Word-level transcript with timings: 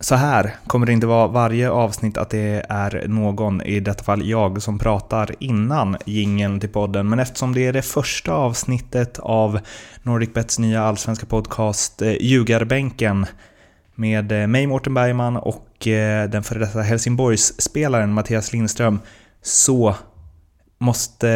Så 0.00 0.14
här 0.14 0.54
kommer 0.66 0.86
det 0.86 0.92
inte 0.92 1.06
vara 1.06 1.26
varje 1.26 1.70
avsnitt 1.70 2.16
att 2.18 2.30
det 2.30 2.66
är 2.68 3.08
någon, 3.08 3.62
i 3.62 3.80
detta 3.80 4.04
fall 4.04 4.28
jag, 4.28 4.62
som 4.62 4.78
pratar 4.78 5.34
innan 5.38 5.96
jingeln 6.04 6.60
till 6.60 6.68
podden. 6.68 7.08
Men 7.08 7.18
eftersom 7.18 7.54
det 7.54 7.66
är 7.66 7.72
det 7.72 7.82
första 7.82 8.32
avsnittet 8.32 9.18
av 9.18 9.60
NordicBets 10.02 10.58
nya 10.58 10.82
allsvenska 10.82 11.26
podcast 11.26 12.02
eh, 12.02 12.12
Ljugarbänken 12.20 13.26
med 13.94 14.32
eh, 14.32 14.46
mig 14.46 14.66
Mårten 14.66 14.94
Bergman 14.94 15.36
och 15.36 15.88
eh, 15.88 16.30
den 16.30 16.42
före 16.42 16.58
detta 16.58 16.82
Helsingborgs-spelaren 16.82 18.12
Mattias 18.12 18.52
Lindström 18.52 19.00
så 19.42 19.94
måste 20.78 21.28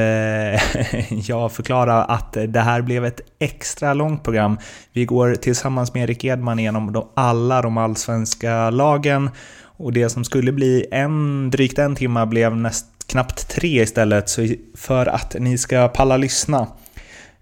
jag 1.11 1.53
förklara 1.53 2.05
att 2.05 2.37
det 2.49 2.61
här 2.61 2.83
blev 2.83 3.05
ett 3.05 3.21
extra 3.39 3.95
långt 3.95 4.25
program. 4.25 4.59
Vi 4.93 5.05
går 5.05 5.35
tillsammans 5.35 5.95
med 5.95 6.03
Erik 6.03 6.25
Edman 6.25 6.59
igenom 6.59 7.05
alla 7.15 7.63
de 7.63 7.79
allsvenska 7.79 8.71
lagen 8.71 9.31
och 9.77 9.93
det 9.93 10.09
som 10.09 10.25
skulle 10.25 10.53
bli 10.53 10.87
en, 10.91 11.51
drygt 11.51 11.79
en 11.79 11.97
timme 11.97 12.27
blev 12.27 12.57
näst, 12.57 12.87
knappt 13.07 13.49
tre 13.49 13.83
istället, 13.83 14.29
så 14.29 14.49
för 14.75 15.07
att 15.07 15.37
ni 15.39 15.59
ska 15.59 15.89
palla 15.89 16.17
lyssna 16.17 16.67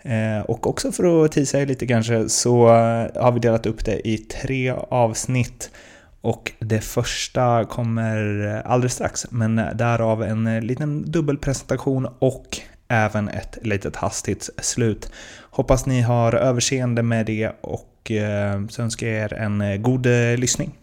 eh, 0.02 0.44
och 0.44 0.66
också 0.66 0.92
för 0.92 1.24
att 1.24 1.32
tisa 1.32 1.60
er 1.60 1.66
lite 1.66 1.86
kanske 1.86 2.28
så 2.28 2.66
har 3.16 3.32
vi 3.32 3.40
delat 3.40 3.66
upp 3.66 3.84
det 3.84 4.08
i 4.08 4.18
tre 4.18 4.74
avsnitt. 4.88 5.70
Och 6.20 6.52
det 6.58 6.80
första 6.80 7.64
kommer 7.64 8.16
alldeles 8.66 8.94
strax, 8.94 9.26
men 9.30 9.56
därav 9.56 10.22
en 10.22 10.66
liten 10.66 11.10
dubbelpresentation 11.10 12.08
och 12.18 12.60
även 12.88 13.28
ett 13.28 13.58
litet 13.62 13.96
hastigt 13.96 14.50
slut. 14.58 15.12
Hoppas 15.50 15.86
ni 15.86 16.00
har 16.00 16.34
överseende 16.34 17.02
med 17.02 17.26
det 17.26 17.52
och 17.60 18.10
eh, 18.10 18.66
så 18.68 18.82
önskar 18.82 19.06
jag 19.06 19.16
er 19.16 19.32
en 19.32 19.60
eh, 19.60 19.76
god 19.76 20.06
eh, 20.06 20.36
lyssning. 20.36 20.79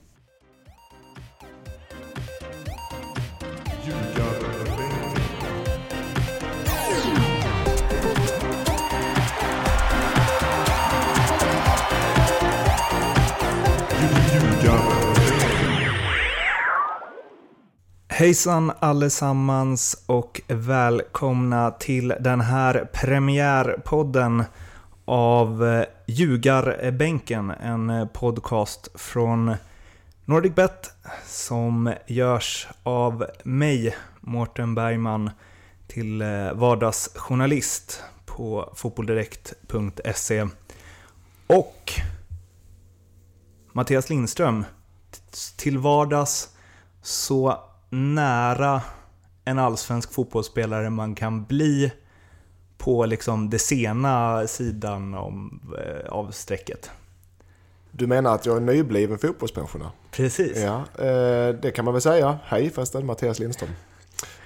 Hejsan 18.17 18.71
allesammans 18.79 20.03
och 20.05 20.41
välkomna 20.47 21.71
till 21.71 22.13
den 22.19 22.41
här 22.41 22.89
premiärpodden 22.93 24.43
av 25.05 25.65
eh, 25.65 25.85
Ljugarbänken, 26.05 27.49
en 27.49 27.89
eh, 27.89 28.07
podcast 28.07 28.87
från 28.95 29.55
NordicBet 30.25 30.91
som 31.25 31.93
görs 32.07 32.67
av 32.83 33.25
mig, 33.43 33.95
Mårten 34.21 34.75
Bergman, 34.75 35.29
till 35.87 36.21
eh, 36.21 36.53
vardagsjournalist 36.53 38.03
på 38.25 38.73
fotbolldirekt.se 38.75 40.47
och 41.47 41.91
Mattias 43.71 44.09
Lindström, 44.09 44.65
till 45.57 45.77
vardags 45.77 46.49
så 47.01 47.63
nära 47.97 48.81
en 49.45 49.59
allsvensk 49.59 50.13
fotbollsspelare 50.13 50.89
man 50.89 51.15
kan 51.15 51.45
bli 51.45 51.91
på 52.77 53.05
liksom 53.05 53.49
det 53.49 53.59
sena 53.59 54.47
sidan 54.47 55.13
om, 55.13 55.61
eh, 55.77 56.09
av 56.09 56.31
strecket. 56.31 56.91
Du 57.91 58.07
menar 58.07 58.35
att 58.35 58.45
jag 58.45 58.57
är 58.57 58.61
nybliven 58.61 59.17
fotbollspensionär? 59.17 59.89
Precis. 60.11 60.57
Ja, 60.57 61.05
eh, 61.05 61.55
det 61.61 61.71
kan 61.75 61.85
man 61.85 61.93
väl 61.93 62.01
säga. 62.01 62.39
Hej 62.43 62.69
förresten, 62.69 63.05
Mattias 63.05 63.39
Lindström. 63.39 63.69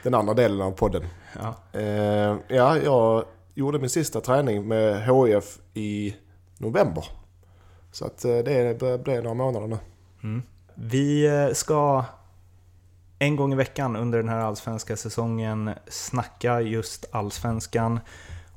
Den 0.03 0.13
andra 0.13 0.33
delen 0.33 0.61
av 0.61 0.71
podden. 0.71 1.03
Ja, 1.41 1.79
eh, 1.79 2.35
ja 2.47 2.77
jag 2.77 3.25
gjorde 3.53 3.79
min 3.79 3.89
sista 3.89 4.21
träning 4.21 4.67
med 4.67 5.03
HIF 5.03 5.59
i 5.73 6.15
november. 6.57 7.05
Så 7.91 8.05
att 8.05 8.21
det 8.21 8.79
börjar 8.79 8.97
bli 8.97 9.15
några 9.15 9.33
månader 9.33 9.67
nu. 9.67 9.77
Mm. 10.23 10.41
Vi 10.75 11.29
ska 11.53 12.05
en 13.21 13.35
gång 13.35 13.53
i 13.53 13.55
veckan 13.55 13.95
under 13.95 14.17
den 14.17 14.29
här 14.29 14.39
allsvenska 14.39 14.97
säsongen 14.97 15.69
snacka 15.87 16.61
just 16.61 17.05
allsvenskan 17.11 17.99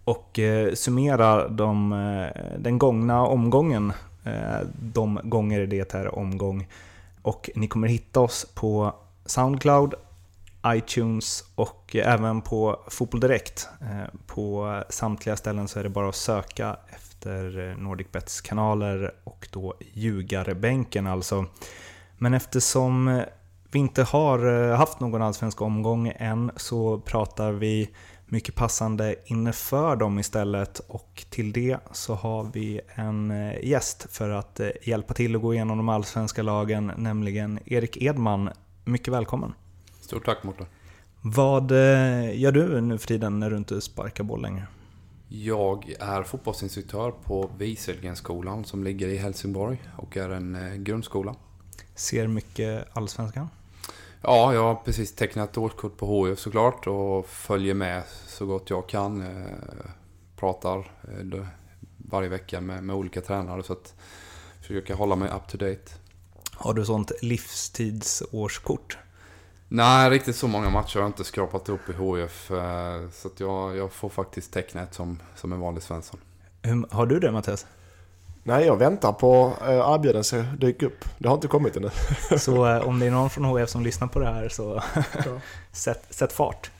och 0.04 0.38
eh, 0.38 0.74
summera 0.74 1.48
de, 1.48 1.92
eh, 1.92 2.58
den 2.58 2.78
gångna 2.78 3.22
omgången, 3.26 3.92
eh, 4.24 4.66
de 4.78 5.20
gånger 5.24 5.66
det 5.66 5.94
är 5.94 6.18
omgång. 6.18 6.68
Och 7.22 7.50
ni 7.54 7.68
kommer 7.68 7.88
hitta 7.88 8.20
oss 8.20 8.46
på 8.54 8.94
Soundcloud, 9.26 9.94
iTunes 10.66 11.44
och 11.54 11.96
även 11.96 12.40
på 12.40 12.80
Fotboll 12.88 13.20
Direkt. 13.20 13.68
Eh, 13.80 14.20
på 14.26 14.82
samtliga 14.88 15.36
ställen 15.36 15.68
så 15.68 15.78
är 15.78 15.82
det 15.82 15.88
bara 15.88 16.08
att 16.08 16.14
söka 16.14 16.76
efter 16.88 17.70
eh, 17.70 17.76
NordicBets 17.76 18.40
kanaler 18.40 19.14
och 19.24 19.48
då 19.52 19.74
ljugarbänken 19.92 21.06
alltså. 21.06 21.46
Men 22.18 22.34
eftersom 22.34 23.22
vi 23.74 23.78
inte 23.78 24.02
har 24.02 24.70
eh, 24.70 24.76
haft 24.76 25.00
någon 25.00 25.22
allsvensk 25.22 25.62
omgång 25.62 26.12
än 26.16 26.50
så 26.56 26.98
pratar 26.98 27.52
vi 27.52 27.90
mycket 28.26 28.54
passande 28.54 29.14
inför 29.24 29.96
dem 29.96 30.18
istället 30.18 30.78
och 30.78 31.24
till 31.30 31.52
det 31.52 31.78
så 31.92 32.14
har 32.14 32.50
vi 32.52 32.80
en 32.94 33.30
eh, 33.30 33.64
gäst 33.64 34.06
för 34.10 34.30
att 34.30 34.60
eh, 34.60 34.68
hjälpa 34.82 35.14
till 35.14 35.36
att 35.36 35.42
gå 35.42 35.54
igenom 35.54 35.76
de 35.76 35.88
allsvenska 35.88 36.42
lagen, 36.42 36.92
nämligen 36.96 37.58
Erik 37.66 38.02
Edman. 38.02 38.50
Mycket 38.84 39.14
välkommen! 39.14 39.54
Stort 40.00 40.24
tack 40.24 40.42
Mårten! 40.42 40.66
Vad 41.20 41.70
gör 42.32 42.52
du 42.52 42.80
nu 42.80 42.98
för 42.98 43.06
tiden 43.06 43.40
när 43.40 43.50
du 43.50 43.56
inte 43.56 43.80
sparkar 43.80 44.24
boll 44.24 44.42
längre? 44.42 44.66
Jag 45.28 45.94
är 46.00 46.22
fotbollsinstruktör 46.22 47.10
på 47.10 47.50
Wieselgrenskolan 47.58 48.64
som 48.64 48.84
ligger 48.84 49.08
i 49.08 49.16
Helsingborg 49.16 49.82
och 49.96 50.16
är 50.16 50.30
en 50.30 50.84
grundskola. 50.84 51.34
Ser 51.94 52.26
mycket 52.26 52.88
Allsvenskan? 52.92 53.48
Ja, 54.26 54.54
jag 54.54 54.62
har 54.62 54.74
precis 54.74 55.14
tecknat 55.14 55.58
årskort 55.58 55.96
på 55.96 56.26
HIF 56.26 56.38
såklart 56.38 56.86
och 56.86 57.26
följer 57.26 57.74
med 57.74 58.02
så 58.26 58.46
gott 58.46 58.70
jag 58.70 58.88
kan. 58.88 59.22
Eh, 59.22 59.90
pratar 60.36 60.78
eh, 60.78 61.46
varje 61.96 62.28
vecka 62.28 62.60
med, 62.60 62.84
med 62.84 62.96
olika 62.96 63.20
tränare 63.20 63.62
så 63.62 63.72
att 63.72 63.94
försöka 64.60 64.94
hålla 64.94 65.16
mig 65.16 65.30
up 65.30 65.48
to 65.48 65.58
date. 65.58 65.92
Har 66.52 66.74
du 66.74 66.84
sånt 66.84 67.12
livstidsårskort? 67.22 68.98
Nej, 69.68 70.10
riktigt 70.10 70.36
så 70.36 70.48
många 70.48 70.70
matcher 70.70 70.94
har 70.94 71.00
jag 71.00 71.08
inte 71.08 71.24
skrapat 71.24 71.68
upp 71.68 71.88
i 71.88 71.92
HIF. 71.92 72.50
Eh, 72.50 73.08
så 73.12 73.30
jag, 73.36 73.76
jag 73.76 73.92
får 73.92 74.08
faktiskt 74.08 74.52
teckna 74.52 74.82
ett 74.82 74.94
som, 74.94 75.20
som 75.36 75.52
en 75.52 75.60
vanlig 75.60 75.82
Svensson. 75.82 76.20
Har 76.90 77.06
du 77.06 77.20
det 77.20 77.32
Mattias? 77.32 77.66
Nej, 78.46 78.66
jag 78.66 78.76
väntar 78.76 79.12
på 79.12 79.52
eh, 79.60 79.94
erbjudanden 79.94 80.52
att 80.52 80.60
dyka 80.60 80.86
upp. 80.86 81.04
Det 81.18 81.28
har 81.28 81.34
inte 81.34 81.48
kommit 81.48 81.76
ännu. 81.76 81.90
så 82.38 82.66
eh, 82.66 82.88
om 82.88 82.98
det 82.98 83.06
är 83.06 83.10
någon 83.10 83.30
från 83.30 83.44
HF 83.44 83.68
som 83.68 83.82
lyssnar 83.82 84.08
på 84.08 84.18
det 84.18 84.26
här 84.26 84.48
så 84.48 84.82
sätt, 85.72 86.06
sätt 86.10 86.32
fart. 86.32 86.70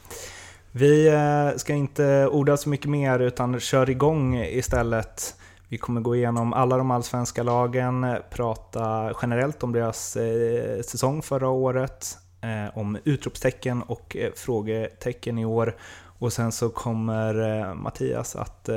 Vi 0.73 1.09
eh, 1.09 1.57
ska 1.57 1.73
inte 1.73 2.27
orda 2.27 2.57
så 2.57 2.69
mycket 2.69 2.91
mer 2.91 3.19
utan 3.19 3.61
kör 3.61 3.91
igång 3.91 4.37
istället. 4.37 5.35
Vi 5.69 5.79
kommer 5.79 6.01
gå 6.01 6.17
igenom 6.17 6.53
alla 6.53 6.77
de 6.77 6.91
allsvenska 6.91 7.43
lagen, 7.43 8.17
prata 8.31 9.13
generellt 9.23 9.63
om 9.63 9.73
deras 9.73 10.17
säsong 10.87 11.23
förra 11.23 11.49
året, 11.49 12.19
om 12.75 12.99
utropstecken 13.05 13.83
och 13.83 14.17
frågetecken 14.37 15.39
i 15.39 15.45
år. 15.45 15.77
Och 16.19 16.33
sen 16.33 16.53
så 16.53 16.69
kommer 16.69 17.75
Mattias 17.75 18.37
att 18.37 18.69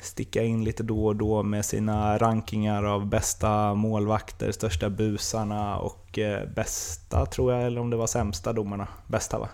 sticka 0.00 0.42
in 0.42 0.64
lite 0.64 0.82
då 0.82 1.06
och 1.06 1.16
då 1.16 1.42
med 1.42 1.64
sina 1.64 2.18
rankingar 2.18 2.84
av 2.84 3.06
bästa 3.06 3.74
målvakter, 3.74 4.52
största 4.52 4.90
busarna 4.90 5.78
och 5.78 6.18
eh, 6.18 6.48
bästa, 6.48 7.26
tror 7.26 7.52
jag, 7.52 7.62
eller 7.66 7.80
om 7.80 7.90
det 7.90 7.96
var 7.96 8.06
sämsta 8.06 8.52
domarna. 8.52 8.88
Bästa 9.06 9.38
va? 9.38 9.48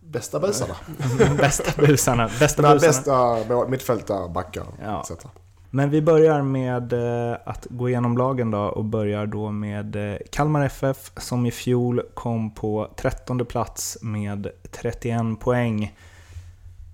Bästa 0.00 0.40
busarna? 0.40 0.74
bästa 1.38 1.82
busarna. 1.82 2.30
Bästa, 2.38 2.62
busarna. 2.62 2.74
bästa 2.74 3.66
mittfältare, 3.68 4.28
backar 4.28 4.66
ja. 4.82 5.00
etc. 5.00 5.26
Men 5.70 5.90
vi 5.90 6.02
börjar 6.02 6.42
med 6.42 6.92
eh, 6.92 7.36
att 7.44 7.66
gå 7.70 7.88
igenom 7.88 8.18
lagen 8.18 8.50
då 8.50 8.58
och 8.58 8.84
börjar 8.84 9.26
då 9.26 9.50
med 9.50 10.12
eh, 10.12 10.18
Kalmar 10.30 10.64
FF 10.64 11.12
som 11.16 11.46
i 11.46 11.50
fjol 11.50 12.02
kom 12.14 12.54
på 12.54 12.88
13 12.96 13.46
plats 13.46 13.98
med 14.02 14.48
31 14.70 15.40
poäng. 15.40 15.94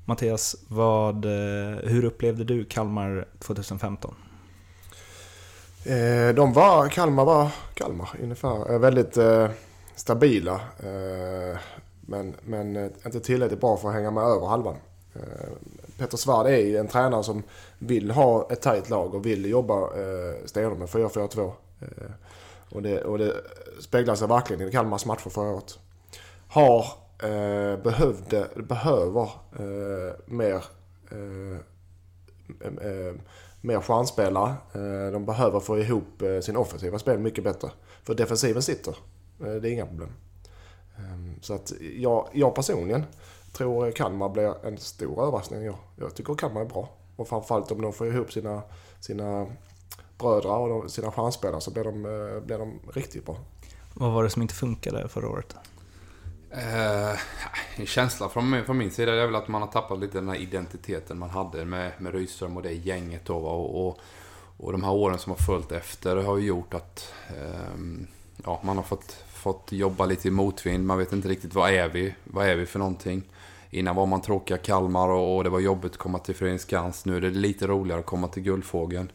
Mattias, 0.06 0.56
vad, 0.68 1.24
eh, 1.24 1.76
hur 1.82 2.04
upplevde 2.04 2.44
du 2.44 2.64
Kalmar 2.64 3.28
2015? 3.38 4.14
Eh, 5.84 6.34
de 6.34 6.52
var, 6.52 6.88
Kalmar 6.88 7.24
var 7.24 7.50
Kalmar 7.74 8.08
ungefär. 8.22 8.72
Eh, 8.72 8.78
väldigt 8.78 9.18
stabila. 9.94 10.60
Men, 12.00 12.34
men 12.42 12.90
inte 13.04 13.20
tillräckligt 13.20 13.60
bra 13.60 13.76
för 13.76 13.88
att 13.88 13.94
hänga 13.94 14.10
med 14.10 14.24
över 14.24 14.46
halvan. 14.46 14.76
Petter 15.98 16.16
Svärd 16.16 16.46
är 16.46 16.56
ju 16.56 16.76
en 16.76 16.88
tränare 16.88 17.24
som 17.24 17.42
vill 17.78 18.10
ha 18.10 18.48
ett 18.50 18.62
tajt 18.62 18.90
lag 18.90 19.14
och 19.14 19.26
vill 19.26 19.44
jobba 19.44 19.88
stenhårt 20.44 20.78
med 20.78 20.88
4-4-2. 20.88 21.52
Och 22.70 22.82
det, 22.82 23.02
och 23.02 23.18
det 23.18 23.34
speglar 23.80 24.14
sig 24.14 24.28
verkligen 24.28 24.68
i 24.68 24.72
Kalmars 24.72 25.06
matcher 25.06 25.30
förra 25.30 25.50
året. 25.50 25.78
Har, 26.48 26.86
eh, 27.22 27.82
behövde, 27.82 28.48
behöver 28.56 29.30
eh, 29.58 30.14
mer, 30.26 30.64
eh, 31.10 31.58
eh, 32.60 32.88
eh 32.88 33.14
mer 33.60 33.80
chansspelare. 33.80 34.54
Eh, 34.72 35.12
de 35.12 35.24
behöver 35.26 35.60
få 35.60 35.78
ihop 35.78 36.22
eh, 36.22 36.40
sin 36.40 36.56
offensiva 36.56 36.98
spel 36.98 37.18
mycket 37.18 37.44
bättre. 37.44 37.70
För 38.02 38.14
defensiven 38.14 38.62
sitter. 38.62 38.96
Eh, 39.40 39.52
det 39.52 39.68
är 39.68 39.72
inga 39.72 39.86
problem. 39.86 40.12
Ehm, 40.96 41.34
så 41.40 41.54
att 41.54 41.72
jag, 41.96 42.28
jag 42.32 42.54
personligen 42.54 43.04
tror 43.52 43.90
Kalmar 43.90 44.28
blir 44.28 44.66
en 44.66 44.78
stor 44.78 45.22
överraskning. 45.22 45.64
Jag, 45.64 45.76
jag 45.96 46.14
tycker 46.14 46.34
Kalmar 46.34 46.60
är 46.60 46.64
bra. 46.64 46.88
Och 47.16 47.28
framförallt 47.28 47.70
om 47.70 47.82
de 47.82 47.92
får 47.92 48.06
ihop 48.06 48.32
sina, 48.32 48.62
sina 49.00 49.46
bröder 50.18 50.50
och 50.50 50.90
sina 50.90 51.12
chansspelare 51.12 51.60
så 51.60 51.70
blir 51.70 51.84
de, 51.84 52.02
blir 52.46 52.58
de 52.58 52.80
riktigt 52.94 53.26
bra. 53.26 53.36
Vad 53.94 54.12
var 54.12 54.22
det 54.22 54.30
som 54.30 54.42
inte 54.42 54.54
funkade 54.54 55.08
förra 55.08 55.28
året? 55.28 55.56
Eh, 56.56 57.18
en 57.76 57.86
känsla 57.86 58.28
från 58.28 58.50
min, 58.50 58.64
från 58.64 58.78
min 58.78 58.90
sida 58.90 59.14
är 59.14 59.26
väl 59.26 59.34
att 59.34 59.48
man 59.48 59.62
har 59.62 59.68
tappat 59.68 59.98
lite 59.98 60.18
den 60.18 60.28
här 60.28 60.36
identiteten 60.36 61.18
man 61.18 61.30
hade 61.30 61.64
med, 61.64 61.92
med 61.98 62.14
Rydström 62.14 62.56
och 62.56 62.62
det 62.62 62.72
gänget 62.72 63.24
då. 63.24 63.36
Och, 63.36 63.86
och, 63.86 63.98
och 64.56 64.72
de 64.72 64.84
här 64.84 64.92
åren 64.92 65.18
som 65.18 65.32
har 65.32 65.38
följt 65.38 65.72
efter 65.72 66.16
har 66.16 66.38
ju 66.38 66.46
gjort 66.46 66.74
att 66.74 67.12
eh, 67.28 67.78
ja, 68.44 68.60
man 68.64 68.76
har 68.76 68.84
fått, 68.84 69.24
fått 69.32 69.72
jobba 69.72 70.06
lite 70.06 70.28
i 70.28 70.30
motvind. 70.30 70.86
Man 70.86 70.98
vet 70.98 71.12
inte 71.12 71.28
riktigt 71.28 71.54
vad 71.54 71.70
är 71.70 71.88
vi? 71.88 72.14
Vad 72.24 72.48
är 72.48 72.56
vi 72.56 72.66
för 72.66 72.78
någonting? 72.78 73.22
Innan 73.70 73.96
var 73.96 74.06
man 74.06 74.20
tråkiga 74.20 74.58
Kalmar 74.58 75.08
och, 75.08 75.36
och 75.36 75.44
det 75.44 75.50
var 75.50 75.60
jobbigt 75.60 75.92
att 75.92 75.98
komma 75.98 76.18
till 76.18 76.34
Föreningskrans. 76.34 77.04
Nu 77.04 77.16
är 77.16 77.20
det 77.20 77.30
lite 77.30 77.66
roligare 77.66 78.00
att 78.00 78.06
komma 78.06 78.28
till 78.28 78.42
Guldfågeln 78.42 79.08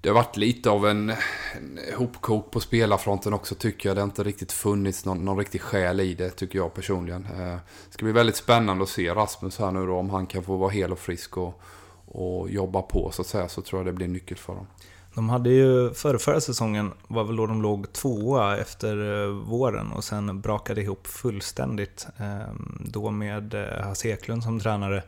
det 0.00 0.08
har 0.08 0.14
varit 0.14 0.36
lite 0.36 0.70
av 0.70 0.86
en, 0.86 1.10
en 1.10 1.78
hopkok 1.96 2.50
på 2.50 2.60
spelarfronten 2.60 3.32
också 3.32 3.54
tycker 3.54 3.88
jag. 3.88 3.96
Det 3.96 4.00
har 4.00 4.06
inte 4.06 4.24
riktigt 4.24 4.52
funnits 4.52 5.04
någon, 5.04 5.24
någon 5.24 5.38
riktig 5.38 5.60
själ 5.60 6.00
i 6.00 6.14
det 6.14 6.30
tycker 6.30 6.58
jag 6.58 6.74
personligen. 6.74 7.24
Eh, 7.24 7.56
det 7.86 7.90
ska 7.90 8.04
bli 8.04 8.12
väldigt 8.12 8.36
spännande 8.36 8.82
att 8.82 8.88
se 8.88 9.14
Rasmus 9.14 9.58
här 9.58 9.70
nu 9.70 9.86
då. 9.86 9.96
Om 9.96 10.10
han 10.10 10.26
kan 10.26 10.42
få 10.42 10.56
vara 10.56 10.70
hel 10.70 10.92
och 10.92 10.98
frisk 10.98 11.36
och, 11.36 11.60
och 12.06 12.50
jobba 12.50 12.82
på 12.82 13.10
så 13.12 13.22
att 13.22 13.28
säga. 13.28 13.48
Så 13.48 13.62
tror 13.62 13.78
jag 13.80 13.86
det 13.86 13.92
blir 13.92 14.08
nyckel 14.08 14.36
för 14.36 14.54
dem. 14.54 14.66
De 15.14 15.28
hade 15.28 15.50
ju 15.50 15.94
förra, 15.94 16.18
förra 16.18 16.40
säsongen, 16.40 16.92
var 17.08 17.24
väl 17.24 17.36
då 17.36 17.46
de 17.46 17.62
låg 17.62 17.92
tvåa 17.92 18.58
efter 18.58 19.22
eh, 19.22 19.28
våren 19.28 19.92
och 19.92 20.04
sen 20.04 20.40
brakade 20.40 20.82
ihop 20.82 21.06
fullständigt. 21.06 22.06
Eh, 22.16 22.54
då 22.80 23.10
med 23.10 23.54
eh, 23.54 23.84
Hasse 23.84 24.08
Eklund 24.08 24.42
som 24.42 24.60
tränare. 24.60 25.02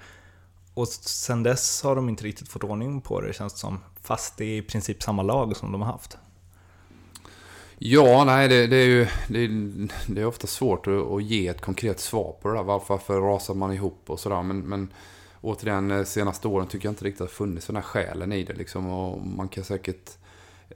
Och 0.81 0.88
sen 0.88 1.43
dess 1.43 1.82
har 1.82 1.97
de 1.97 2.09
inte 2.09 2.25
riktigt 2.25 2.49
fått 2.49 2.65
ordning 2.65 3.00
på 3.00 3.21
det 3.21 3.32
känns 3.32 3.53
det 3.53 3.59
som. 3.59 3.79
Fast 4.03 4.37
det 4.37 4.44
är 4.44 4.56
i 4.56 4.62
princip 4.62 5.03
samma 5.03 5.23
lag 5.23 5.56
som 5.56 5.73
de 5.73 5.81
har 5.82 5.93
haft. 5.93 6.19
Ja, 7.79 8.25
nej, 8.25 8.49
det, 8.49 8.67
det 8.67 8.77
är 8.77 8.87
ju 8.87 9.06
det 9.29 9.38
är, 9.38 9.88
det 10.06 10.21
är 10.21 10.27
ofta 10.27 10.47
svårt 10.47 10.87
att, 10.87 11.11
att, 11.11 11.23
ge 11.23 11.49
ett 11.49 11.61
konkret 11.61 12.00
svar 12.00 12.37
på 12.43 12.49
det 12.49 12.55
där. 12.55 12.62
Varför, 12.62 12.94
varför 12.94 13.21
rasar 13.21 13.55
man 13.55 13.73
ihop 13.73 14.03
och 14.06 14.21
sådär. 14.21 14.43
Men, 14.43 14.61
men 14.61 14.93
återigen, 15.41 15.88
de 15.88 16.05
senaste 16.05 16.49
åren 16.49 16.67
tycker 16.67 16.87
jag 16.87 16.93
inte 16.93 17.05
riktigt 17.05 17.21
att 17.21 17.29
det 17.29 17.32
har 17.32 17.47
funnits 17.47 17.67
den 17.67 17.77
här 17.77 17.82
själen 17.82 18.32
i 18.32 18.44
det. 18.44 18.55
Liksom. 18.55 18.91
Och 18.91 19.27
man 19.27 19.49
kan 19.49 19.65
säkert... 19.65 20.11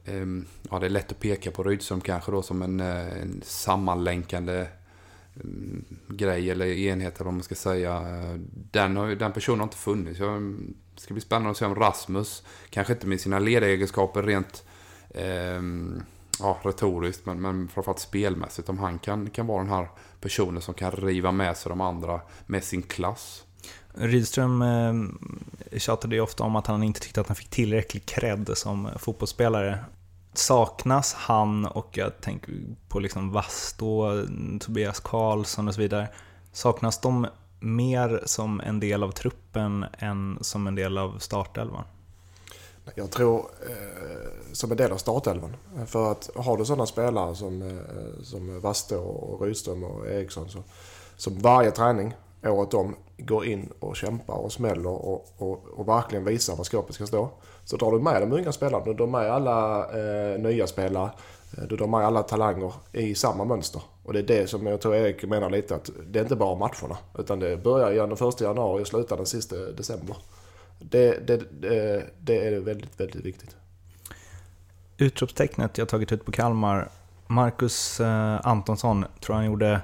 Eh, 0.05 0.27
ja, 0.71 0.79
det 0.79 0.87
är 0.87 0.91
lätt 0.91 1.12
att 1.12 1.21
peka 1.21 1.51
på 1.51 1.62
Rydström 1.62 2.01
kanske 2.01 2.33
då 2.33 2.43
som 2.43 2.62
en, 2.62 2.81
eh, 2.81 3.23
en 3.23 3.43
sammanlänkande 3.45 4.67
Eh, 5.37 5.45
grej 6.09 6.51
eller 6.51 6.67
enhet 6.67 7.15
eller 7.15 7.25
vad 7.25 7.35
man 7.35 7.43
ska 7.43 7.55
säga. 7.55 8.03
Den, 8.71 8.97
har, 8.97 9.09
den 9.09 9.33
personen 9.33 9.59
har 9.59 9.67
inte 9.67 9.77
funnits. 9.77 10.21
Jag 10.21 10.43
det 10.95 11.01
ska 11.01 11.15
bli 11.15 11.21
spännande 11.21 11.51
att 11.51 11.57
se 11.57 11.65
om 11.65 11.75
Rasmus, 11.75 12.43
kanske 12.71 12.93
inte 12.93 13.07
med 13.07 13.21
sina 13.21 13.39
ledaregenskaper 13.39 14.23
rent 14.23 14.65
eh, 15.11 15.63
ja, 16.39 16.59
retoriskt, 16.63 17.27
men, 17.27 17.41
men 17.41 17.69
framförallt 17.69 18.01
spelmässigt, 18.01 18.69
om 18.69 18.79
han 18.79 18.99
kan, 18.99 19.31
kan 19.31 19.47
vara 19.47 19.63
den 19.63 19.73
här 19.73 19.89
personen 20.21 20.63
som 20.63 20.75
kan 20.75 20.91
riva 20.91 21.33
med 21.33 21.57
sig 21.57 21.71
de 21.71 21.81
andra 21.81 22.21
med 22.47 22.65
sin 22.65 22.83
klass. 22.83 23.45
Rydström 23.95 24.63
eh, 24.63 25.79
tjatade 25.79 26.15
ju 26.15 26.21
ofta 26.21 26.45
om 26.45 26.57
att 26.57 26.67
han 26.67 26.83
inte 26.83 27.01
tyckte 27.01 27.21
att 27.21 27.29
han 27.29 27.37
fick 27.37 27.51
tillräcklig 27.51 28.07
cred 28.07 28.51
som 28.55 28.89
fotbollsspelare. 28.99 29.79
Saknas 30.35 31.15
han, 31.15 31.67
och 31.67 31.89
jag 31.99 32.21
tänker 32.21 32.53
på 32.89 32.99
liksom 32.99 33.33
Vasto, 33.33 34.05
Tobias 34.61 35.01
Karlsson 35.01 35.69
och 35.69 35.75
så 35.75 35.81
vidare, 35.81 36.09
saknas 36.53 37.01
de 37.01 37.27
mer 37.61 38.23
som 38.27 38.61
en 38.61 38.81
del 38.81 39.03
av 39.03 39.11
truppen 39.11 39.85
än 39.99 40.39
som 40.41 40.67
en 40.67 40.75
del 40.75 40.99
av 40.99 41.19
startelvan? 41.19 41.85
Jag 42.95 43.11
tror 43.11 43.39
eh, 43.39 44.53
som 44.53 44.71
en 44.71 44.77
del 44.77 44.93
av 44.93 44.97
startelvan. 44.97 45.57
För 45.87 46.13
att 46.13 46.31
har 46.37 46.57
du 46.57 46.65
sådana 46.65 46.87
spelare 46.87 47.35
som, 47.35 47.63
eh, 47.63 48.23
som 48.23 48.61
Vasto 48.61 48.97
och 48.97 49.43
Rydström 49.47 49.85
och 49.85 50.07
Eriksson 50.07 50.49
så, 50.49 50.63
som 51.17 51.39
varje 51.39 51.71
träning 51.71 52.15
året 52.43 52.75
om 52.75 52.97
går 53.19 53.47
in 53.47 53.73
och 53.81 53.97
kämpar 53.97 54.35
och 54.35 54.53
smäller 54.53 54.87
och, 54.87 55.27
och, 55.39 55.65
och 55.75 55.89
verkligen 55.89 56.25
visar 56.25 56.57
var 56.57 56.65
skåpet 56.65 56.95
ska 56.95 57.07
stå. 57.07 57.31
Så 57.65 57.77
drar 57.77 57.93
du 57.93 58.01
med 58.01 58.23
de 58.23 58.33
unga 58.33 58.53
spelarna, 58.53 58.85
du 58.85 58.95
drar 58.95 59.07
med 59.07 59.31
alla 59.33 59.85
eh, 59.85 60.41
nya 60.41 60.67
spelare 60.67 61.11
eh, 61.59 61.65
du 61.69 61.77
drar 61.77 61.87
med 61.87 62.01
alla 62.01 62.23
talanger 62.23 62.73
i 62.93 63.15
samma 63.15 63.45
mönster. 63.45 63.83
Och 64.03 64.13
det 64.13 64.19
är 64.19 64.23
det 64.23 64.51
som 64.51 64.67
jag 64.67 64.81
tror 64.81 64.95
Erik 64.95 65.25
menar 65.25 65.51
lite 65.51 65.75
att 65.75 65.91
det 66.07 66.19
är 66.19 66.23
inte 66.23 66.37
bara 66.37 66.55
matcherna. 66.55 66.99
Utan 67.19 67.39
det 67.39 67.57
börjar 67.57 67.93
igen 67.93 68.09
den 68.09 68.17
första 68.17 68.45
januari 68.45 68.83
och 68.83 68.87
slutar 68.87 69.17
den 69.17 69.27
sista 69.27 69.57
december. 69.57 70.17
Det, 70.79 71.27
det, 71.27 71.61
det, 71.61 72.05
det 72.21 72.47
är 72.47 72.61
väldigt, 72.61 73.01
väldigt 73.01 73.25
viktigt. 73.25 73.57
Utropstecknet 74.99 75.79
jag 75.79 75.89
tagit 75.89 76.13
ut 76.13 76.25
på 76.25 76.33
Kalmar. 76.33 76.91
Marcus 77.27 78.01
eh, 78.01 78.47
Antonsson 78.47 79.05
tror 79.21 79.37
han 79.37 79.47
gjorde, 79.47 79.81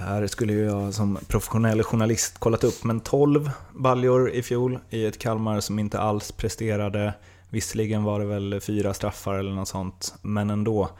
här 0.00 0.26
skulle 0.26 0.52
ju 0.52 0.64
jag 0.64 0.94
som 0.94 1.18
professionell 1.28 1.82
journalist 1.82 2.38
kollat 2.38 2.64
upp, 2.64 2.84
men 2.84 3.00
12 3.00 3.50
baljor 3.72 4.30
i 4.30 4.42
fjol 4.42 4.78
i 4.90 5.06
ett 5.06 5.18
Kalmar 5.18 5.60
som 5.60 5.78
inte 5.78 6.00
alls 6.00 6.32
presterade 6.32 7.14
Visserligen 7.50 8.04
var 8.04 8.20
det 8.20 8.26
väl 8.26 8.60
fyra 8.60 8.94
straffar 8.94 9.34
eller 9.34 9.52
något 9.52 9.68
sånt, 9.68 10.14
men 10.22 10.50
ändå. 10.50 10.90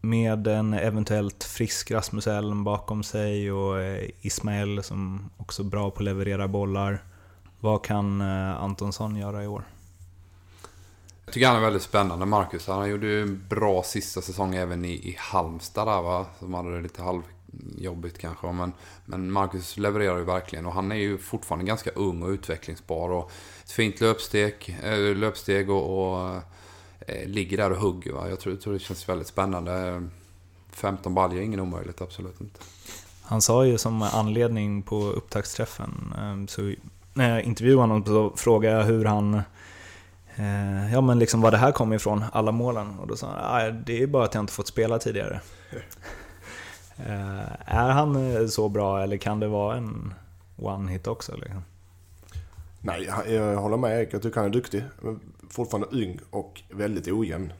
Med 0.00 0.46
en 0.46 0.74
eventuellt 0.74 1.44
frisk 1.44 1.90
Rasmus 1.90 2.26
Elm 2.26 2.64
bakom 2.64 3.02
sig 3.02 3.52
och 3.52 3.80
eh, 3.80 4.10
Ismael 4.20 4.82
som 4.82 5.30
också 5.36 5.62
är 5.62 5.66
bra 5.66 5.90
på 5.90 5.96
att 5.96 6.04
leverera 6.04 6.48
bollar. 6.48 7.04
Vad 7.60 7.84
kan 7.84 8.20
eh, 8.20 8.62
Antonsson 8.62 9.16
göra 9.16 9.44
i 9.44 9.46
år? 9.46 9.64
Jag 11.24 11.34
tycker 11.34 11.46
han 11.46 11.56
är 11.56 11.60
väldigt 11.60 11.82
spännande, 11.82 12.26
Marcus. 12.26 12.66
Han 12.66 12.90
gjorde 12.90 13.06
ju 13.06 13.22
en 13.22 13.44
bra 13.48 13.82
sista 13.82 14.20
säsong 14.20 14.54
även 14.54 14.84
i, 14.84 14.92
i 14.92 15.16
Halmstad 15.18 15.86
där 15.86 16.02
va, 16.02 16.26
som 16.38 16.54
hade 16.54 16.76
det 16.76 16.82
lite 16.82 17.02
halvjobbigt 17.64 18.18
kanske. 18.18 18.52
Men, 18.52 18.72
men 19.04 19.32
Marcus 19.32 19.76
levererar 19.76 20.18
ju 20.18 20.24
verkligen 20.24 20.66
och 20.66 20.72
han 20.72 20.92
är 20.92 20.96
ju 20.96 21.18
fortfarande 21.18 21.64
ganska 21.64 21.90
ung 21.90 22.22
och 22.22 22.28
utvecklingsbar. 22.28 23.10
Och 23.10 23.30
ett 23.64 23.70
fint 23.70 24.00
löpsteg, 24.00 24.78
äh, 24.82 25.16
löpsteg 25.16 25.70
och, 25.70 26.08
och 26.08 26.34
äh, 27.00 27.28
ligger 27.28 27.56
där 27.56 27.70
och 27.70 27.78
hugger. 27.78 28.12
Va? 28.12 28.28
Jag 28.28 28.40
tror, 28.40 28.56
tror 28.56 28.72
det 28.72 28.78
känns 28.78 29.08
väldigt 29.08 29.28
spännande. 29.28 30.02
15 30.70 31.14
baljor 31.14 31.40
är 31.40 31.44
ingen 31.44 31.60
omöjligt, 31.60 32.00
absolut 32.00 32.40
inte. 32.40 32.60
Han 33.22 33.42
sa 33.42 33.66
ju 33.66 33.78
som 33.78 34.02
anledning 34.02 34.82
på 34.82 35.02
upptaktsträffen, 35.02 36.14
ehm, 36.18 36.48
så 36.48 36.74
när 37.14 37.30
jag 37.30 37.42
intervjuade 37.42 37.82
honom 37.82 38.04
så 38.04 38.32
frågade 38.36 38.76
jag 38.76 38.84
hur 38.84 39.04
han 39.04 39.34
eh, 40.36 40.92
Ja 40.92 41.00
men 41.00 41.18
liksom 41.18 41.40
var 41.40 41.50
det 41.50 41.56
här 41.56 41.72
kom 41.72 41.92
ifrån, 41.92 42.24
alla 42.32 42.52
målen. 42.52 42.98
Och 42.98 43.06
då 43.06 43.16
sa 43.16 43.26
han 43.26 43.82
det 43.86 44.02
är 44.02 44.06
bara 44.06 44.24
att 44.24 44.34
jag 44.34 44.42
inte 44.42 44.52
fått 44.52 44.68
spela 44.68 44.98
tidigare. 44.98 45.40
är 47.66 47.90
han 47.90 48.48
så 48.48 48.68
bra 48.68 49.02
eller 49.02 49.16
kan 49.16 49.40
det 49.40 49.48
vara 49.48 49.76
en 49.76 50.14
one-hit 50.56 51.06
också? 51.06 51.36
Liksom? 51.36 51.62
Nej, 52.80 53.10
jag 53.28 53.56
håller 53.56 53.76
med 53.76 53.98
Erik. 53.98 54.14
Jag 54.14 54.22
tycker 54.22 54.36
han 54.36 54.44
är 54.44 54.52
duktig. 54.52 54.84
Men 55.00 55.20
fortfarande 55.50 55.88
ung 55.90 56.18
och 56.30 56.62
väldigt 56.70 57.08
ojämn. 57.08 57.52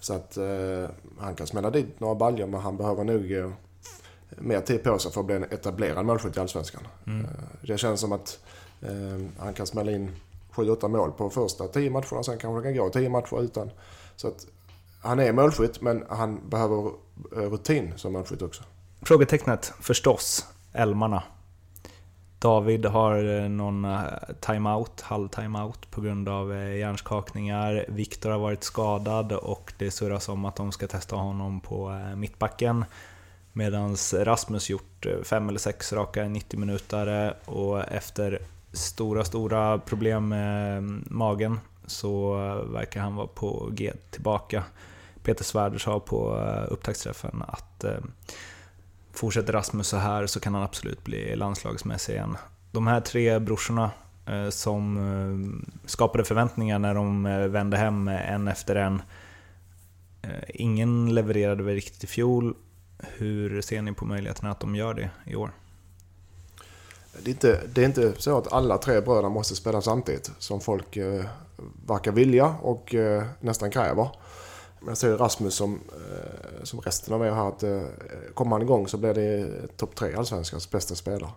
Så 0.00 0.14
att 0.14 0.36
eh, 0.36 0.90
han 1.18 1.34
kan 1.34 1.46
smälla 1.46 1.70
dit 1.70 2.00
några 2.00 2.14
baljor 2.14 2.46
men 2.46 2.60
han 2.60 2.76
behöver 2.76 3.04
nog 3.04 3.32
eh, 3.32 3.50
mer 4.38 4.60
tid 4.60 4.82
på 4.82 4.98
sig 4.98 5.12
för 5.12 5.20
att 5.20 5.26
bli 5.26 5.36
en 5.36 5.44
etablerad 5.44 6.06
målskytt 6.06 6.36
i 6.36 6.40
Allsvenskan. 6.40 6.82
Mm. 7.06 7.24
Eh, 7.24 7.30
det 7.62 7.78
känns 7.78 8.00
som 8.00 8.12
att 8.12 8.38
eh, 8.80 9.26
han 9.38 9.54
kan 9.54 9.66
smälla 9.66 9.92
in 9.92 10.16
7-8 10.54 10.88
mål 10.88 11.12
på 11.12 11.30
första 11.30 11.68
10 11.68 11.90
matcherna. 11.90 12.22
Sen 12.22 12.38
kanske 12.38 12.68
det 12.68 12.74
kan 12.74 12.84
gå 12.84 12.90
10 12.90 13.08
matcher 13.08 13.42
utan. 13.42 13.70
Så 14.16 14.28
att 14.28 14.46
han 15.02 15.20
är 15.20 15.32
målskytt 15.32 15.80
men 15.80 16.04
han 16.08 16.40
behöver 16.48 16.92
eh, 17.36 17.50
rutin 17.50 17.92
som 17.96 18.12
målskytt 18.12 18.42
också. 18.42 18.62
Frågetecknet 19.02 19.72
förstås, 19.80 20.46
älmarna. 20.72 21.22
David 22.38 22.86
har 22.86 23.40
eh, 23.40 23.48
någon 23.48 23.84
eh, 23.84 24.00
timeout, 24.40 25.00
halv 25.00 25.28
timeout 25.28 25.90
på 25.90 26.00
grund 26.00 26.28
av 26.28 26.52
eh, 26.52 26.76
hjärnskakningar. 26.76 27.84
Viktor 27.88 28.30
har 28.30 28.38
varit 28.38 28.64
skadad 28.64 29.32
och 29.32 29.72
det 29.78 29.90
surras 29.90 30.28
om 30.28 30.44
att 30.44 30.56
de 30.56 30.72
ska 30.72 30.86
testa 30.86 31.16
honom 31.16 31.60
på 31.60 32.00
mittbacken. 32.16 32.84
Medan 33.52 33.96
Rasmus 34.14 34.70
gjort 34.70 35.06
fem 35.24 35.48
eller 35.48 35.58
sex 35.58 35.92
raka 35.92 36.24
90 36.24 36.60
minuter 36.60 37.34
och 37.44 37.88
efter 37.88 38.38
stora, 38.72 39.24
stora 39.24 39.78
problem 39.78 40.28
med 40.28 40.78
mm, 40.78 41.04
magen 41.10 41.60
så 41.86 42.34
verkar 42.72 43.00
han 43.00 43.16
vara 43.16 43.26
på 43.26 43.68
G 43.72 43.92
tillbaka. 44.10 44.64
Peter 45.22 45.44
Svärd 45.44 45.84
sa 45.84 46.00
på 46.00 46.34
upptaktsträffen 46.68 47.42
att 47.48 47.84
eh, 47.84 47.98
fortsätter 49.12 49.52
Rasmus 49.52 49.88
så 49.88 49.96
här 49.96 50.26
så 50.26 50.40
kan 50.40 50.54
han 50.54 50.62
absolut 50.62 51.04
bli 51.04 51.36
landslagsmässig 51.36 52.12
igen. 52.12 52.36
De 52.72 52.86
här 52.86 53.00
tre 53.00 53.38
brorsorna 53.38 53.90
eh, 54.26 54.48
som 54.50 54.96
eh, 54.96 55.88
skapade 55.88 56.24
förväntningar 56.24 56.78
när 56.78 56.94
de 56.94 57.26
eh, 57.26 57.38
vände 57.38 57.76
hem 57.76 58.08
en 58.08 58.48
efter 58.48 58.76
en. 58.76 59.02
Ingen 60.48 61.14
levererade 61.14 61.62
väl 61.62 61.74
riktigt 61.74 62.04
i 62.04 62.06
fjol. 62.06 62.54
Hur 62.98 63.62
ser 63.62 63.82
ni 63.82 63.92
på 63.92 64.04
möjligheterna 64.04 64.50
att 64.50 64.60
de 64.60 64.76
gör 64.76 64.94
det 64.94 65.10
i 65.26 65.34
år? 65.34 65.50
Det 67.18 67.30
är, 67.30 67.32
inte, 67.32 67.60
det 67.74 67.80
är 67.82 67.86
inte 67.86 68.12
så 68.18 68.38
att 68.38 68.52
alla 68.52 68.78
tre 68.78 69.00
bröderna 69.00 69.28
måste 69.28 69.56
spela 69.56 69.82
samtidigt 69.82 70.30
som 70.38 70.60
folk 70.60 70.96
eh, 70.96 71.24
verkar 71.86 72.12
vilja 72.12 72.54
och 72.62 72.94
eh, 72.94 73.24
nästan 73.40 73.70
kräver. 73.70 74.08
Men 74.80 74.88
jag 74.88 74.98
ser 74.98 75.16
Rasmus 75.16 75.54
som, 75.54 75.74
eh, 75.74 76.64
som 76.64 76.80
resten 76.80 77.14
av 77.14 77.26
er 77.26 77.30
här 77.30 77.48
att 77.48 77.62
eh, 77.62 77.82
kommer 78.34 78.50
han 78.50 78.62
igång 78.62 78.88
så 78.88 78.96
blir 78.96 79.14
det 79.14 79.48
topp 79.76 79.94
tre 79.94 80.14
allsvenskans 80.14 80.70
bästa 80.70 80.94
spelare. 80.94 81.30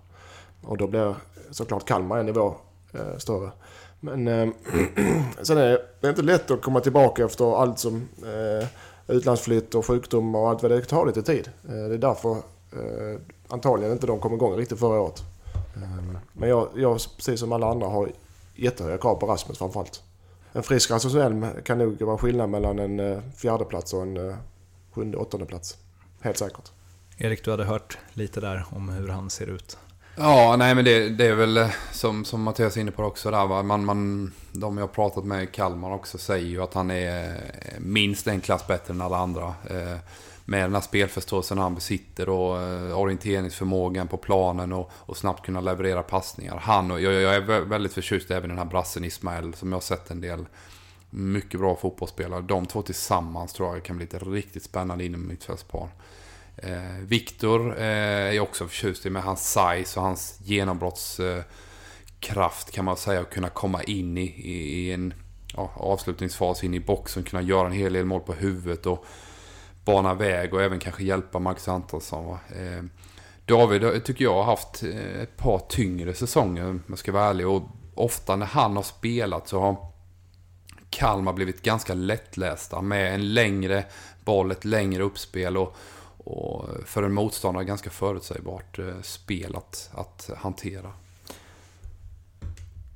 Och 0.62 0.78
då 0.78 0.88
blir 0.88 1.16
såklart 1.52 1.86
Kalmar 1.86 2.18
en 2.18 2.26
nivå 2.26 2.56
eh, 2.94 3.18
större. 3.18 3.52
Men 4.00 4.28
eh, 4.28 4.50
sen 5.42 5.58
är 5.58 5.80
det 6.02 6.10
inte 6.10 6.22
lätt 6.22 6.52
att 6.52 6.62
komma 6.62 6.80
tillbaka 6.80 7.26
efter 7.26 7.62
allt 7.62 7.80
som 7.80 8.08
eh, 8.24 8.68
utlandsflytt 9.08 9.76
och 9.76 9.86
sjukdom 9.86 10.36
och 10.36 10.50
allt 10.50 10.62
vad 10.62 10.72
det 10.72 10.82
tar 10.82 11.06
lite 11.06 11.24
tid. 11.24 11.50
Eh, 11.68 11.74
det 11.74 11.94
är 11.94 11.98
därför 11.98 12.32
eh, 12.72 13.20
antagligen 13.48 13.94
inte 13.94 14.08
de 14.08 14.20
kom 14.20 14.34
igång 14.34 14.56
riktigt 14.56 14.80
förra 14.80 15.02
året. 15.02 15.24
Men 16.34 16.50
jag, 16.50 16.68
jag, 16.76 17.00
precis 17.18 17.40
som 17.40 17.52
alla 17.52 17.68
andra, 17.68 17.88
har 17.88 18.12
jättehöga 18.56 18.98
krav 18.98 19.16
på 19.16 19.26
Rasmus 19.26 19.58
framförallt. 19.58 20.04
En 20.56 20.64
frisk 20.64 20.92
Rasmus 20.92 21.16
Elm 21.16 21.48
kan 21.64 21.78
nog 21.78 22.02
vara 22.02 22.18
skillnad 22.18 22.50
mellan 22.50 22.80
en 22.80 23.22
fjärde 23.36 23.66
plats 23.66 23.94
och 23.94 24.02
en 24.02 24.36
sjunde, 24.92 25.18
åttonde 25.18 25.46
plats. 25.46 25.78
Helt 26.22 26.38
säkert. 26.38 26.72
Erik, 27.18 27.46
du 27.46 27.52
hade 27.52 27.64
hört 27.64 27.98
lite 28.14 28.40
där 28.40 28.66
om 28.70 28.90
hur 28.90 29.08
han 29.08 29.30
ser 29.30 29.48
ut. 29.48 29.78
Ja, 30.16 30.56
nej 30.58 30.76
men 30.76 30.86
det, 30.86 31.10
det 31.10 31.26
är 31.26 31.36
väl 31.36 31.58
eh, 31.58 31.70
som, 31.92 32.26
som 32.26 32.42
Mattias 32.42 32.78
är 32.78 32.82
inne 32.82 32.92
på 32.92 33.04
också 33.04 33.32
där. 33.32 33.48
Va? 33.48 33.64
Man, 33.64 33.86
man, 33.86 34.32
de 34.52 34.78
jag 34.78 34.84
har 34.84 34.94
pratat 34.94 35.26
med 35.26 35.44
i 35.44 35.48
Kalmar 35.48 35.94
också 35.94 36.18
säger 36.18 36.48
ju 36.48 36.62
att 36.62 36.74
han 36.74 36.92
är 36.92 37.26
eh, 37.26 37.80
minst 37.80 38.28
en 38.28 38.42
klass 38.42 38.68
bättre 38.68 38.94
än 38.94 39.02
alla 39.02 39.18
andra. 39.18 39.54
Eh, 39.70 39.98
med 40.46 40.64
den 40.64 40.74
här 40.74 40.82
spelförståelsen 40.82 41.58
han 41.58 41.76
besitter 41.76 42.30
och 42.30 42.62
eh, 42.62 43.00
orienteringsförmågan 43.00 44.08
på 44.08 44.18
planen 44.18 44.74
och, 44.74 44.92
och, 44.94 45.18
snabbt 45.18 45.46
kunna 45.46 45.62
leverera 45.62 46.04
passningar. 46.04 46.58
Han 46.58 46.92
och 46.92 47.02
jag, 47.02 47.14
jag 47.14 47.36
är 47.36 47.62
väldigt 47.62 47.94
förtjust 47.94 48.32
även 48.32 48.46
i 48.46 48.48
den 48.48 48.58
här 48.58 48.66
brassen 48.66 49.04
Ismael 49.04 49.54
som 49.54 49.70
jag 49.70 49.76
har 49.76 49.82
sett 49.82 50.12
en 50.12 50.22
del 50.22 50.46
mycket 51.10 51.60
bra 51.60 51.76
fotbollsspelare. 51.76 52.42
De 52.42 52.66
två 52.66 52.82
tillsammans 52.82 53.54
tror 53.54 53.74
jag 53.74 53.84
kan 53.84 53.98
bli 53.98 54.06
ett 54.06 54.24
riktigt 54.24 54.64
spännande 54.64 55.06
inom 55.06 55.28
mittfältspar. 55.28 55.90
Eh, 56.58 56.98
Viktor 57.02 57.78
eh, 57.78 58.36
är 58.36 58.40
också 58.40 58.68
förtjust 58.68 59.06
i 59.06 59.10
med 59.10 59.24
hans 59.24 59.54
size 59.54 60.00
och 60.00 60.06
hans 60.06 60.40
genombrottskraft 60.44 62.72
kan 62.72 62.86
man 62.86 62.98
säga. 62.98 63.22
Att 63.22 63.30
kunna 63.30 63.50
komma 63.50 63.84
in 63.84 64.18
i, 64.18 64.22
i, 64.22 64.80
i 64.80 64.94
en 64.94 65.14
ja, 65.56 65.72
avslutningsfas 65.76 66.64
in 66.64 66.74
i 66.74 66.80
boxen, 66.80 67.24
kunna 67.24 67.42
göra 67.42 67.68
en 67.68 67.74
hel 67.74 67.94
del 67.94 68.06
mål 68.06 68.22
på 68.22 68.34
huvudet 68.34 68.86
och 68.86 69.06
bana 69.86 70.14
väg 70.14 70.54
och 70.54 70.62
även 70.62 70.80
kanske 70.80 71.04
hjälpa 71.04 71.40
Max 71.40 71.68
Antonsson. 71.68 72.38
Eh, 72.56 72.84
David 73.46 74.04
tycker 74.04 74.26
jag 74.26 74.34
har 74.34 74.44
haft 74.44 74.84
eh, 74.84 75.22
ett 75.22 75.38
par 75.38 75.60
tyngre 75.60 76.14
säsonger 76.14 76.66
om 76.66 76.84
jag 76.88 76.98
ska 76.98 77.12
vara 77.12 77.26
ärlig. 77.26 77.48
Och 77.48 77.64
ofta 77.96 78.36
när 78.36 78.46
han 78.46 78.76
har 78.76 78.84
spelat 78.84 79.48
så 79.48 79.60
har 79.60 79.94
Kalmar 80.90 81.34
blivit 81.34 81.62
ganska 81.62 81.94
lättlästa 81.94 82.82
med 82.82 83.14
en 83.16 83.34
längre 83.34 83.86
boll, 84.26 84.52
ett 84.52 84.66
längre 84.66 85.04
uppspel 85.04 85.58
och, 85.58 85.76
och 86.18 86.70
för 86.86 87.04
en 87.04 87.14
motståndare 87.14 87.64
ganska 87.64 87.90
förutsägbart 87.90 88.80
eh, 88.80 89.02
spel 89.02 89.56
att, 89.56 89.90
att 89.94 90.30
hantera. 90.38 90.92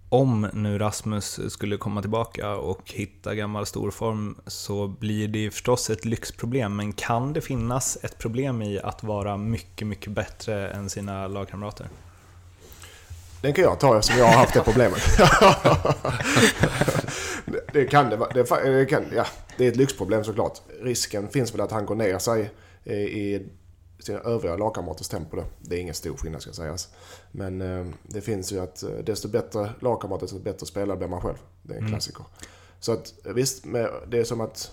Om 0.10 0.50
nu 0.54 0.78
Rasmus 0.78 1.40
skulle 1.50 1.78
komma 1.78 2.02
tillbaka 2.02 2.56
och 2.56 2.92
hitta 2.92 3.36
gammal 3.36 3.66
storform 3.66 4.36
så 4.48 4.88
blir 4.88 5.28
det 5.28 5.52
förstås 5.52 5.90
ett 5.90 6.06
lyxproblem, 6.06 6.76
men 6.76 6.94
kan 6.94 7.34
det 7.34 7.42
finnas 7.42 7.98
ett 8.02 8.18
problem 8.18 8.62
i 8.62 8.80
att 8.80 9.04
vara 9.04 9.38
mycket, 9.38 9.88
mycket 9.88 10.12
bättre 10.12 10.70
än 10.70 10.90
sina 10.90 11.28
lagkamrater? 11.28 11.88
Den 13.42 13.54
kan 13.54 13.64
jag 13.64 13.80
ta 13.80 13.98
eftersom 13.98 14.20
jag 14.20 14.26
har 14.26 14.38
haft 14.38 14.54
det 14.54 14.62
problemet. 14.62 15.02
det 17.74 17.86
kan 17.86 18.10
det, 18.10 18.18
det, 18.34 18.44
det, 18.64 18.86
kan, 18.86 19.06
ja, 19.16 19.26
det 19.58 19.66
är 19.66 19.70
ett 19.70 19.78
lyxproblem 19.78 20.24
såklart. 20.24 20.62
Risken 20.82 21.30
finns 21.30 21.54
väl 21.54 21.62
att 21.62 21.72
han 21.72 21.86
går 21.86 21.96
ner 21.96 22.20
sig 22.20 22.52
i 22.94 23.42
sina 24.00 24.20
övriga 24.20 24.56
lagkamraters 24.56 25.08
tempo. 25.08 25.38
Då. 25.38 25.44
Det 25.60 25.75
är 25.75 25.80
ingen 25.80 25.94
stor 25.94 26.18
skillnad 26.18 26.42
ska 26.42 26.54
sägas. 26.54 26.89
Men 27.32 27.62
eh, 27.62 27.86
det 28.04 28.22
finns 28.22 28.51
ju 28.51 28.60
att 28.60 28.84
eh, 28.84 28.89
desto 28.89 29.27
bättre 29.27 29.70
lagkamrater, 29.80 30.25
desto 30.25 30.39
bättre 30.39 30.66
spelare 30.66 30.98
blir 30.98 31.08
man 31.08 31.22
själv. 31.22 31.38
Det 31.62 31.74
är 31.74 31.77
en 31.77 31.84
mm. 31.84 31.92
klassiker. 31.92 32.25
Så 32.80 32.92
att 32.92 33.13
visst, 33.24 33.66
med, 33.66 33.89
det 34.08 34.20
är 34.20 34.24
som 34.24 34.42
att 34.42 34.72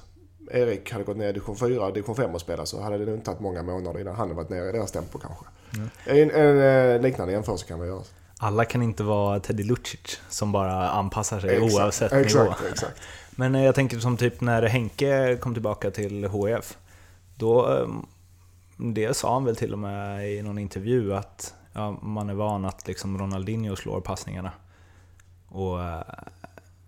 Erik 0.51 0.93
hade 0.93 1.05
gått 1.05 1.17
ner 1.17 1.29
i 1.29 1.33
division 1.33 1.57
4, 1.57 1.91
division 1.91 2.17
5 2.17 2.35
och 2.35 2.41
spelat 2.41 2.69
så 2.69 2.81
hade 2.81 2.99
det 2.99 3.05
nog 3.05 3.15
inte 3.15 3.27
tagit 3.27 3.41
många 3.41 3.63
månader 3.63 4.01
innan 4.01 4.15
han 4.15 4.29
hade 4.29 4.35
varit 4.35 4.51
nere 4.51 4.69
i 4.69 4.73
deras 4.73 4.93
tempo 4.93 5.19
kanske. 5.19 5.45
Mm. 5.75 5.91
En, 6.05 6.31
en, 6.31 6.59
en, 6.59 6.95
eh, 6.95 7.03
liknande 7.03 7.33
jämförelse 7.33 7.67
kan 7.67 7.79
man 7.79 7.89
göra. 7.89 8.03
Alla 8.39 8.65
kan 8.65 8.83
inte 8.83 9.03
vara 9.03 9.41
Teddy 9.41 9.63
Lucic 9.63 10.21
som 10.29 10.53
bara 10.53 10.91
anpassar 10.91 11.41
sig 11.41 11.51
exakt, 11.51 11.75
oavsett 11.75 12.13
exakt, 12.13 12.35
nivå. 12.35 12.55
Exakt. 12.71 13.01
Men 13.31 13.55
jag 13.55 13.75
tänker 13.75 13.99
som 13.99 14.17
typ 14.17 14.41
när 14.41 14.63
Henke 14.63 15.37
kom 15.41 15.55
tillbaka 15.55 15.91
till 15.91 16.25
HF. 16.25 16.77
Då, 17.35 17.87
det 18.93 19.17
sa 19.17 19.33
han 19.33 19.45
väl 19.45 19.57
till 19.57 19.73
och 19.73 19.79
med 19.79 20.33
i 20.33 20.43
någon 20.43 20.59
intervju 20.59 21.15
att 21.15 21.55
ja, 21.73 21.91
man 22.03 22.31
är 22.31 22.35
van 22.35 22.65
att 22.65 22.89
liksom 22.89 23.19
Ronaldinho 23.19 23.77
slår 23.77 24.01
passningarna. 24.01 24.53
Och 25.49 25.83
eh, 25.83 26.03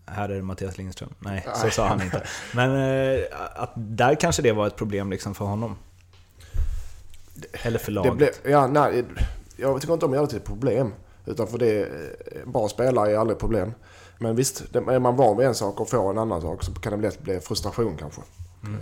här 0.06 0.28
är 0.28 0.34
det 0.34 0.42
Mattias 0.42 0.78
Lindström. 0.78 1.14
Nej, 1.18 1.46
så 1.54 1.70
sa 1.70 1.86
han 1.86 2.02
inte. 2.02 2.22
Men 2.54 2.70
eh, 2.70 3.24
att 3.54 3.72
där 3.74 4.14
kanske 4.14 4.42
det 4.42 4.52
var 4.52 4.66
ett 4.66 4.76
problem 4.76 5.10
liksom 5.10 5.34
för 5.34 5.44
honom. 5.44 5.76
Eller 7.52 7.78
för 7.78 7.92
laget. 7.92 8.16
Blev, 8.16 8.30
ja, 8.44 8.66
nej, 8.66 9.04
jag 9.56 9.80
tycker 9.80 9.94
inte 9.94 10.06
om 10.06 10.12
att 10.12 10.16
göra 10.16 10.26
det 10.26 10.30
till 10.30 10.40
ett 10.40 10.44
problem. 10.44 10.94
Utan 11.26 11.46
för 11.46 11.58
det, 11.58 11.82
eh, 11.82 12.46
bra 12.46 12.68
spelare 12.68 13.12
är 13.12 13.18
aldrig 13.18 13.38
problem. 13.38 13.72
Men 14.18 14.36
visst, 14.36 14.74
är 14.74 14.98
man 14.98 15.16
van 15.16 15.36
vid 15.36 15.46
en 15.46 15.54
sak 15.54 15.80
och 15.80 15.88
får 15.88 16.10
en 16.10 16.18
annan 16.18 16.40
sak 16.40 16.62
så 16.62 16.74
kan 16.74 16.92
det 16.92 17.08
lätt 17.08 17.22
bli 17.22 17.40
frustration 17.40 17.96
kanske. 17.96 18.20
Mm. 18.64 18.80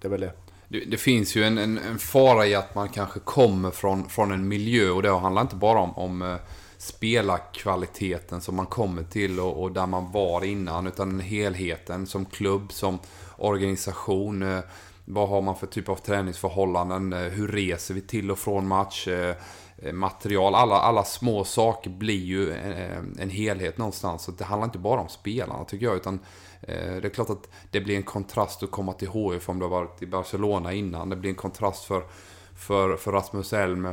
Det 0.00 0.08
är 0.08 0.10
väl 0.10 0.20
det. 0.20 0.32
Det, 0.72 0.84
det 0.84 0.96
finns 0.96 1.36
ju 1.36 1.44
en, 1.44 1.58
en, 1.58 1.78
en, 1.78 1.98
fara 1.98 2.46
i 2.46 2.54
att 2.54 2.74
man 2.74 2.88
kanske 2.88 3.20
kommer 3.20 3.70
från, 3.70 4.08
från 4.08 4.32
en 4.32 4.48
miljö 4.48 4.90
och 4.90 5.02
det 5.02 5.10
handlar 5.10 5.42
inte 5.42 5.56
bara 5.56 5.78
om, 5.78 5.98
om 5.98 6.22
eh, 6.22 6.36
spelarkvaliteten 6.78 8.40
som 8.40 8.56
man 8.56 8.66
kommer 8.66 9.02
till 9.02 9.40
och, 9.40 9.62
och, 9.62 9.72
där 9.72 9.86
man 9.86 10.12
var 10.12 10.44
innan 10.44 10.86
utan 10.86 11.20
helheten 11.20 12.06
som 12.06 12.24
klubb, 12.24 12.72
som 12.72 12.98
organisation. 13.36 14.42
Eh, 14.42 14.60
vad 15.04 15.28
har 15.28 15.42
man 15.42 15.56
för 15.56 15.66
typ 15.66 15.88
av 15.88 15.96
träningsförhållanden? 15.96 17.12
Eh, 17.12 17.18
hur 17.18 17.48
reser 17.48 17.94
vi 17.94 18.00
till 18.00 18.30
och 18.30 18.38
från 18.38 18.68
match? 18.68 19.08
material, 19.92 20.54
alla, 20.54 20.74
alla 20.74 21.04
små 21.04 21.44
saker 21.44 21.90
blir 21.90 22.24
ju 22.24 22.52
en, 22.52 23.16
en 23.18 23.30
helhet 23.30 23.78
någonstans. 23.78 24.22
Så 24.22 24.30
det 24.30 24.44
handlar 24.44 24.64
inte 24.64 24.78
bara 24.78 25.00
om 25.00 25.08
spelarna 25.08 25.64
tycker 25.64 25.86
jag, 25.86 25.96
utan 25.96 26.20
Eh, 26.62 26.96
det 26.96 27.08
är 27.08 27.08
klart 27.08 27.30
att 27.30 27.48
det 27.70 27.80
blir 27.80 27.96
en 27.96 28.02
kontrast 28.02 28.62
att 28.62 28.70
komma 28.70 28.92
till 28.92 29.10
HIF 29.10 29.48
om 29.48 29.58
du 29.58 29.64
har 29.64 29.70
varit 29.70 30.02
i 30.02 30.06
Barcelona 30.06 30.72
innan. 30.72 31.08
Det 31.08 31.16
blir 31.16 31.30
en 31.30 31.36
kontrast 31.36 31.84
för, 31.84 32.04
för, 32.56 32.96
för 32.96 33.12
Rasmus 33.12 33.52
Elm 33.52 33.88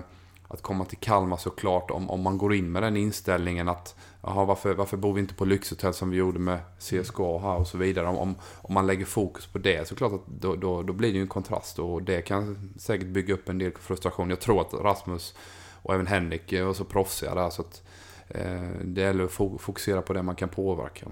att 0.48 0.62
komma 0.62 0.86
till 0.86 0.98
Kalmar 0.98 1.38
såklart 1.38 1.92
om, 1.92 2.10
om 2.10 2.22
man 2.22 2.38
går 2.38 2.54
in 2.54 2.72
med 2.72 2.84
den 2.84 2.98
inställningen 2.98 3.70
att 3.70 3.96
aha, 4.22 4.46
varför, 4.46 4.74
varför 4.74 4.98
bor 4.98 5.14
vi 5.14 5.22
inte 5.22 5.34
på 5.34 5.46
lyxhotell 5.46 5.94
som 5.94 6.10
vi 6.10 6.18
gjorde 6.18 6.40
med 6.40 6.60
CSKA 6.80 7.40
här 7.40 7.56
och 7.56 7.68
så 7.68 7.78
vidare. 7.78 8.08
Om, 8.08 8.36
om 8.62 8.74
man 8.74 8.88
lägger 8.88 9.06
fokus 9.06 9.48
på 9.48 9.58
det 9.58 9.88
såklart 9.88 10.14
att 10.14 10.28
då, 10.28 10.56
då, 10.56 10.84
då 10.84 10.94
blir 10.94 11.12
det 11.12 11.16
ju 11.16 11.22
en 11.22 11.28
kontrast 11.28 11.80
och 11.80 12.04
det 12.04 12.22
kan 12.22 12.74
säkert 12.78 13.08
bygga 13.08 13.34
upp 13.34 13.50
en 13.50 13.58
del 13.58 13.72
frustration. 13.72 14.30
Jag 14.30 14.40
tror 14.40 14.62
att 14.62 14.74
Rasmus 14.74 15.36
och 15.82 15.94
även 15.94 16.08
Henrik 16.08 16.54
var 16.54 16.74
så 16.74 16.84
proffsiga 16.84 17.36
där 17.36 17.50
så 17.50 17.62
att 17.62 17.84
eh, 18.28 18.70
det 18.84 19.02
gäller 19.02 19.24
att 19.24 19.62
fokusera 19.62 20.02
på 20.02 20.14
det 20.14 20.22
man 20.22 20.36
kan 20.36 20.50
påverka. 20.50 21.06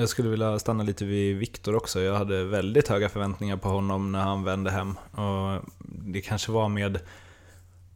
Jag 0.00 0.08
skulle 0.08 0.28
vilja 0.28 0.58
stanna 0.58 0.82
lite 0.82 1.04
vid 1.04 1.36
Viktor 1.36 1.74
också. 1.74 2.00
Jag 2.00 2.14
hade 2.14 2.44
väldigt 2.44 2.88
höga 2.88 3.08
förväntningar 3.08 3.56
på 3.56 3.68
honom 3.68 4.12
när 4.12 4.20
han 4.20 4.44
vände 4.44 4.70
hem. 4.70 4.96
Och 4.96 5.62
det 5.78 6.20
kanske 6.20 6.52
var 6.52 6.68
med 6.68 6.98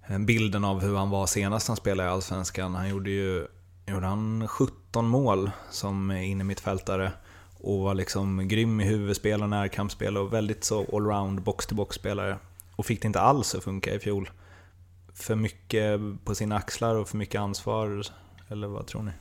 eh, 0.06 0.18
bilden 0.18 0.64
av 0.64 0.80
hur 0.80 0.96
han 0.96 1.10
var 1.10 1.26
senast 1.26 1.68
han 1.68 1.76
spelade 1.76 2.08
i 2.08 2.12
Allsvenskan. 2.12 2.74
Han 2.74 2.88
gjorde 2.88 3.10
ju 3.10 3.46
gjorde 3.86 4.06
han 4.06 4.48
17 4.48 5.06
mål 5.06 5.50
som 5.70 6.10
innermittfältare 6.10 7.12
och 7.60 7.78
var 7.78 7.94
liksom 7.94 8.48
grym 8.48 8.80
i 8.80 8.84
huvudspel 8.84 9.42
och 9.42 9.50
närkampsspel 9.50 10.16
och 10.16 10.32
väldigt 10.32 10.64
så 10.64 10.96
allround 10.96 11.42
box-to-box-spelare. 11.42 12.36
Och 12.76 12.86
fick 12.86 13.02
det 13.02 13.06
inte 13.06 13.20
alls 13.20 13.54
att 13.54 13.64
funka 13.64 13.94
i 13.94 13.98
fjol. 13.98 14.30
För 15.14 15.34
mycket 15.34 16.00
på 16.24 16.34
sina 16.34 16.56
axlar 16.56 16.94
och 16.94 17.08
för 17.08 17.16
mycket 17.16 17.40
ansvar, 17.40 18.06
eller 18.48 18.68
vad 18.68 18.86
tror 18.86 19.02
ni? 19.02 19.12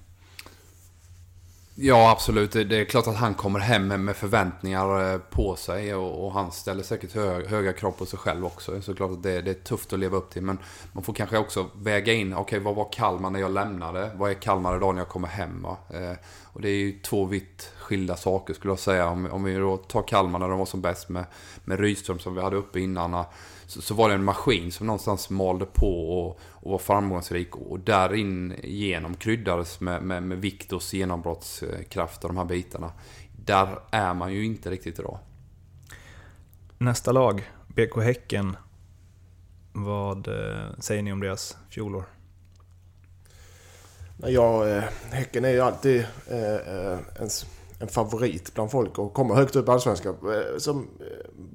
Ja, 1.84 2.12
absolut. 2.12 2.52
Det 2.52 2.78
är 2.78 2.86
klart 2.86 3.08
att 3.08 3.16
han 3.16 3.34
kommer 3.34 3.60
hem 3.60 3.88
med 3.88 4.16
förväntningar 4.16 5.14
eh, 5.14 5.20
på 5.20 5.56
sig 5.56 5.96
och, 5.96 6.32
han 6.34 6.52
ställer 6.52 6.84
säkert 6.84 7.14
höga 7.50 7.74
krav 7.74 7.92
på 7.92 8.06
sig 8.06 8.20
själv 8.20 8.46
också. 8.46 8.82
Så 8.82 8.96
klart 8.96 9.12
att 9.12 9.24
det, 9.24 9.32
är 9.32 9.54
tufft 9.54 9.94
att 9.94 10.00
leva 10.00 10.18
upp 10.18 10.30
till. 10.30 10.42
Men 10.42 10.58
man 10.94 11.04
får 11.04 11.14
kanske 11.14 11.38
också 11.38 11.70
väga 11.76 12.14
in, 12.14 12.34
okej 12.34 12.42
okay, 12.42 12.60
vad 12.60 12.76
var 12.76 12.92
Kalmar 12.94 13.30
när 13.30 13.40
jag 13.40 13.52
lämnade? 13.52 14.12
Vad 14.16 14.30
är 14.30 14.34
Kalmar 14.34 14.78
idag 14.78 14.96
när 14.96 15.02
jag 15.02 15.10
kommer 15.10 15.28
hem? 15.28 15.66
Eh, 15.66 16.18
och 16.44 16.62
det 16.62 16.70
är 16.70 16.76
ju 16.76 17.00
två 17.00 17.26
vitt 17.26 17.72
skilda 17.80 18.16
saker 18.16 18.54
skulle 18.54 18.72
jag 18.72 18.80
säga. 18.80 19.08
Om, 19.08 19.32
om 19.32 19.44
vi 19.44 19.56
då 19.56 19.78
tar 19.78 20.08
Kalmar 20.08 20.40
när 20.40 20.50
de 20.50 20.60
var 20.60 20.66
som 20.66 20.82
bäst 20.82 21.10
med, 21.10 21.26
med 21.64 21.80
Rydström 21.80 22.20
som 22.20 22.36
vi 22.36 22.42
hade 22.42 22.56
uppe 22.56 22.80
innan 22.80 23.14
eh, 23.14 23.26
så, 23.72 23.82
så 23.82 23.94
var 23.94 24.10
det 24.10 24.16
en 24.16 24.24
maskin 24.24 24.72
som 24.72 24.88
någonstans 24.88 25.30
malde 25.30 25.66
på 25.66 26.20
och, 26.20 26.40
och 26.50 26.72
var 26.72 26.78
framgångsrik. 26.78 27.56
Och 27.56 27.80
där 27.80 28.14
in 28.14 28.54
igenom 28.64 29.16
kryddades 29.16 29.80
med, 29.80 30.04
med, 30.04 30.24
med 30.24 30.38
Viktors 30.38 30.94
genombrottskraft 30.94 32.24
och 32.24 32.30
de 32.30 32.38
här 32.38 32.46
bitarna. 32.46 32.92
Där 33.46 33.80
är 33.92 34.14
man 34.14 34.34
ju 34.34 34.46
inte 34.46 34.70
riktigt 34.70 35.00
idag. 35.00 35.20
Nästa 36.78 37.12
lag, 37.12 37.52
BK 37.68 37.98
Häcken. 38.04 38.58
Vad 39.74 40.28
eh, 40.28 40.80
säger 40.80 41.02
ni 41.02 41.14
om 41.14 41.20
deras 41.20 41.58
fjolår? 41.70 42.04
Ja, 44.18 44.68
eh, 44.68 44.84
Häcken 45.12 45.46
är 45.46 45.52
ju 45.52 45.62
alltid 45.62 46.06
eh, 46.28 47.00
en 47.20 47.30
en 47.82 47.88
favorit 47.88 48.54
bland 48.54 48.72
folk 48.72 49.00
och 49.00 49.14
kommer 49.14 49.36
högt 49.36 49.56
upp 49.56 49.68
i 49.68 49.72
Allsvenskan. 49.72 50.16
Som, 50.58 50.88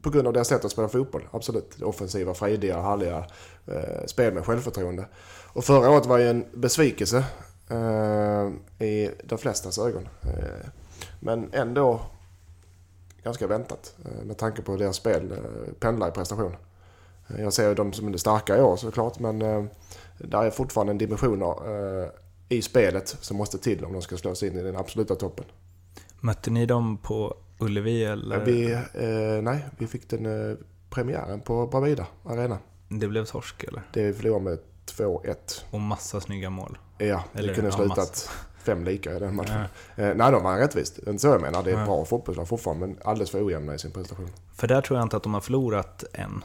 på 0.02 0.10
grund 0.10 0.26
av 0.26 0.32
deras 0.32 0.48
sätt 0.48 0.64
att 0.64 0.70
spela 0.70 0.88
fotboll. 0.88 1.28
Absolut. 1.30 1.82
Offensiva, 1.82 2.34
frejdiga, 2.34 2.82
härliga 2.82 3.24
eh, 3.66 4.06
spel 4.06 4.34
med 4.34 4.44
självförtroende. 4.44 5.06
Och 5.52 5.64
förra 5.64 5.90
året 5.90 6.06
var 6.06 6.18
ju 6.18 6.28
en 6.28 6.44
besvikelse 6.52 7.24
eh, 7.70 8.86
i 8.86 9.10
de 9.24 9.38
flestas 9.38 9.78
ögon. 9.78 10.08
Eh, 10.22 10.68
men 11.20 11.50
ändå 11.52 12.00
ganska 13.22 13.46
väntat 13.46 13.94
eh, 14.04 14.24
med 14.24 14.38
tanke 14.38 14.62
på 14.62 14.76
deras 14.76 14.96
spel 14.96 15.32
eh, 15.32 15.72
pendlar 15.80 16.08
i 16.08 16.10
prestation. 16.10 16.56
Eh, 17.28 17.42
jag 17.42 17.52
ser 17.52 17.74
dem 17.74 17.92
som 17.92 18.14
är 18.14 18.16
starka 18.16 18.58
i 18.58 18.60
år 18.60 18.76
såklart 18.76 19.18
men 19.18 19.42
eh, 19.42 19.64
där 20.18 20.44
är 20.44 20.50
fortfarande 20.50 20.90
en 20.90 20.98
dimension 20.98 21.42
eh, 21.42 22.08
i 22.48 22.62
spelet 22.62 23.08
som 23.08 23.36
måste 23.36 23.58
till 23.58 23.84
om 23.84 23.92
de 23.92 24.02
ska 24.02 24.16
slå 24.16 24.34
sig 24.34 24.48
in 24.48 24.58
i 24.58 24.62
den 24.62 24.76
absoluta 24.76 25.14
toppen. 25.14 25.44
Mötte 26.20 26.50
ni 26.50 26.66
dem 26.66 26.98
på 26.98 27.34
Ullevi 27.58 28.04
eller? 28.04 28.44
Vi, 28.44 28.72
eh, 28.72 29.42
nej, 29.42 29.64
vi 29.78 29.86
fick 29.86 30.10
den 30.10 30.50
eh, 30.50 30.56
premiären 30.90 31.40
på 31.40 31.66
Bravida 31.66 32.06
Arena. 32.24 32.58
Det 32.88 33.08
blev 33.08 33.24
torsk 33.24 33.64
eller? 33.64 33.82
Det 33.92 34.16
förlorade 34.16 34.44
med 34.44 34.58
2-1. 34.86 35.36
Och 35.70 35.80
massa 35.80 36.20
snygga 36.20 36.50
mål? 36.50 36.78
Ja, 36.98 37.24
det 37.32 37.38
eller, 37.38 37.54
kunde 37.54 37.70
ja, 37.70 37.76
slutat 37.76 37.96
massa. 37.96 38.30
fem 38.62 38.84
lika 38.84 39.16
i 39.16 39.18
den 39.18 39.36
matchen. 39.36 39.64
Ja. 39.96 40.02
Eh, 40.04 40.14
nej, 40.16 40.32
de 40.32 40.42
var 40.42 40.58
rättvist. 40.58 40.98
Inte 40.98 41.18
så 41.18 41.28
jag 41.28 41.40
menar. 41.40 41.62
Det 41.62 41.70
är 41.70 41.78
ja. 41.78 41.84
bra 41.84 42.04
fotbollslag 42.04 42.48
fortfarande, 42.48 42.86
men 42.86 42.98
alldeles 43.04 43.30
för 43.30 43.46
ojämna 43.46 43.74
i 43.74 43.78
sin 43.78 43.90
prestation. 43.90 44.30
För 44.54 44.68
där 44.68 44.80
tror 44.80 44.98
jag 44.98 45.04
inte 45.04 45.16
att 45.16 45.22
de 45.22 45.34
har 45.34 45.40
förlorat 45.40 46.04
än. 46.12 46.44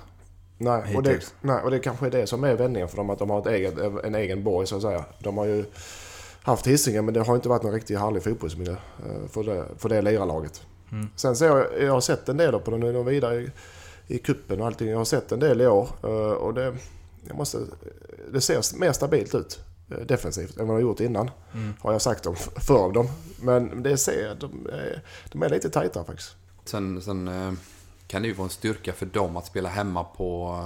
Nej 0.58 0.96
och, 0.96 1.04
det, 1.04 1.34
nej, 1.42 1.62
och 1.64 1.72
det 1.72 1.80
kanske 1.80 2.06
är 2.06 2.12
det 2.12 2.28
som 2.28 2.44
är 2.44 2.56
vändningen 2.56 2.90
för 2.90 2.98
dem, 2.98 3.10
att 3.10 3.20
de 3.20 3.30
har 3.30 3.40
ett 3.40 3.48
eget, 3.48 3.78
en 4.04 4.16
egen 4.16 4.44
borg 4.44 4.68
så 4.68 4.76
att 4.76 4.82
säga. 4.82 5.06
De 5.20 5.38
har 5.38 5.46
ju 5.46 5.66
haft 6.42 6.68
Hisingen 6.68 7.06
men 7.06 7.14
det 7.14 7.20
har 7.22 7.36
inte 7.36 7.50
varit 7.50 7.64
någon 7.64 7.74
riktigt 7.74 8.00
härlig 8.00 8.24
fotbollsmiljö 8.24 8.74
eh, 8.74 9.28
för 9.30 9.44
det, 9.44 9.66
för 9.78 9.90
det 9.90 10.02
lirarlaget. 10.02 10.62
Mm. 10.92 11.10
Sen 11.16 11.36
så 11.36 11.46
jag, 11.46 11.82
jag 11.82 11.92
har 11.92 12.02
sett 12.02 12.30
en 12.30 12.38
del 12.38 12.60
på 12.60 12.72
den 12.72 12.80
nu 12.80 13.04
vidare 13.04 13.36
i, 13.36 13.52
i 14.08 14.18
kuppen 14.18 14.62
och 14.62 14.68
allting. 14.68 14.90
Jag 14.90 14.98
har 14.98 15.06
sett 15.06 15.32
en 15.32 15.40
del 15.40 15.62
i 15.62 15.68
år 15.68 15.90
eh, 16.04 16.32
och 16.32 16.54
det, 16.54 16.76
jag 17.28 17.38
måste, 17.38 17.58
det 18.34 18.42
ser 18.42 18.80
mer 18.80 18.92
stabilt 18.92 19.36
ut 19.36 19.60
eh, 19.92 19.98
defensivt 19.98 20.58
än 20.58 20.68
vad 20.68 20.78
de 20.78 20.84
har 20.84 20.90
gjort 20.90 21.00
innan. 21.00 21.32
Mm. 21.54 21.74
Har 21.80 21.92
jag 21.92 22.02
sagt 22.02 22.26
om, 22.26 22.36
för 22.36 22.92
dem. 22.92 23.08
Men 23.42 23.84
det 23.84 23.98
ser, 23.98 24.36
de, 24.36 24.68
är, 24.72 25.04
de 25.32 25.44
är 25.44 25.50
lite 25.50 25.70
tajtare 25.70 26.06
faktiskt. 26.06 26.36
Sen, 26.66 27.02
sen 27.02 27.30
kan 28.08 28.22
det 28.22 28.28
ju 28.28 28.34
vara 28.34 28.46
en 28.46 28.50
styrka 28.50 28.94
för 28.94 29.06
dem 29.06 29.38
att 29.38 29.46
spela 29.46 29.70
hemma 29.70 30.04
på 30.04 30.58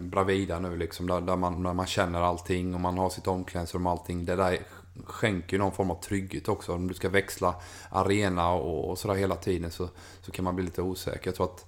Bravida 0.00 0.58
nu 0.58 0.76
liksom. 0.76 1.06
Där, 1.06 1.20
där, 1.20 1.36
man, 1.36 1.62
där 1.62 1.72
man 1.72 1.86
känner 1.86 2.20
allting 2.20 2.74
och 2.74 2.80
man 2.80 2.98
har 2.98 3.10
sitt 3.10 3.26
omklädningsrum 3.26 3.86
och 3.86 3.92
allting. 3.92 4.24
Det 4.24 4.36
där 4.36 4.58
skänker 5.06 5.58
någon 5.58 5.72
form 5.72 5.90
av 5.90 6.02
trygghet 6.02 6.48
också. 6.48 6.74
Om 6.74 6.88
du 6.88 6.94
ska 6.94 7.08
växla 7.08 7.54
arena 7.90 8.50
och, 8.50 8.90
och 8.90 8.98
sådär 8.98 9.14
hela 9.14 9.36
tiden 9.36 9.70
så, 9.70 9.88
så 10.22 10.32
kan 10.32 10.44
man 10.44 10.56
bli 10.56 10.64
lite 10.64 10.82
osäker. 10.82 11.26
Jag 11.26 11.34
tror 11.34 11.46
att 11.46 11.66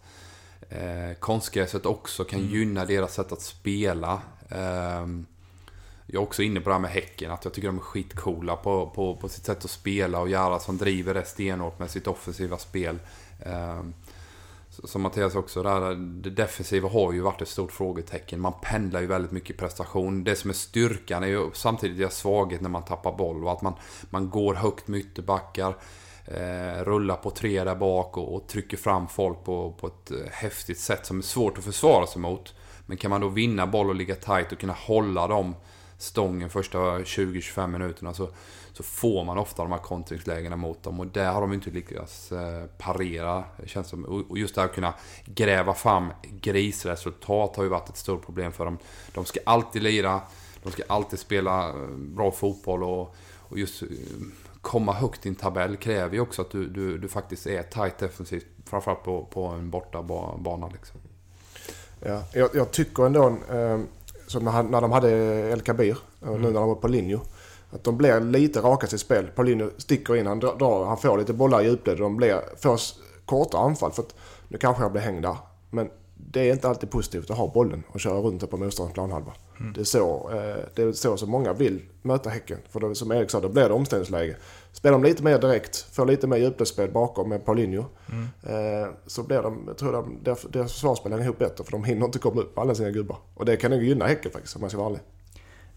eh, 0.68 1.18
konstgräset 1.18 1.87
också 1.87 2.25
kan 2.25 2.40
mm. 2.40 2.53
gynna 2.53 2.85
deras 2.85 3.14
sätt 3.14 3.33
att 3.33 3.42
spela. 3.42 4.21
Eh, 4.49 5.07
jag 6.07 6.23
är 6.23 6.27
också 6.27 6.42
inne 6.42 6.61
på 6.61 6.68
det 6.68 6.75
här 6.75 6.81
med 6.81 6.90
Häcken, 6.90 7.31
att 7.31 7.45
jag 7.45 7.55
tycker 7.55 7.68
de 7.68 7.77
är 7.77 7.81
skitcoola 7.81 8.57
på, 8.57 8.90
på, 8.95 9.16
på 9.16 9.29
sitt 9.29 9.45
sätt 9.45 9.64
att 9.64 9.71
spela 9.71 10.21
och 10.21 10.29
göra 10.29 10.59
som 10.59 10.79
driver 10.79 11.14
det 11.14 11.25
stenhårt 11.25 11.79
med 11.79 11.90
sitt 11.90 12.07
offensiva 12.07 12.59
spel. 12.59 12.99
Eh, 13.40 13.83
som 14.85 15.02
Mattias 15.02 15.35
också, 15.35 15.62
där, 15.62 15.94
det 15.94 16.30
defensiva 16.30 16.88
har 16.88 17.12
ju 17.12 17.20
varit 17.20 17.42
ett 17.42 17.48
stort 17.48 17.72
frågetecken. 17.72 18.40
Man 18.40 18.52
pendlar 18.62 19.00
ju 19.00 19.06
väldigt 19.06 19.32
mycket 19.32 19.56
prestation. 19.56 20.24
Det 20.24 20.37
som 20.37 20.50
är 20.50 20.54
styrkan 20.54 21.22
är 21.22 21.26
ju 21.26 21.50
samtidigt 21.52 21.98
deras 21.98 22.16
svaghet 22.16 22.61
när 22.61 22.68
man 22.68 22.85
tappar 22.85 23.16
boll. 23.16 23.44
Och 23.44 23.52
att 23.52 23.62
man, 23.62 23.74
man 24.11 24.30
går 24.30 24.54
högt 24.54 24.88
med 24.88 25.00
ytterbackar. 25.00 25.76
Eh, 26.24 26.85
rullar 26.85 27.16
på 27.16 27.30
tre 27.30 27.64
där 27.64 27.74
bak 27.74 28.16
och, 28.16 28.35
och, 28.35 28.48
trycker 28.48 28.76
fram 28.76 29.08
folk 29.08 29.44
på, 29.44 29.72
på 29.72 29.87
ett 29.87 30.11
eh, 30.11 30.16
häftigt 30.30 30.78
sätt 30.78 31.06
som 31.06 31.18
är 31.18 31.22
svårt 31.22 31.58
att 31.58 31.64
försvara 31.64 32.06
sig 32.06 32.22
mot. 32.22 32.54
Men 32.87 32.96
kan 32.96 33.11
man 33.11 33.20
då 33.20 33.28
vinna 33.28 33.66
boll 33.66 33.88
och 33.88 33.94
ligga 33.94 34.14
tight 34.14 34.52
och 34.52 34.58
kunna 34.58 34.72
hålla 34.72 35.26
dem 35.26 35.54
stången 36.02 36.50
första 36.50 36.78
20-25 36.78 37.66
minuterna 37.66 38.14
så, 38.14 38.28
så 38.72 38.82
får 38.82 39.24
man 39.24 39.38
ofta 39.38 39.62
de 39.62 39.72
här 39.72 39.78
kontringslägena 39.78 40.56
mot 40.56 40.82
dem. 40.82 41.00
Och 41.00 41.06
där 41.06 41.32
har 41.32 41.40
de 41.40 41.52
inte 41.52 41.70
lyckats 41.70 42.32
eh, 42.32 42.64
parera. 42.78 43.44
Känns 43.66 43.88
som. 43.88 44.04
Och 44.04 44.38
just 44.38 44.54
det 44.54 44.60
här 44.60 44.68
att 44.68 44.74
kunna 44.74 44.94
gräva 45.24 45.74
fram 45.74 46.12
grisresultat 46.22 47.56
har 47.56 47.62
ju 47.62 47.68
varit 47.68 47.88
ett 47.88 47.96
stort 47.96 48.24
problem 48.24 48.52
för 48.52 48.64
dem. 48.64 48.78
De 49.14 49.24
ska 49.24 49.40
alltid 49.46 49.82
lira, 49.82 50.20
de 50.62 50.72
ska 50.72 50.82
alltid 50.86 51.18
spela 51.18 51.68
eh, 51.68 51.88
bra 51.96 52.30
fotboll 52.30 52.82
och, 52.82 53.14
och 53.38 53.58
just 53.58 53.82
eh, 53.82 53.88
komma 54.60 54.92
högt 54.92 55.26
i 55.26 55.28
en 55.28 55.34
tabell 55.34 55.76
kräver 55.76 56.14
ju 56.14 56.20
också 56.20 56.42
att 56.42 56.50
du, 56.50 56.68
du, 56.68 56.98
du 56.98 57.08
faktiskt 57.08 57.46
är 57.46 57.62
tight 57.62 57.98
defensivt. 57.98 58.46
Framförallt 58.66 59.02
på, 59.02 59.24
på 59.24 59.46
en 59.46 59.70
bortabana 59.70 60.68
liksom. 60.72 61.00
Ja, 62.00 62.22
jag, 62.32 62.50
jag 62.54 62.70
tycker 62.70 63.06
ändå, 63.06 63.28
eh, 63.50 63.80
som 64.33 64.45
när 64.71 64.81
de 64.81 64.92
hade 64.92 65.11
El 65.53 65.61
Kabir, 65.61 65.99
mm. 66.23 66.42
nu 66.42 66.51
när 66.51 66.61
de 66.61 66.68
var 66.68 66.75
på 66.75 66.88
Linjo. 66.88 67.21
Att 67.71 67.85
de 67.85 67.97
blir 67.97 68.21
lite 68.21 68.61
raka 68.61 68.87
sitt 68.87 69.01
spel. 69.01 69.27
Paulinho 69.35 69.71
sticker 69.79 70.16
in, 70.16 70.27
han, 70.27 70.40
drar, 70.40 70.85
han 70.85 70.97
får 70.97 71.18
lite 71.18 71.33
bollar 71.33 71.61
i 71.61 71.64
djupled. 71.64 71.99
De 71.99 72.16
blir, 72.16 72.40
får 72.57 72.81
korta 73.25 73.59
anfall. 73.59 73.92
För 73.92 74.03
att 74.03 74.14
nu 74.49 74.59
kanske 74.59 74.83
jag 74.83 74.92
blir 74.92 75.03
hängd 75.03 75.23
där. 75.23 75.37
Men 75.71 75.90
det 76.14 76.40
är 76.40 76.53
inte 76.53 76.68
alltid 76.68 76.90
positivt 76.90 77.31
att 77.31 77.37
ha 77.37 77.53
bollen 77.55 77.83
och 77.88 78.01
köra 78.01 78.18
runt 78.18 78.51
på 78.51 78.57
motståndarens 78.57 78.95
planhalva. 78.95 79.33
Mm. 79.61 79.73
Det, 79.73 79.81
är 79.81 79.85
så, 79.85 80.31
eh, 80.31 80.64
det 80.75 80.83
är 80.83 80.92
så 80.92 81.16
som 81.16 81.31
många 81.31 81.53
vill 81.53 81.83
möta 82.03 82.31
Häcken. 82.31 82.59
För 82.68 82.81
då, 82.81 82.95
som 82.95 83.12
Erik 83.12 83.31
sa, 83.31 83.40
då 83.40 83.49
blir 83.49 83.68
det 83.68 83.75
omställningsläge. 83.75 84.37
Spelar 84.72 84.98
de 84.98 85.08
lite 85.08 85.22
mer 85.22 85.38
direkt, 85.38 85.76
får 85.92 86.06
lite 86.06 86.26
mer 86.26 86.37
djupledsspel 86.37 86.90
bakom 86.90 87.28
med 87.28 87.44
Paulinho. 87.44 87.85
Mm. 88.11 88.28
Eh, 88.42 88.88
så 89.06 89.22
blir 89.22 89.42
de, 89.42 89.64
jag 89.66 89.78
tror 89.78 89.92
de, 89.92 90.18
deras, 90.22 90.42
deras 90.42 90.72
försvarsspel 90.72 91.12
hänger 91.12 91.24
ihop 91.24 91.38
bättre. 91.38 91.64
För 91.64 91.72
de 91.72 91.85
hinner 91.85 92.06
inte 92.06 92.18
komma 92.18 92.40
upp 92.40 92.58
alla 92.58 92.74
sina 92.74 92.90
gubbar. 92.90 93.16
Och 93.35 93.44
det 93.44 93.56
kan 93.56 93.70
nog 93.70 93.82
gynna 93.82 94.06
Häcken 94.06 94.32
faktiskt, 94.32 94.56
om 94.56 94.61
man 94.61 94.70
ska 94.70 94.78
vara 94.78 94.88
ärlig. 94.88 95.00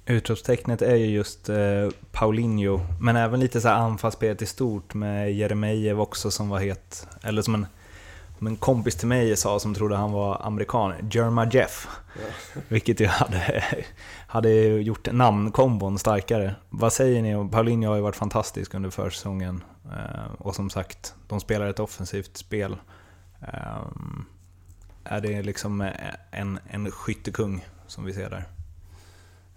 Utropstecknet 0.06 0.82
är 0.82 0.96
ju 0.96 1.06
just 1.06 1.50
eh, 1.50 1.90
Paulinho, 2.12 2.80
men 3.02 3.16
även 3.16 3.40
lite 3.40 3.62
så 3.62 3.68
här 3.68 3.76
anfallsspelet 3.76 4.42
i 4.42 4.46
stort 4.46 4.94
med 4.94 5.34
Jeremejeff 5.34 5.98
också 5.98 6.32
som 6.32 6.50
var 6.50 6.60
het. 6.60 7.08
Eller 7.24 7.42
som 7.42 7.54
en, 7.54 7.66
som 8.38 8.48
en 8.48 8.56
kompis 8.56 8.96
till 8.96 9.08
mig 9.08 9.38
sa 9.38 9.60
som 9.60 9.74
trodde 9.74 9.96
han 9.96 10.12
var 10.12 10.42
amerikan, 10.46 10.94
Jerma 11.12 11.50
Jeff. 11.52 11.88
Ja. 12.16 12.62
Vilket 12.68 13.00
ju 13.00 13.08
hade, 13.08 13.64
hade 14.28 14.52
gjort 14.66 15.12
namnkombon 15.12 16.00
starkare. 16.00 16.56
Vad 16.70 16.94
säger 16.94 17.22
ni? 17.22 17.50
Paulinho 17.52 17.90
har 17.90 17.96
ju 17.96 18.02
varit 18.02 18.16
fantastisk 18.16 18.74
under 18.74 18.90
försäsongen. 18.90 19.64
Eh, 19.86 20.34
och 20.38 20.56
som 20.56 20.70
sagt, 20.70 21.16
de 21.28 21.40
spelar 21.40 21.68
ett 21.68 21.80
offensivt 21.80 22.38
spel. 22.38 22.78
Eh, 23.42 23.82
är 25.04 25.22
det 25.22 25.42
liksom 25.42 25.90
en, 26.32 26.60
en 26.68 26.92
skyttekung 26.92 27.66
som 27.88 28.06
vi 28.06 28.14
ser 28.14 28.30
där? 28.30 28.55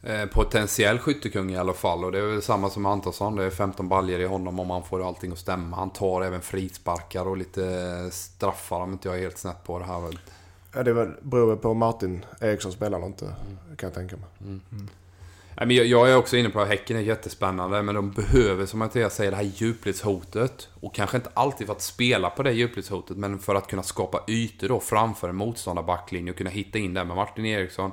Eh, 0.02 0.26
potentiell 0.26 0.98
skyttekung 0.98 1.50
i 1.50 1.56
alla 1.56 1.72
fall. 1.72 2.04
Och 2.04 2.12
det 2.12 2.18
är 2.18 2.22
väl 2.22 2.42
samma 2.42 2.70
som 2.70 2.86
Antonsson. 2.86 3.36
Det 3.36 3.44
är 3.44 3.50
15 3.50 3.88
baljer 3.88 4.18
i 4.18 4.24
honom 4.24 4.60
om 4.60 4.70
han 4.70 4.82
får 4.82 5.08
allting 5.08 5.32
att 5.32 5.38
stämma. 5.38 5.76
Han 5.76 5.90
tar 5.90 6.22
även 6.22 6.40
frisparkar 6.40 7.28
och 7.28 7.36
lite 7.36 8.10
straffar 8.10 8.80
om 8.80 8.92
inte 8.92 9.08
jag 9.08 9.16
är 9.16 9.22
helt 9.22 9.38
snett 9.38 9.64
på 9.64 9.78
det 9.78 9.84
här. 9.84 10.18
Ja, 10.74 10.82
det 10.82 10.92
väl, 10.92 11.12
beror 11.22 11.56
på 11.56 11.74
Martin 11.74 12.24
Eriksson 12.40 12.72
spelar 12.72 13.06
inte, 13.06 13.24
mm. 13.24 13.76
kan 13.76 13.86
jag 13.86 13.94
tänka 13.94 14.16
mig. 14.16 14.26
Mm. 14.40 14.60
Mm. 14.72 14.88
Jag 15.88 16.10
är 16.10 16.16
också 16.16 16.36
inne 16.36 16.50
på 16.50 16.60
att 16.60 16.68
Häcken 16.68 16.96
är 16.96 17.00
jättespännande, 17.00 17.82
men 17.82 17.94
de 17.94 18.10
behöver, 18.10 18.66
som 18.66 18.78
Mattias 18.78 19.14
säger, 19.14 19.30
det 19.30 19.36
här 19.36 19.50
djupledshotet. 19.54 20.68
Och 20.80 20.94
kanske 20.94 21.16
inte 21.16 21.30
alltid 21.34 21.66
för 21.66 21.74
att 21.74 21.82
spela 21.82 22.30
på 22.30 22.42
det 22.42 22.52
djupledshotet, 22.52 23.16
men 23.16 23.38
för 23.38 23.54
att 23.54 23.66
kunna 23.66 23.82
skapa 23.82 24.20
ytor 24.28 24.68
då 24.68 24.80
framför 24.80 25.28
en 25.28 25.36
motståndarbacklinje 25.36 26.32
och 26.32 26.38
kunna 26.38 26.50
hitta 26.50 26.78
in 26.78 26.94
där 26.94 27.04
med 27.04 27.16
Martin 27.16 27.46
Eriksson. 27.46 27.92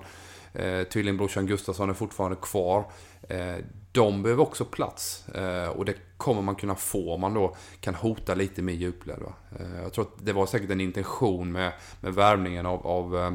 Eh, 0.55 0.83
tvillingbrorsan 0.83 1.47
Gustafsson 1.47 1.89
är 1.89 1.93
fortfarande 1.93 2.37
kvar. 2.41 2.85
Eh, 3.29 3.55
de 3.91 4.23
behöver 4.23 4.43
också 4.43 4.65
plats. 4.65 5.29
Eh, 5.29 5.67
och 5.67 5.85
det 5.85 5.95
kommer 6.17 6.41
man 6.41 6.55
kunna 6.55 6.75
få 6.75 7.13
om 7.13 7.21
man 7.21 7.33
då 7.33 7.55
kan 7.79 7.95
hota 7.95 8.35
lite 8.35 8.61
med 8.61 8.75
djupled. 8.75 9.19
Eh, 9.59 9.81
jag 9.83 9.93
tror 9.93 10.05
att 10.05 10.25
det 10.25 10.33
var 10.33 10.45
säkert 10.45 10.69
en 10.69 10.81
intention 10.81 11.51
med, 11.51 11.71
med 12.01 12.13
värvningen 12.13 12.65
av, 12.65 12.87
av 12.87 13.17
eh, 13.17 13.33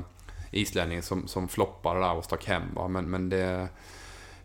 islänningen 0.51 1.03
som, 1.03 1.29
som 1.29 1.49
floppade 1.49 2.01
där 2.01 2.15
och 2.15 2.25
stack 2.25 2.47
hem. 2.47 2.75
Va? 2.75 2.89
Men, 2.89 3.11
men 3.11 3.29
det, 3.29 3.69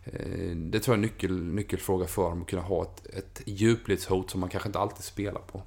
eh, 0.04 0.56
det 0.56 0.80
tror 0.80 0.96
jag 0.96 1.02
är 1.02 1.06
en 1.06 1.12
nyckel, 1.12 1.44
nyckelfråga 1.44 2.06
för 2.06 2.22
dem 2.22 2.42
att 2.42 2.48
kunna 2.48 2.62
ha 2.62 2.82
ett, 2.82 3.06
ett 3.06 3.42
djupledshot 3.46 4.30
som 4.30 4.40
man 4.40 4.48
kanske 4.48 4.68
inte 4.68 4.78
alltid 4.78 5.04
spelar 5.04 5.40
på. 5.40 5.62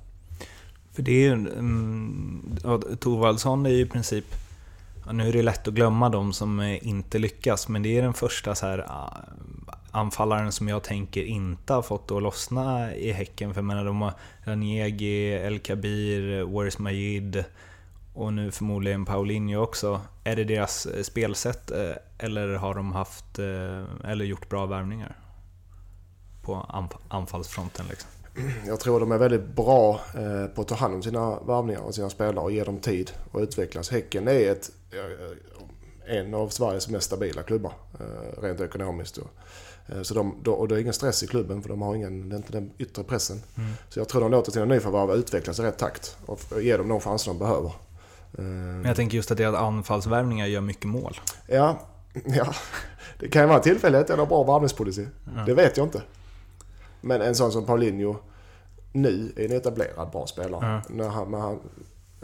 För 0.92 1.04
det 1.04 1.12
är 1.12 1.22
ju... 1.22 1.32
Um, 1.32 2.58
mm, 2.64 2.98
Thorvaldsson 2.98 3.66
är 3.66 3.70
ju 3.70 3.82
i 3.82 3.86
princip... 3.86 4.26
Nu 5.14 5.28
är 5.28 5.34
det 5.34 5.42
lätt 5.42 5.68
att 5.68 5.74
glömma 5.74 6.10
de 6.10 6.34
som 6.34 6.60
eh, 6.60 6.88
inte 6.88 7.20
lyckas, 7.20 7.68
men 7.68 7.84
det 7.84 7.98
är 7.98 8.02
den 8.02 8.14
första 8.14 8.56
så 8.56 8.66
här 8.66 8.86
ah, 8.88 9.18
anfallaren 9.92 10.52
som 10.52 10.68
jag 10.68 10.84
tänker 10.84 11.24
inte 11.24 11.74
har 11.74 11.82
fått 11.82 12.12
att 12.12 12.24
lossna 12.24 12.96
i 12.96 13.12
Häcken. 13.12 13.54
För 13.54 13.62
jag 13.62 13.66
menar, 13.66 13.86
de 13.86 14.02
har 14.02 14.14
Ranegi, 14.44 15.34
El 15.34 15.60
Kabir, 15.60 16.44
Waris 16.44 16.80
Majid 16.80 17.44
och 18.14 18.34
nu 18.34 18.52
förmodligen 18.52 19.06
Paulinho 19.06 19.62
också. 19.62 20.02
Är 20.24 20.36
det 20.36 20.44
deras 20.44 20.86
eh, 20.86 21.04
spelsätt 21.04 21.72
eh, 21.72 21.92
eller 22.18 22.48
har 22.48 22.74
de 22.74 22.92
haft 22.92 23.40
eller 24.04 24.26
gjort 24.26 24.50
bra 24.50 24.66
värvningar? 24.66 25.16
På 26.42 26.86
anfallsfronten 27.08 27.86
liksom. 27.90 28.10
Jag 28.68 28.80
tror 28.80 29.00
de 29.00 29.12
är 29.12 29.18
väldigt 29.18 29.56
bra 29.56 30.00
på 30.56 30.62
att 30.62 30.68
ta 30.68 30.76
hand 30.76 30.94
om 30.94 31.04
sina 31.04 31.40
värvningar 31.40 31.80
och 31.80 31.96
sina 31.96 32.10
spelare 32.10 32.44
och 32.44 32.52
ge 32.52 32.64
dem 32.64 32.80
tid 32.80 33.12
att 33.34 33.42
utvecklas. 33.42 33.90
Häcken 33.90 34.28
är 34.28 34.52
ett, 34.52 34.72
en 36.06 36.34
av 36.34 36.50
Sveriges 36.50 36.90
mest 36.90 37.06
stabila 37.06 37.44
klubbar 37.44 37.74
rent 38.42 38.62
ekonomiskt. 38.62 39.20
Så 40.02 40.14
de, 40.14 40.32
och 40.46 40.68
det 40.68 40.76
är 40.76 40.80
ingen 40.80 40.94
stress 40.94 41.24
i 41.24 41.28
klubben 41.28 41.62
för 41.62 41.70
de 41.70 41.82
har 41.82 41.96
ingen, 41.96 42.30
det 42.30 42.36
är 42.36 42.38
inte 42.38 42.52
den 42.52 42.72
yttre 42.78 43.04
pressen. 43.04 43.42
Mm. 43.58 43.72
Så 43.90 44.00
jag 44.00 44.10
tror 44.10 44.22
de 44.22 44.32
låter 44.32 44.52
sina 44.52 44.66
nyförvärv 44.66 45.12
utvecklas 45.12 45.60
i 45.60 45.64
rätt 45.64 45.78
takt 45.78 46.18
och 46.26 46.62
ge 46.62 46.78
dem 46.78 46.88
de 46.88 47.00
chanser 47.00 47.32
de 47.32 47.40
behöver. 47.40 47.72
Men 48.32 48.86
jag 48.86 48.96
tänker 48.96 49.16
just 49.16 49.32
att 49.32 49.38
deras 49.38 49.56
anfallsvärvningar 49.56 50.46
gör 50.48 50.62
mycket 50.62 50.86
mål. 50.86 51.20
Ja, 51.48 51.80
ja. 52.26 52.54
det 53.20 53.28
kan 53.28 53.42
ju 53.42 53.48
vara 53.48 53.60
tillfället 53.60 54.10
eller 54.10 54.26
bra 54.26 54.44
värvningspolicy. 54.44 55.06
Ja. 55.36 55.44
Det 55.46 55.54
vet 55.54 55.78
jag 55.78 55.86
inte. 55.86 56.02
Men 57.02 57.22
en 57.22 57.36
sån 57.36 57.52
som 57.52 57.66
Paulinho 57.66 58.16
nu 58.92 59.34
är 59.36 59.46
en 59.46 59.52
etablerad 59.52 60.12
bra 60.12 60.28
spelare. 60.28 60.82
Ja. 60.90 60.96
När 60.96 61.10
han, 61.10 61.32
när 61.32 61.40
han, 61.40 61.60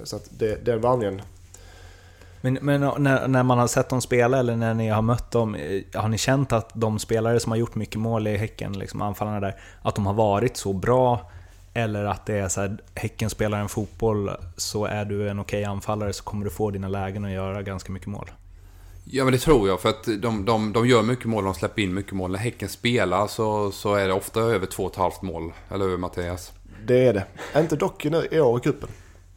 så 0.04 0.16
att 0.16 0.30
det, 0.30 0.66
den 0.66 0.82
värvningen... 0.82 1.22
Men, 2.46 2.58
men 2.62 2.82
när, 2.82 3.28
när, 3.28 3.44
man 3.44 3.58
har 3.58 3.68
sett 3.68 3.90
dem 3.90 4.02
spela 4.02 4.40
eller 4.40 4.56
när 4.56 4.74
ni 4.74 4.90
har 4.90 5.02
mött 5.02 5.32
dem, 5.32 5.56
eh, 5.56 5.82
har 5.94 6.10
ni 6.10 6.18
känt 6.18 6.54
att 6.54 6.70
de 6.74 7.00
spelare 7.00 7.40
som 7.40 7.52
har 7.52 7.58
gjort 7.58 7.76
mycket 7.76 8.00
mål 8.00 8.28
i 8.28 8.38
Häcken, 8.38 8.74
liksom 8.74 9.02
anfallarna 9.02 9.40
där, 9.40 9.56
att 9.82 9.96
de 9.96 10.06
har 10.06 10.14
varit 10.14 10.58
så 10.58 10.74
bra 10.74 11.32
eller 11.74 12.06
att 12.06 12.26
det 12.26 12.34
är 12.38 12.48
så 12.48 12.62
här, 12.62 12.78
Häcken 12.96 13.30
spelar 13.30 13.60
en 13.60 13.70
fotboll, 13.70 14.32
så 14.58 14.86
är 14.86 15.06
du 15.06 15.30
en 15.30 15.40
okej 15.40 15.64
anfallare 15.64 16.14
så 16.14 16.24
kommer 16.24 16.46
du 16.46 16.52
få 16.52 16.72
dina 16.72 16.88
lägen 16.88 17.26
och 17.26 17.32
göra 17.32 17.62
ganska 17.62 17.92
mycket 17.92 18.08
mål. 18.08 18.32
Ja 19.06 19.24
men 19.24 19.34
det 19.34 19.40
tror 19.40 19.68
jag, 19.68 19.82
för 19.82 19.90
att 19.90 20.04
de, 20.22 20.46
de, 20.46 20.74
de 20.74 20.88
gör 20.88 21.04
mycket 21.04 21.26
mål, 21.26 21.44
de 21.44 21.54
släpper 21.54 21.82
in 21.82 21.94
mycket 21.94 22.14
mål. 22.14 22.32
När 22.32 22.40
Häcken 22.40 22.70
spelar 22.70 23.28
så, 23.28 23.72
så 23.72 23.96
är 23.96 24.08
det 24.08 24.14
ofta 24.14 24.40
över 24.40 24.66
två 24.66 24.84
och 24.84 24.92
ett 24.92 24.98
halvt 24.98 25.22
mål, 25.22 25.54
eller 25.70 25.86
hur 25.86 25.98
Mattias? 25.98 26.52
Det 26.86 27.08
är 27.08 27.14
det. 27.14 27.26
Inte 27.60 27.76
dock 27.76 28.06
i 28.06 28.40
år 28.40 28.60
i 28.60 28.62
cupen. 28.62 28.90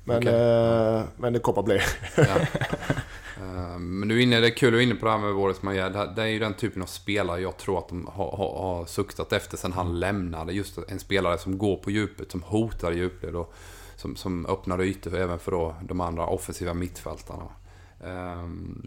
Men, 0.09 0.19
okay. 0.19 0.35
eh, 0.35 1.03
men 1.17 1.33
det 1.33 1.39
kommer 1.39 1.59
att 1.59 1.65
bli. 1.65 1.81
Ja. 2.17 2.37
Ehm, 3.43 3.99
men 3.99 4.09
du 4.09 4.19
är 4.19 4.23
inne, 4.23 4.41
det 4.41 4.47
är 4.47 4.57
kul 4.57 4.73
du 4.73 4.79
är 4.79 4.83
inne 4.83 4.95
på 4.95 5.07
det 5.07 5.13
här 5.13 5.19
med 5.19 5.35
Boris 5.35 5.63
Majed. 5.63 5.93
Det 6.17 6.23
är 6.23 6.27
ju 6.27 6.39
den 6.39 6.55
typen 6.55 6.83
av 6.83 6.87
spelare 6.87 7.41
jag 7.41 7.57
tror 7.57 7.79
att 7.79 7.89
de 7.89 8.07
har, 8.13 8.37
har, 8.37 8.59
har 8.63 8.87
suktat 8.87 9.33
efter 9.33 9.57
sen 9.57 9.73
han 9.73 10.01
lämnade. 10.01 10.53
Just 10.53 10.79
en 10.89 10.99
spelare 10.99 11.39
som 11.39 11.59
går 11.59 11.77
på 11.77 11.91
djupet, 11.91 12.31
som 12.31 12.43
hotar 12.43 12.93
djupled 12.93 13.37
och 13.37 13.55
som, 13.97 14.17
som 14.17 14.47
öppnar 14.47 14.83
ytor 14.83 15.17
även 15.17 15.39
för 15.39 15.53
då 15.53 15.75
de 15.83 16.01
andra 16.01 16.27
offensiva 16.27 16.75
mittfältarna. 16.75 17.45
Um, 18.05 18.83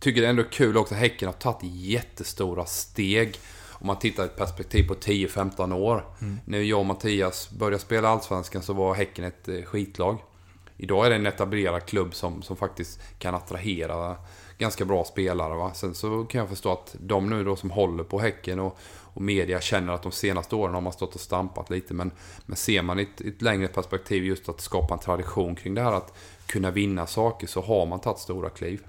tycker 0.00 0.20
det 0.20 0.26
är 0.26 0.30
ändå 0.30 0.44
kul 0.50 0.76
också 0.76 0.94
Häcken 0.94 1.28
har 1.28 1.32
tagit 1.32 1.74
jättestora 1.74 2.64
steg. 2.64 3.38
Om 3.68 3.86
man 3.86 3.98
tittar 3.98 4.22
i 4.22 4.26
ett 4.26 4.36
perspektiv 4.36 4.88
på 4.88 4.94
10-15 4.94 5.74
år. 5.74 6.04
Mm. 6.20 6.36
När 6.44 6.58
jag 6.58 6.78
och 6.78 6.86
Mattias 6.86 7.50
började 7.50 7.78
spela 7.78 8.08
Allsvenskan 8.08 8.62
så 8.62 8.72
var 8.72 8.94
Häcken 8.94 9.24
ett 9.24 9.48
eh, 9.48 9.62
skitlag. 9.62 10.18
Idag 10.82 11.06
är 11.06 11.10
det 11.10 11.16
en 11.16 11.26
etablerad 11.26 11.86
klubb 11.86 12.14
som, 12.14 12.42
som 12.42 12.56
faktiskt 12.56 13.00
kan 13.18 13.34
attrahera 13.34 14.16
ganska 14.58 14.84
bra 14.84 15.04
spelare. 15.04 15.54
Va? 15.54 15.74
Sen 15.74 15.94
så 15.94 16.24
kan 16.24 16.38
jag 16.38 16.48
förstå 16.48 16.72
att 16.72 16.96
de 17.00 17.30
nu 17.30 17.44
då 17.44 17.56
som 17.56 17.70
håller 17.70 18.04
på 18.04 18.18
Häcken 18.18 18.60
och, 18.60 18.78
och 19.02 19.22
media 19.22 19.60
känner 19.60 19.92
att 19.92 20.02
de 20.02 20.12
senaste 20.12 20.56
åren 20.56 20.74
har 20.74 20.80
man 20.80 20.92
stått 20.92 21.14
och 21.14 21.20
stampat 21.20 21.70
lite. 21.70 21.94
Men, 21.94 22.10
men 22.46 22.56
ser 22.56 22.82
man 22.82 22.98
i 22.98 23.02
ett, 23.02 23.20
ett 23.20 23.42
längre 23.42 23.68
perspektiv 23.68 24.24
just 24.24 24.48
att 24.48 24.60
skapa 24.60 24.94
en 24.94 25.00
tradition 25.00 25.54
kring 25.54 25.74
det 25.74 25.82
här 25.82 25.92
att 25.92 26.14
kunna 26.46 26.70
vinna 26.70 27.06
saker 27.06 27.46
så 27.46 27.60
har 27.60 27.86
man 27.86 28.00
tagit 28.00 28.18
stora 28.18 28.50
kliv. 28.50 28.80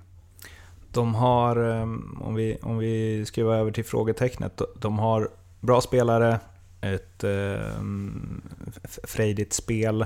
De 0.91 1.15
har, 1.15 1.56
ehm, 1.56 2.21
om 2.21 2.36
vi, 2.36 2.58
om 2.62 2.77
vi 2.77 3.25
skruvar 3.25 3.56
över 3.56 3.71
till 3.71 3.86
frågetecknet, 3.86 4.62
de 4.75 4.99
har 4.99 5.30
bra 5.60 5.82
spelare, 5.82 6.39
ett 6.82 7.23
eh, 7.23 7.82
frejdigt 9.04 9.54
spel 9.54 10.06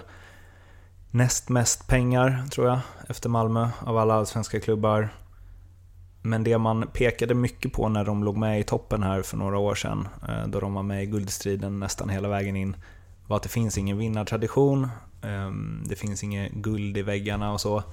näst 1.15 1.49
mest 1.49 1.87
pengar, 1.87 2.43
tror 2.51 2.67
jag, 2.67 2.79
efter 3.09 3.29
Malmö 3.29 3.69
av 3.79 3.97
alla 3.97 4.13
allsvenska 4.13 4.59
klubbar. 4.59 5.09
Men 6.21 6.43
det 6.43 6.57
man 6.57 6.87
pekade 6.93 7.33
mycket 7.33 7.73
på 7.73 7.89
när 7.89 8.05
de 8.05 8.23
låg 8.23 8.37
med 8.37 8.59
i 8.59 8.63
toppen 8.63 9.03
här 9.03 9.21
för 9.21 9.37
några 9.37 9.57
år 9.57 9.75
sedan, 9.75 10.07
eh, 10.27 10.47
då 10.47 10.59
de 10.59 10.73
var 10.73 10.83
med 10.83 11.03
i 11.03 11.05
guldstriden 11.05 11.79
nästan 11.79 12.09
hela 12.09 12.27
vägen 12.27 12.55
in, 12.55 12.75
var 13.27 13.37
att 13.37 13.43
det 13.43 13.49
finns 13.49 13.77
ingen 13.77 13.97
vinnartradition, 13.97 14.87
ehm, 15.21 15.83
det 15.85 15.95
finns 15.95 16.23
inget 16.23 16.51
guld 16.51 16.97
i 16.97 17.01
väggarna 17.01 17.53
och 17.53 17.61
så. 17.61 17.83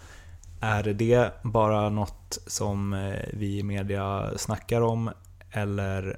Är 0.61 0.82
det 0.82 1.32
bara 1.42 1.88
något 1.88 2.38
som 2.46 2.92
eh, 2.92 3.28
vi 3.32 3.58
i 3.58 3.62
media 3.62 4.30
snackar 4.37 4.80
om, 4.80 5.11
eller 5.50 6.16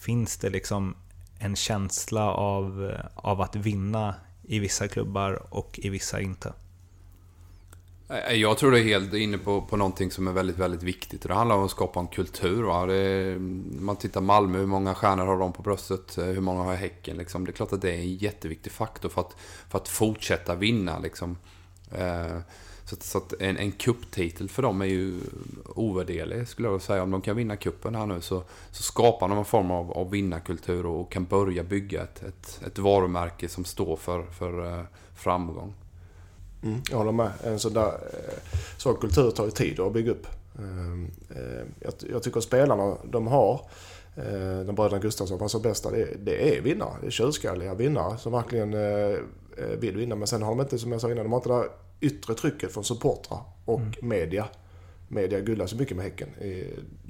finns 0.00 0.36
det 0.36 0.50
liksom 0.50 0.94
en 1.38 1.56
känsla 1.56 2.32
av, 2.32 2.90
eh, 2.90 3.06
av 3.14 3.40
att 3.40 3.56
vinna 3.56 4.14
i 4.44 4.58
vissa 4.58 4.88
klubbar 4.88 5.42
och 5.50 5.80
i 5.82 5.88
vissa 5.88 6.20
inte. 6.20 6.52
Eh, 8.08 8.34
jag 8.34 8.58
tror 8.58 8.70
du 8.70 8.78
är 8.78 8.84
helt 8.84 9.14
inne 9.14 9.38
på, 9.38 9.62
på 9.62 9.76
någonting 9.76 10.10
som 10.10 10.28
är 10.28 10.32
väldigt, 10.32 10.58
väldigt 10.58 10.82
viktigt. 10.82 11.22
Det 11.22 11.34
handlar 11.34 11.56
om 11.56 11.64
att 11.64 11.70
skapa 11.70 12.00
en 12.00 12.06
kultur. 12.06 12.62
Va? 12.62 12.94
Är, 12.94 13.38
man 13.80 13.96
tittar 13.96 14.20
Malmö, 14.20 14.58
hur 14.58 14.66
många 14.66 14.94
stjärnor 14.94 15.26
har 15.26 15.38
de 15.38 15.52
på 15.52 15.62
bröstet? 15.62 16.18
Eh, 16.18 16.24
hur 16.24 16.40
många 16.40 16.62
har 16.62 16.74
Häcken? 16.74 17.16
Liksom. 17.16 17.44
Det 17.44 17.50
är 17.50 17.52
klart 17.52 17.72
att 17.72 17.82
det 17.82 17.90
är 17.90 17.98
en 17.98 18.14
jätteviktig 18.14 18.72
faktor 18.72 19.08
för 19.08 19.20
att, 19.20 19.36
för 19.68 19.78
att 19.78 19.88
fortsätta 19.88 20.54
vinna. 20.54 20.98
Liksom. 20.98 21.38
Eh, 21.90 22.38
så, 22.92 22.96
så 23.00 23.18
att 23.18 23.32
en, 23.40 23.56
en 23.56 23.72
kupptitel 23.72 24.48
för 24.48 24.62
dem 24.62 24.82
är 24.82 24.86
ju 24.86 25.20
ovärderlig 25.74 26.48
skulle 26.48 26.68
jag 26.68 26.82
säga. 26.82 27.02
Om 27.02 27.10
de 27.10 27.20
kan 27.20 27.36
vinna 27.36 27.56
kuppen 27.56 27.94
här 27.94 28.06
nu 28.06 28.20
så, 28.20 28.42
så 28.70 28.82
skapar 28.82 29.28
de 29.28 29.38
en 29.38 29.44
form 29.44 29.70
av, 29.70 29.92
av 29.92 30.10
vinnarkultur 30.10 30.86
och 30.86 31.12
kan 31.12 31.24
börja 31.24 31.62
bygga 31.62 32.02
ett, 32.02 32.22
ett, 32.22 32.60
ett 32.66 32.78
varumärke 32.78 33.48
som 33.48 33.64
står 33.64 33.96
för, 33.96 34.22
för 34.22 34.78
eh, 34.78 34.84
framgång. 35.14 35.74
Mm, 36.62 36.80
jag 36.90 36.96
håller 36.96 37.12
med. 37.12 37.30
En 37.44 37.58
sån 37.58 37.72
där 37.72 37.88
eh, 37.88 38.58
sån 38.76 38.96
kultur 38.96 39.30
tar 39.30 39.44
ju 39.44 39.50
tid 39.50 39.80
att 39.80 39.92
bygga 39.92 40.12
upp. 40.12 40.26
Ehm, 40.58 41.10
eh, 41.30 41.66
jag, 41.80 41.92
jag 42.10 42.22
tycker 42.22 42.40
spelarna 42.40 42.96
de 43.04 43.26
har, 43.26 43.60
eh, 44.16 44.60
de 44.66 44.74
bröderna 44.74 44.98
Gustafsson, 44.98 45.48
så 45.48 45.58
bästa, 45.58 45.90
det, 45.90 46.08
det 46.24 46.56
är 46.56 46.60
vinnare. 46.60 46.96
Det 47.00 47.06
är 47.06 47.10
tjurskalliga 47.10 47.74
vinnare 47.74 48.18
som 48.18 48.32
verkligen 48.32 48.70
vill 49.78 49.96
vinna. 49.96 50.14
Men 50.14 50.28
sen 50.28 50.42
har 50.42 50.50
de 50.50 50.60
inte, 50.60 50.78
som 50.78 50.92
jag 50.92 51.00
sa 51.00 51.10
innan, 51.10 51.24
de 51.24 51.32
har 51.32 51.38
inte 51.38 51.48
det 51.48 51.54
där 51.54 51.68
yttre 52.02 52.34
trycket 52.34 52.72
från 52.72 52.84
supportrar 52.84 53.38
och 53.64 53.80
mm. 53.80 53.92
media. 54.02 54.46
Media 55.08 55.40
gullar 55.40 55.66
så 55.66 55.76
mycket 55.76 55.96
med 55.96 56.04
Häcken. 56.04 56.28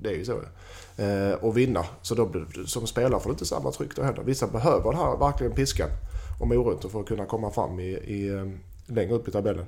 Det 0.03 0.09
är 0.09 0.15
ju 0.15 0.25
så. 0.25 0.41
Eh, 1.03 1.33
och 1.33 1.57
vinna. 1.57 1.85
Så 2.03 2.15
då, 2.15 2.31
som 2.67 2.87
spelare 2.87 3.21
får 3.21 3.31
du 3.31 3.33
inte 3.33 3.47
samma 3.47 3.71
tryck 3.71 3.97
då 3.97 4.03
heller. 4.03 4.23
Vissa 4.23 4.47
behöver 4.47 4.91
den 4.91 5.01
här 5.01 5.17
verkligen 5.17 5.53
piskan 5.53 5.89
och 6.41 6.49
morötter 6.49 6.89
för 6.89 7.01
att 7.01 7.07
kunna 7.07 7.27
komma 7.27 7.51
fram 7.51 7.81
i, 7.81 7.89
i, 7.89 8.29
eh, 8.29 8.47
längre 8.87 9.15
upp 9.15 9.29
i 9.29 9.31
tabellen. 9.31 9.67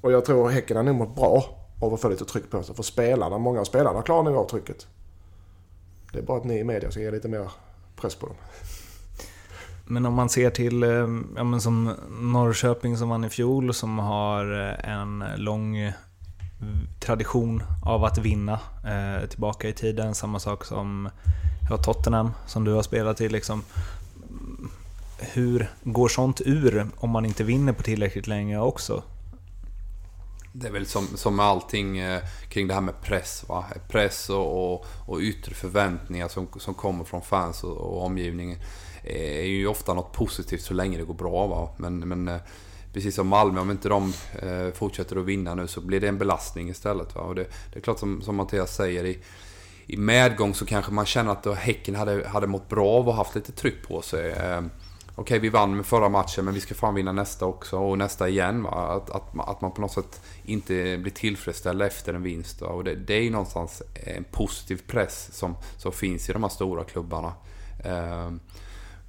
Och 0.00 0.12
jag 0.12 0.24
tror 0.24 0.48
Häcken 0.48 0.76
har 0.76 0.84
nog 0.84 0.94
mått 0.94 1.16
bra 1.16 1.44
av 1.80 1.94
att 1.94 2.00
få 2.00 2.08
lite 2.08 2.24
tryck 2.24 2.50
på 2.50 2.62
sig. 2.62 2.74
För 2.74 2.82
spelarna, 2.82 3.38
många 3.38 3.60
av 3.60 3.64
spelarna 3.64 4.02
klarar 4.02 4.22
nog 4.22 4.36
av 4.36 4.48
trycket. 4.48 4.86
Det 6.12 6.18
är 6.18 6.22
bara 6.22 6.38
att 6.38 6.44
ni 6.44 6.58
i 6.58 6.64
media 6.64 6.90
ska 6.90 7.00
ge 7.00 7.10
lite 7.10 7.28
mer 7.28 7.50
press 7.96 8.14
på 8.14 8.26
dem. 8.26 8.36
Men 9.84 10.06
om 10.06 10.14
man 10.14 10.28
ser 10.28 10.50
till 10.50 10.82
eh, 10.82 11.08
ja, 11.36 11.44
men 11.44 11.60
som 11.60 11.94
Norrköping 12.10 12.96
som 12.96 13.08
vann 13.08 13.24
i 13.24 13.28
fjol, 13.28 13.74
som 13.74 13.98
har 13.98 14.68
eh, 14.68 14.92
en 14.92 15.24
lång 15.36 15.76
eh, 15.76 15.92
tradition 17.00 17.62
av 17.84 18.04
att 18.04 18.18
vinna 18.18 18.60
eh, 18.84 19.28
tillbaka 19.28 19.68
i 19.68 19.72
tiden. 19.72 20.14
Samma 20.14 20.38
sak 20.38 20.64
som 20.64 21.08
ja, 21.70 21.76
Tottenham, 21.76 22.30
som 22.46 22.64
du 22.64 22.72
har 22.72 22.82
spelat 22.82 23.20
i. 23.20 23.28
Liksom. 23.28 23.62
Hur 25.18 25.70
går 25.82 26.08
sånt 26.08 26.40
ur 26.44 26.86
om 26.96 27.10
man 27.10 27.24
inte 27.24 27.44
vinner 27.44 27.72
på 27.72 27.82
tillräckligt 27.82 28.26
länge 28.26 28.58
också? 28.58 29.02
Det 30.52 30.66
är 30.66 30.72
väl 30.72 30.86
som, 30.86 31.06
som 31.14 31.36
med 31.36 31.46
allting 31.46 31.98
eh, 31.98 32.22
kring 32.48 32.68
det 32.68 32.74
här 32.74 32.80
med 32.80 33.02
press. 33.02 33.44
Va? 33.48 33.64
Press 33.88 34.30
och, 34.30 34.74
och, 34.74 34.86
och 35.06 35.20
yttre 35.20 35.54
förväntningar 35.54 36.28
som, 36.28 36.48
som 36.58 36.74
kommer 36.74 37.04
från 37.04 37.22
fans 37.22 37.64
och, 37.64 37.76
och 37.76 38.04
omgivningen 38.04 38.58
Eh, 39.04 39.38
är 39.38 39.46
ju 39.46 39.66
ofta 39.66 39.94
något 39.94 40.12
positivt 40.12 40.62
så 40.62 40.74
länge 40.74 40.98
det 40.98 41.04
går 41.04 41.14
bra. 41.14 41.46
Va? 41.46 41.68
Men, 41.76 41.98
men 41.98 42.28
eh, 42.28 42.40
precis 42.92 43.14
som 43.14 43.28
Malmö, 43.28 43.60
om 43.60 43.70
inte 43.70 43.88
de 43.88 44.12
eh, 44.42 44.72
fortsätter 44.74 45.16
att 45.16 45.24
vinna 45.24 45.54
nu 45.54 45.66
så 45.66 45.80
blir 45.80 46.00
det 46.00 46.08
en 46.08 46.18
belastning 46.18 46.68
istället. 46.68 47.14
Va? 47.14 47.20
Och 47.20 47.34
det, 47.34 47.46
det 47.72 47.78
är 47.78 47.82
klart 47.82 47.98
som, 47.98 48.22
som 48.22 48.36
Mattias 48.36 48.76
säger, 48.76 49.04
i, 49.04 49.18
i 49.86 49.96
medgång 49.96 50.54
så 50.54 50.66
kanske 50.66 50.92
man 50.92 51.06
känner 51.06 51.32
att 51.32 51.42
då 51.42 51.52
Häcken 51.52 51.94
hade, 51.94 52.28
hade 52.28 52.46
mått 52.46 52.68
bra 52.68 52.88
av 52.88 53.08
och 53.08 53.14
haft 53.14 53.34
lite 53.34 53.52
tryck 53.52 53.88
på 53.88 54.02
sig. 54.02 54.30
Eh, 54.30 54.62
Okej, 55.14 55.22
okay, 55.22 55.38
vi 55.38 55.48
vann 55.48 55.76
med 55.76 55.86
förra 55.86 56.08
matchen 56.08 56.44
men 56.44 56.54
vi 56.54 56.60
ska 56.60 56.74
fan 56.74 56.94
vinna 56.94 57.12
nästa 57.12 57.46
också 57.46 57.78
och 57.78 57.98
nästa 57.98 58.28
igen. 58.28 58.62
Va? 58.62 58.70
Att, 58.70 59.10
att, 59.10 59.48
att 59.48 59.60
man 59.60 59.72
på 59.72 59.80
något 59.80 59.92
sätt 59.92 60.20
inte 60.44 60.98
blir 60.98 61.12
tillfredsställd 61.12 61.82
efter 61.82 62.14
en 62.14 62.22
vinst. 62.22 62.60
Va? 62.60 62.68
Och 62.68 62.84
det, 62.84 62.94
det, 62.94 63.14
är 63.14 63.20
ju 63.20 63.30
någonstans 63.30 63.82
en 63.94 64.24
positiv 64.24 64.82
press 64.86 65.28
som, 65.32 65.56
som 65.78 65.92
finns 65.92 66.30
i 66.30 66.32
de 66.32 66.42
här 66.42 66.50
stora 66.50 66.84
klubbarna. 66.84 67.32
Ehm, 67.84 68.40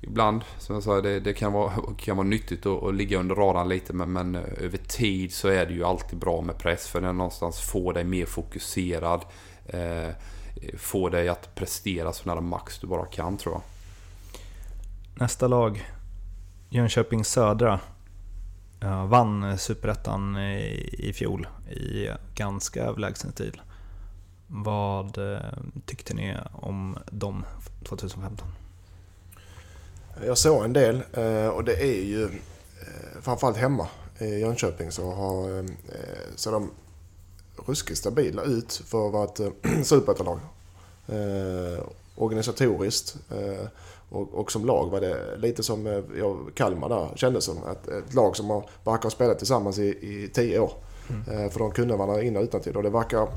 Ibland, 0.04 0.44
som 0.58 0.76
jag 0.76 0.84
sa, 0.84 1.02
det, 1.02 1.20
det, 1.20 1.34
kan, 1.34 1.54
vara, 1.54 1.72
kan 1.98 2.18
vara 2.18 2.28
nyttigt 2.28 2.66
att, 2.66 2.84
att 2.84 2.96
ligga 2.96 3.20
under 3.20 3.36
radarn 3.36 3.70
lite 3.70 3.94
men, 3.94 4.14
men, 4.14 4.36
eh, 4.36 4.42
över 4.58 4.78
tid 4.78 5.34
så 5.34 5.48
är 5.48 5.66
det 5.66 5.74
ju 5.74 5.84
alltid 5.84 6.20
bra 6.20 6.42
med 6.42 6.58
press 6.58 6.88
för 6.88 7.02
den 7.02 7.18
någonstans 7.18 7.62
får 7.62 7.94
dig 7.94 8.04
mer 8.04 8.26
fokuserad. 8.26 9.26
Eh, 9.66 10.10
får 10.78 11.10
dig 11.10 11.30
att 11.30 11.56
prestera 11.56 12.14
så 12.14 12.30
nära 12.30 12.42
max 12.42 12.80
du 12.80 12.88
bara 12.88 13.06
kan 13.06 13.38
tror 13.38 13.56
jag. 13.56 13.62
Nästa 15.16 15.48
lag, 15.48 15.90
Jönköping 16.70 17.24
Södra, 17.24 17.80
vann 19.08 19.44
eh, 19.44 19.56
Superettan 19.56 20.38
i, 20.38 20.96
i 21.00 21.14
fjol 21.14 21.48
i 21.70 22.10
ganska 22.36 22.84
överlägsen 22.84 23.32
stil. 23.32 23.62
Vad 24.48 25.18
tyckte 25.86 26.14
ni 26.14 26.38
om 26.54 26.98
dem 27.12 27.46
2015? 27.84 28.48
Jag 30.22 30.38
såg 30.38 30.64
en 30.64 30.74
del 30.74 31.04
eh, 31.14 31.48
och 31.48 31.64
det 31.64 31.76
är 31.76 32.04
ju 32.04 32.24
eh, 32.24 33.22
framförallt 33.22 33.58
hemma 33.58 33.88
i 34.20 34.40
Jönköping 34.40 34.92
så 34.92 35.12
har 35.12 35.58
eh, 35.60 35.66
så 36.36 36.52
de 36.52 36.72
ruskigt 37.66 38.00
stabila 38.00 38.44
ut 38.44 38.82
för 38.86 39.08
att 39.08 39.14
vara 39.14 39.24
ett 39.24 39.40
superettanlag. 39.88 40.40
Organisatoriskt 42.16 43.16
och, 44.10 44.34
och, 44.34 44.52
som 44.52 44.66
lag 44.66 44.90
var 44.90 45.02
det 45.02 45.38
lite 45.38 45.64
som 45.64 46.04
Kalmar 46.56 46.90
där 46.90 47.10
kändes 47.16 47.44
som. 47.44 47.58
Ett, 47.58 47.88
ett 47.88 48.14
lag 48.14 48.36
som 48.36 48.50
har, 48.50 48.70
verkar 48.84 49.04
ha 49.04 49.10
spelat 49.10 49.38
tillsammans 49.38 49.80
i, 49.80 49.88
i 49.88 50.30
tio 50.34 50.60
år. 50.60 50.72
Mm. 51.28 51.50
För 51.50 51.60
de 51.60 51.72
kunde 51.72 51.96
varandra 51.96 52.24
in 52.24 52.38
och 52.38 52.44
utantill 52.44 52.78
och 52.78 52.84
det 52.84 52.90
verkar 52.90 53.28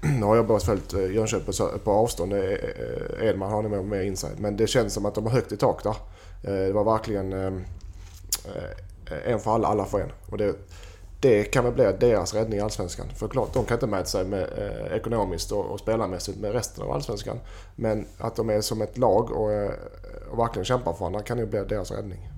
nu 0.20 0.22
har 0.22 0.36
jag 0.36 0.46
bara 0.46 0.60
följt 0.60 0.94
eh, 0.94 1.14
Jönköping 1.14 1.54
på 1.84 1.90
avstånd. 1.90 2.32
Eh, 2.32 2.54
Edman 3.20 3.50
har 3.50 3.62
ni 3.62 3.82
mer 3.82 4.02
insight. 4.02 4.38
Men 4.38 4.56
det 4.56 4.66
känns 4.66 4.94
som 4.94 5.06
att 5.06 5.14
de 5.14 5.24
har 5.24 5.32
högt 5.32 5.52
i 5.52 5.56
tak 5.56 5.82
där. 5.82 5.96
Det 6.42 6.72
var 6.72 6.84
verkligen 6.84 7.32
en 9.26 9.40
för 9.40 9.54
alla, 9.54 9.68
alla 9.68 9.84
för 9.84 10.00
en. 10.00 10.12
Och 10.26 10.38
det, 10.38 10.54
det 11.20 11.44
kan 11.44 11.64
väl 11.64 11.72
bli 11.72 11.92
deras 12.00 12.34
räddning 12.34 12.58
i 12.58 12.62
Allsvenskan. 12.62 13.06
För 13.16 13.28
klart, 13.28 13.54
de 13.54 13.64
kan 13.64 13.74
inte 13.74 13.86
mäta 13.86 14.04
sig 14.04 14.24
med, 14.24 14.42
eh, 14.42 14.96
ekonomiskt 14.96 15.52
och, 15.52 15.64
och 15.66 15.80
spelarmässigt 15.80 16.38
med 16.38 16.52
resten 16.52 16.84
av 16.84 16.92
Allsvenskan. 16.92 17.40
Men 17.76 18.06
att 18.18 18.36
de 18.36 18.50
är 18.50 18.60
som 18.60 18.82
ett 18.82 18.98
lag 18.98 19.30
och, 19.30 19.50
och 20.30 20.38
verkligen 20.38 20.64
kämpar 20.64 20.92
för 20.92 21.00
varandra 21.00 21.22
kan 21.22 21.38
ju 21.38 21.46
bli 21.46 21.64
deras 21.64 21.90
räddning. 21.90 22.30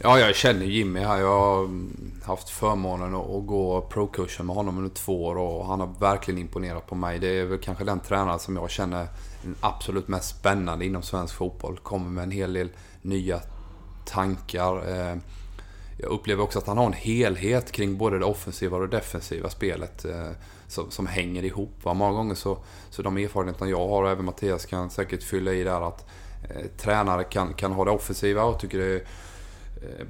Ja, 0.00 0.18
jag 0.18 0.36
känner 0.36 0.66
Jimmy 0.66 1.00
här. 1.00 1.18
Jag 1.18 1.40
har 1.40 1.68
haft 2.24 2.50
förmånen 2.50 3.14
att 3.14 3.46
gå 3.46 3.80
pro-kursen 3.80 4.46
med 4.46 4.56
honom 4.56 4.78
under 4.78 4.90
två 4.90 5.24
år 5.24 5.38
och 5.38 5.66
han 5.66 5.80
har 5.80 5.94
verkligen 6.00 6.40
imponerat 6.40 6.86
på 6.86 6.94
mig. 6.94 7.18
Det 7.18 7.28
är 7.28 7.44
väl 7.44 7.58
kanske 7.58 7.84
den 7.84 8.00
tränare 8.00 8.38
som 8.38 8.56
jag 8.56 8.70
känner 8.70 9.06
den 9.42 9.56
absolut 9.60 10.08
mest 10.08 10.38
spännande 10.38 10.84
inom 10.84 11.02
svensk 11.02 11.34
fotboll. 11.34 11.78
Kommer 11.78 12.10
med 12.10 12.24
en 12.24 12.30
hel 12.30 12.52
del 12.52 12.68
nya 13.02 13.40
tankar. 14.04 14.76
Eh, 14.88 15.16
jag 15.96 16.10
upplever 16.10 16.42
också 16.42 16.58
att 16.58 16.66
han 16.66 16.78
har 16.78 16.86
en 16.86 16.92
helhet 16.92 17.72
kring 17.72 17.98
både 17.98 18.18
det 18.18 18.24
offensiva 18.24 18.76
och 18.76 18.88
det 18.88 18.96
defensiva 18.96 19.50
spelet 19.50 20.04
eh, 20.04 20.30
som, 20.66 20.90
som, 20.90 21.06
hänger 21.06 21.44
ihop. 21.44 21.84
Många 21.84 22.12
gånger 22.12 22.34
så, 22.34 22.58
så 22.90 23.02
de 23.02 23.16
erfarenheterna 23.16 23.70
jag 23.70 23.88
har 23.88 24.02
och 24.02 24.10
även 24.10 24.24
Mattias 24.24 24.66
kan 24.66 24.90
säkert 24.90 25.22
fylla 25.22 25.52
i 25.52 25.64
där 25.64 25.88
att 25.88 26.06
eh, 26.50 26.66
tränare 26.76 27.24
kan, 27.24 27.54
kan 27.54 27.72
ha 27.72 27.84
det 27.84 27.90
offensiva 27.90 28.44
och 28.44 28.60
tycker 28.60 28.78
det 28.78 28.84
är 28.84 29.02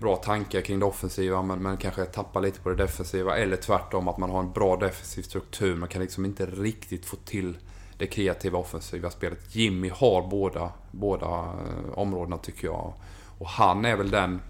bra 0.00 0.16
tankar 0.16 0.60
kring 0.60 0.78
det 0.78 0.84
offensiva 0.84 1.42
men, 1.42 1.62
men 1.62 1.76
kanske 1.76 2.04
tappar 2.04 2.40
lite 2.40 2.60
på 2.60 2.68
det 2.68 2.74
defensiva. 2.74 3.36
Eller 3.36 3.56
tvärtom 3.56 4.08
att 4.08 4.18
man 4.18 4.30
har 4.30 4.40
en 4.40 4.52
bra 4.52 4.76
defensiv 4.76 5.22
struktur 5.22 5.76
men 5.76 5.88
kan 5.88 6.02
liksom 6.02 6.24
inte 6.24 6.46
riktigt 6.46 7.06
få 7.06 7.16
till 7.16 7.56
det 7.98 8.06
kreativa 8.06 8.58
offensiva 8.58 9.10
spelet. 9.10 9.54
Jimmy 9.54 9.88
har 9.88 10.28
båda, 10.28 10.72
båda 10.90 11.26
eh, 11.26 11.98
områdena 11.98 12.38
tycker 12.38 12.66
jag. 12.66 12.92
Och 13.38 13.48
han 13.48 13.84
är 13.84 13.96
väl 13.96 14.10
den 14.10 14.40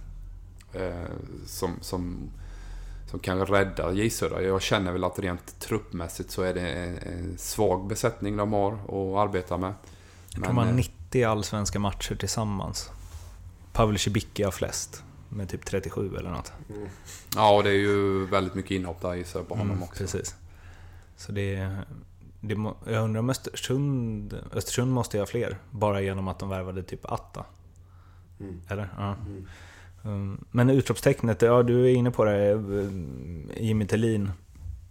eh, 0.73 0.93
som, 1.47 1.71
som, 1.81 2.31
som 3.11 3.19
kan 3.19 3.47
rädda 3.47 3.93
J 3.93 4.11
Södra. 4.11 4.43
Jag 4.43 4.63
känner 4.63 4.93
väl 4.93 5.05
att 5.05 5.19
rent 5.19 5.61
truppmässigt 5.61 6.31
så 6.31 6.43
är 6.43 6.55
det 6.55 6.71
en, 6.71 6.99
en 6.99 7.39
svag 7.39 7.87
besättning 7.87 8.37
de 8.37 8.53
har 8.53 8.73
att 8.73 9.29
arbeta 9.29 9.57
med. 9.57 9.75
Jag 10.35 10.45
tror 10.45 10.55
man 10.55 10.77
90 10.77 11.23
eh, 11.23 11.31
allsvenska 11.31 11.79
matcher 11.79 12.15
tillsammans. 12.15 12.91
Pavel 13.79 13.99
Cibicki 13.99 14.43
har 14.43 14.51
flest 14.51 15.05
med 15.29 15.49
typ 15.49 15.65
37 15.65 16.17
eller 16.17 16.31
något. 16.31 16.53
Mm. 16.71 16.89
Ja, 17.37 17.57
och 17.57 17.63
det 17.63 17.71
är 17.71 17.75
ju 17.75 18.27
väldigt 18.27 18.55
mycket 18.55 18.71
inhopp 18.71 19.01
där 19.01 19.15
gissar 19.15 19.43
på 19.43 19.55
honom 19.55 19.71
mm, 19.71 19.83
också. 19.83 20.03
Precis. 20.03 20.35
Så 21.17 21.33
det, 21.33 21.71
det, 22.41 22.57
jag 22.87 23.05
undrar 23.05 23.21
om 23.21 23.31
Östersund, 23.31 24.39
Östersund 24.53 24.93
måste 24.93 25.19
ha 25.19 25.27
fler, 25.27 25.59
bara 25.71 26.01
genom 26.01 26.29
att 26.29 26.39
de 26.39 26.49
värvade 26.49 26.83
typ 26.83 27.01
Atta. 27.05 27.45
Mm. 28.41 28.61
Eller? 28.69 28.89
Ja. 28.97 29.17
Mm. 29.27 29.47
Um, 30.03 30.45
men 30.51 30.71
utropstecknet, 30.71 31.43
ja 31.43 31.63
du 31.63 31.85
är 31.85 31.95
inne 31.95 32.11
på 32.11 32.25
det, 32.25 32.51
Jimmy 33.57 33.87
Tillin. 33.87 34.31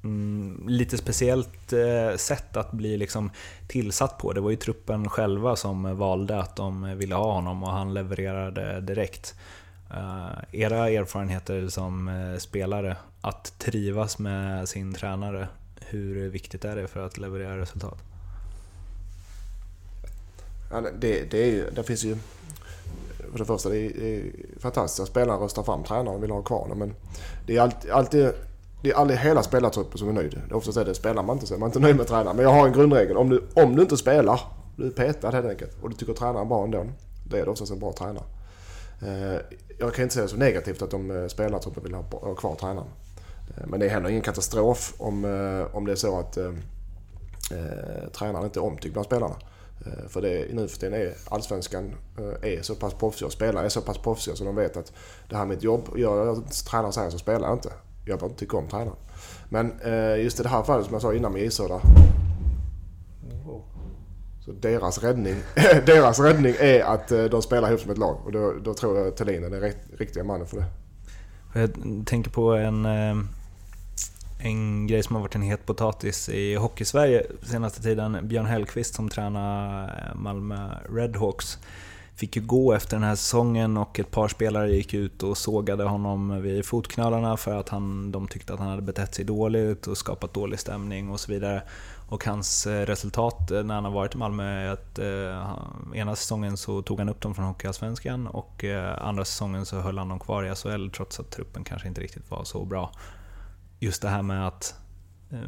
Mm, 0.07 0.67
lite 0.67 0.97
speciellt 0.97 1.73
eh, 1.73 2.17
sätt 2.17 2.57
att 2.57 2.71
bli 2.71 2.97
liksom 2.97 3.31
tillsatt 3.67 4.17
på. 4.17 4.33
Det 4.33 4.41
var 4.41 4.49
ju 4.49 4.55
truppen 4.55 5.09
själva 5.09 5.55
som 5.55 5.97
valde 5.97 6.39
att 6.39 6.55
de 6.55 6.97
ville 6.97 7.15
ha 7.15 7.33
honom 7.33 7.63
och 7.63 7.71
han 7.71 7.93
levererade 7.93 8.81
direkt. 8.81 9.35
Eh, 9.91 10.59
era 10.61 10.89
erfarenheter 10.89 11.67
som 11.67 12.07
eh, 12.07 12.37
spelare, 12.37 12.97
att 13.21 13.59
trivas 13.59 14.19
med 14.19 14.69
sin 14.69 14.93
tränare, 14.93 15.47
hur 15.79 16.29
viktigt 16.29 16.65
är 16.65 16.75
det 16.75 16.87
för 16.87 17.05
att 17.05 17.17
leverera 17.17 17.57
resultat? 17.57 17.97
Ja, 20.71 20.81
det, 20.99 21.31
det, 21.31 21.37
är, 21.37 21.71
det 21.71 21.83
finns 21.83 22.03
ju... 22.03 22.17
För 23.31 23.39
det 23.39 23.45
första, 23.45 23.69
det 23.69 23.77
är, 23.77 23.93
det 23.99 24.17
är 24.17 24.31
fantastiskt 24.59 24.99
att 24.99 25.07
spelarna 25.07 25.43
röstar 25.43 25.63
fram 25.63 25.83
tränaren 25.83 26.07
och 26.07 26.23
vill 26.23 26.31
ha 26.31 26.41
kvar 26.41 26.75
Men 26.75 26.95
det 27.45 27.57
är 27.57 27.61
alltid, 27.61 27.91
alltid 27.91 28.31
det 28.81 28.89
är 28.91 28.95
aldrig 28.95 29.19
hela 29.19 29.43
spelartruppen 29.43 29.97
som 29.97 30.09
är 30.09 30.13
nöjd. 30.13 30.41
Oftast 30.51 30.77
är 30.77 30.85
det 30.85 30.95
spelar 30.95 31.23
man 31.23 31.35
inte 31.35 31.47
så 31.47 31.53
är 31.53 31.57
man 31.57 31.69
inte 31.69 31.79
nöjd 31.79 31.95
med 31.95 32.07
tränaren. 32.07 32.35
Men 32.35 32.45
jag 32.45 32.51
har 32.51 32.67
en 32.67 32.73
grundregel. 32.73 33.17
Om 33.17 33.29
du, 33.29 33.43
om 33.53 33.75
du 33.75 33.81
inte 33.81 33.97
spelar, 33.97 34.41
du 34.75 34.87
är 34.87 34.91
petad 34.91 35.31
helt 35.31 35.47
enkelt, 35.47 35.77
och 35.81 35.89
du 35.89 35.95
tycker 35.95 36.13
tränaren 36.13 36.45
är 36.45 36.45
bra 36.45 36.63
ändå, 36.63 36.85
då 37.23 37.37
är 37.37 37.45
det 37.45 37.51
oftast 37.51 37.71
en 37.71 37.79
bra 37.79 37.93
tränare. 37.93 38.23
Eh, 39.01 39.41
jag 39.79 39.93
kan 39.93 40.03
inte 40.03 40.13
säga 40.13 40.23
det 40.23 40.29
som 40.29 40.39
negativt 40.39 40.81
att 40.81 40.91
de 40.91 41.11
eh, 41.11 41.27
spelartruppen 41.27 41.83
vill 41.83 41.93
ha 41.93 42.35
kvar 42.35 42.55
tränaren. 42.55 42.87
Eh, 43.57 43.67
men 43.67 43.79
det 43.79 43.85
är 43.85 43.89
heller 43.89 44.09
ingen 44.09 44.21
katastrof 44.21 44.93
om, 44.97 45.25
om 45.73 45.85
det 45.85 45.91
är 45.91 45.95
så 45.95 46.19
att 46.19 46.37
eh, 46.37 46.51
tränaren 48.13 48.45
inte 48.45 48.59
är 48.59 48.63
omtyckt 48.63 48.93
bland 48.93 49.05
spelarna. 49.05 49.35
För 50.07 50.21
det, 50.21 50.53
nu 50.53 50.67
för 50.67 50.79
tiden 50.79 51.01
är 51.01 51.13
allsvenskan 51.29 51.95
är 52.41 52.61
så 52.61 52.75
pass 52.75 52.93
proffsiga 52.93 53.25
och 53.25 53.31
spelare 53.31 53.65
är 53.65 53.69
så 53.69 53.81
pass 53.81 53.97
proffsiga 53.97 54.35
så 54.35 54.43
de 54.43 54.55
vet 54.55 54.77
att 54.77 54.93
det 55.29 55.35
här 55.35 55.43
är 55.43 55.47
mitt 55.47 55.63
jobb. 55.63 55.89
Gör 55.95 56.25
jag 56.25 56.51
tränaren 56.51 56.93
säger 56.93 57.09
så 57.09 57.17
spelar 57.17 57.47
jag 57.47 57.55
inte. 57.55 57.69
Jag 58.07 58.19
bara 58.19 58.25
inte 58.25 58.39
tycker 58.39 58.57
om 58.57 58.67
tränaren. 58.67 58.95
Men 59.49 59.79
eh, 59.79 60.23
just 60.23 60.39
i 60.39 60.43
det 60.43 60.49
här 60.49 60.63
fallet 60.63 60.85
som 60.85 60.93
jag 60.93 61.01
sa 61.01 61.13
innan 61.13 61.33
med 61.33 61.41
Isöda 61.41 61.81
så 64.47 64.53
deras 64.53 65.03
räddning, 65.03 65.35
deras 65.85 66.19
räddning 66.19 66.55
är 66.59 66.83
att 66.83 67.11
eh, 67.11 67.23
de 67.23 67.41
spelar 67.41 67.69
ihop 67.69 67.79
som 67.81 67.91
ett 67.91 67.97
lag. 67.97 68.17
Och 68.25 68.31
då, 68.31 68.53
då 68.63 68.73
tror 68.73 68.97
jag 68.97 69.15
Thelin 69.15 69.43
är 69.43 69.49
den 69.49 69.73
riktiga 69.97 70.23
mannen 70.23 70.47
för 70.47 70.57
det. 70.57 70.65
Jag 71.59 71.71
tänker 72.05 72.31
på 72.31 72.51
en, 72.51 72.85
eh, 72.85 73.17
en 74.39 74.87
grej 74.87 75.03
som 75.03 75.15
har 75.15 75.21
varit 75.21 75.35
en 75.35 75.41
het 75.41 75.65
potatis 75.65 76.29
i 76.29 76.55
Hockeysverige 76.55 77.25
senaste 77.43 77.81
tiden. 77.81 78.27
Björn 78.27 78.45
Hellkvist 78.45 78.95
som 78.95 79.09
tränar 79.09 79.83
eh, 79.83 80.15
Malmö 80.15 80.69
Redhawks 80.89 81.57
fick 82.17 82.35
ju 82.35 82.41
gå 82.41 82.73
efter 82.73 82.97
den 82.97 83.03
här 83.03 83.15
säsongen 83.15 83.77
och 83.77 83.99
ett 83.99 84.11
par 84.11 84.27
spelare 84.27 84.71
gick 84.71 84.93
ut 84.93 85.23
och 85.23 85.37
sågade 85.37 85.83
honom 85.83 86.41
vid 86.41 86.65
fotknölarna 86.65 87.37
för 87.37 87.55
att 87.55 87.69
han, 87.69 88.11
de 88.11 88.27
tyckte 88.27 88.53
att 88.53 88.59
han 88.59 88.69
hade 88.69 88.81
betett 88.81 89.15
sig 89.15 89.25
dåligt 89.25 89.87
och 89.87 89.97
skapat 89.97 90.33
dålig 90.33 90.59
stämning 90.59 91.09
och 91.09 91.19
så 91.19 91.31
vidare. 91.31 91.63
Och 92.09 92.25
hans 92.25 92.67
eh, 92.67 92.85
resultat 92.85 93.51
eh, 93.51 93.63
när 93.63 93.75
han 93.75 93.85
har 93.85 93.91
varit 93.91 94.15
i 94.15 94.17
Malmö 94.17 94.43
är 94.43 94.67
att 94.67 94.99
eh, 94.99 95.99
ena 95.99 96.15
säsongen 96.15 96.57
så 96.57 96.81
tog 96.81 96.99
han 96.99 97.09
upp 97.09 97.21
dem 97.21 97.35
från 97.35 97.45
Hockeyallsvenskan 97.45 98.27
och 98.27 98.63
eh, 98.63 99.07
andra 99.07 99.25
säsongen 99.25 99.65
så 99.65 99.79
höll 99.79 99.97
han 99.97 100.09
dem 100.09 100.19
kvar 100.19 100.43
i 100.43 100.55
SHL 100.55 100.89
trots 100.89 101.19
att 101.19 101.31
truppen 101.31 101.63
kanske 101.63 101.87
inte 101.87 102.01
riktigt 102.01 102.31
var 102.31 102.43
så 102.43 102.65
bra. 102.65 102.91
just 103.79 104.01
det 104.01 104.09
här 104.09 104.21
med 104.21 104.47
att 104.47 104.75
eh, 105.31 105.39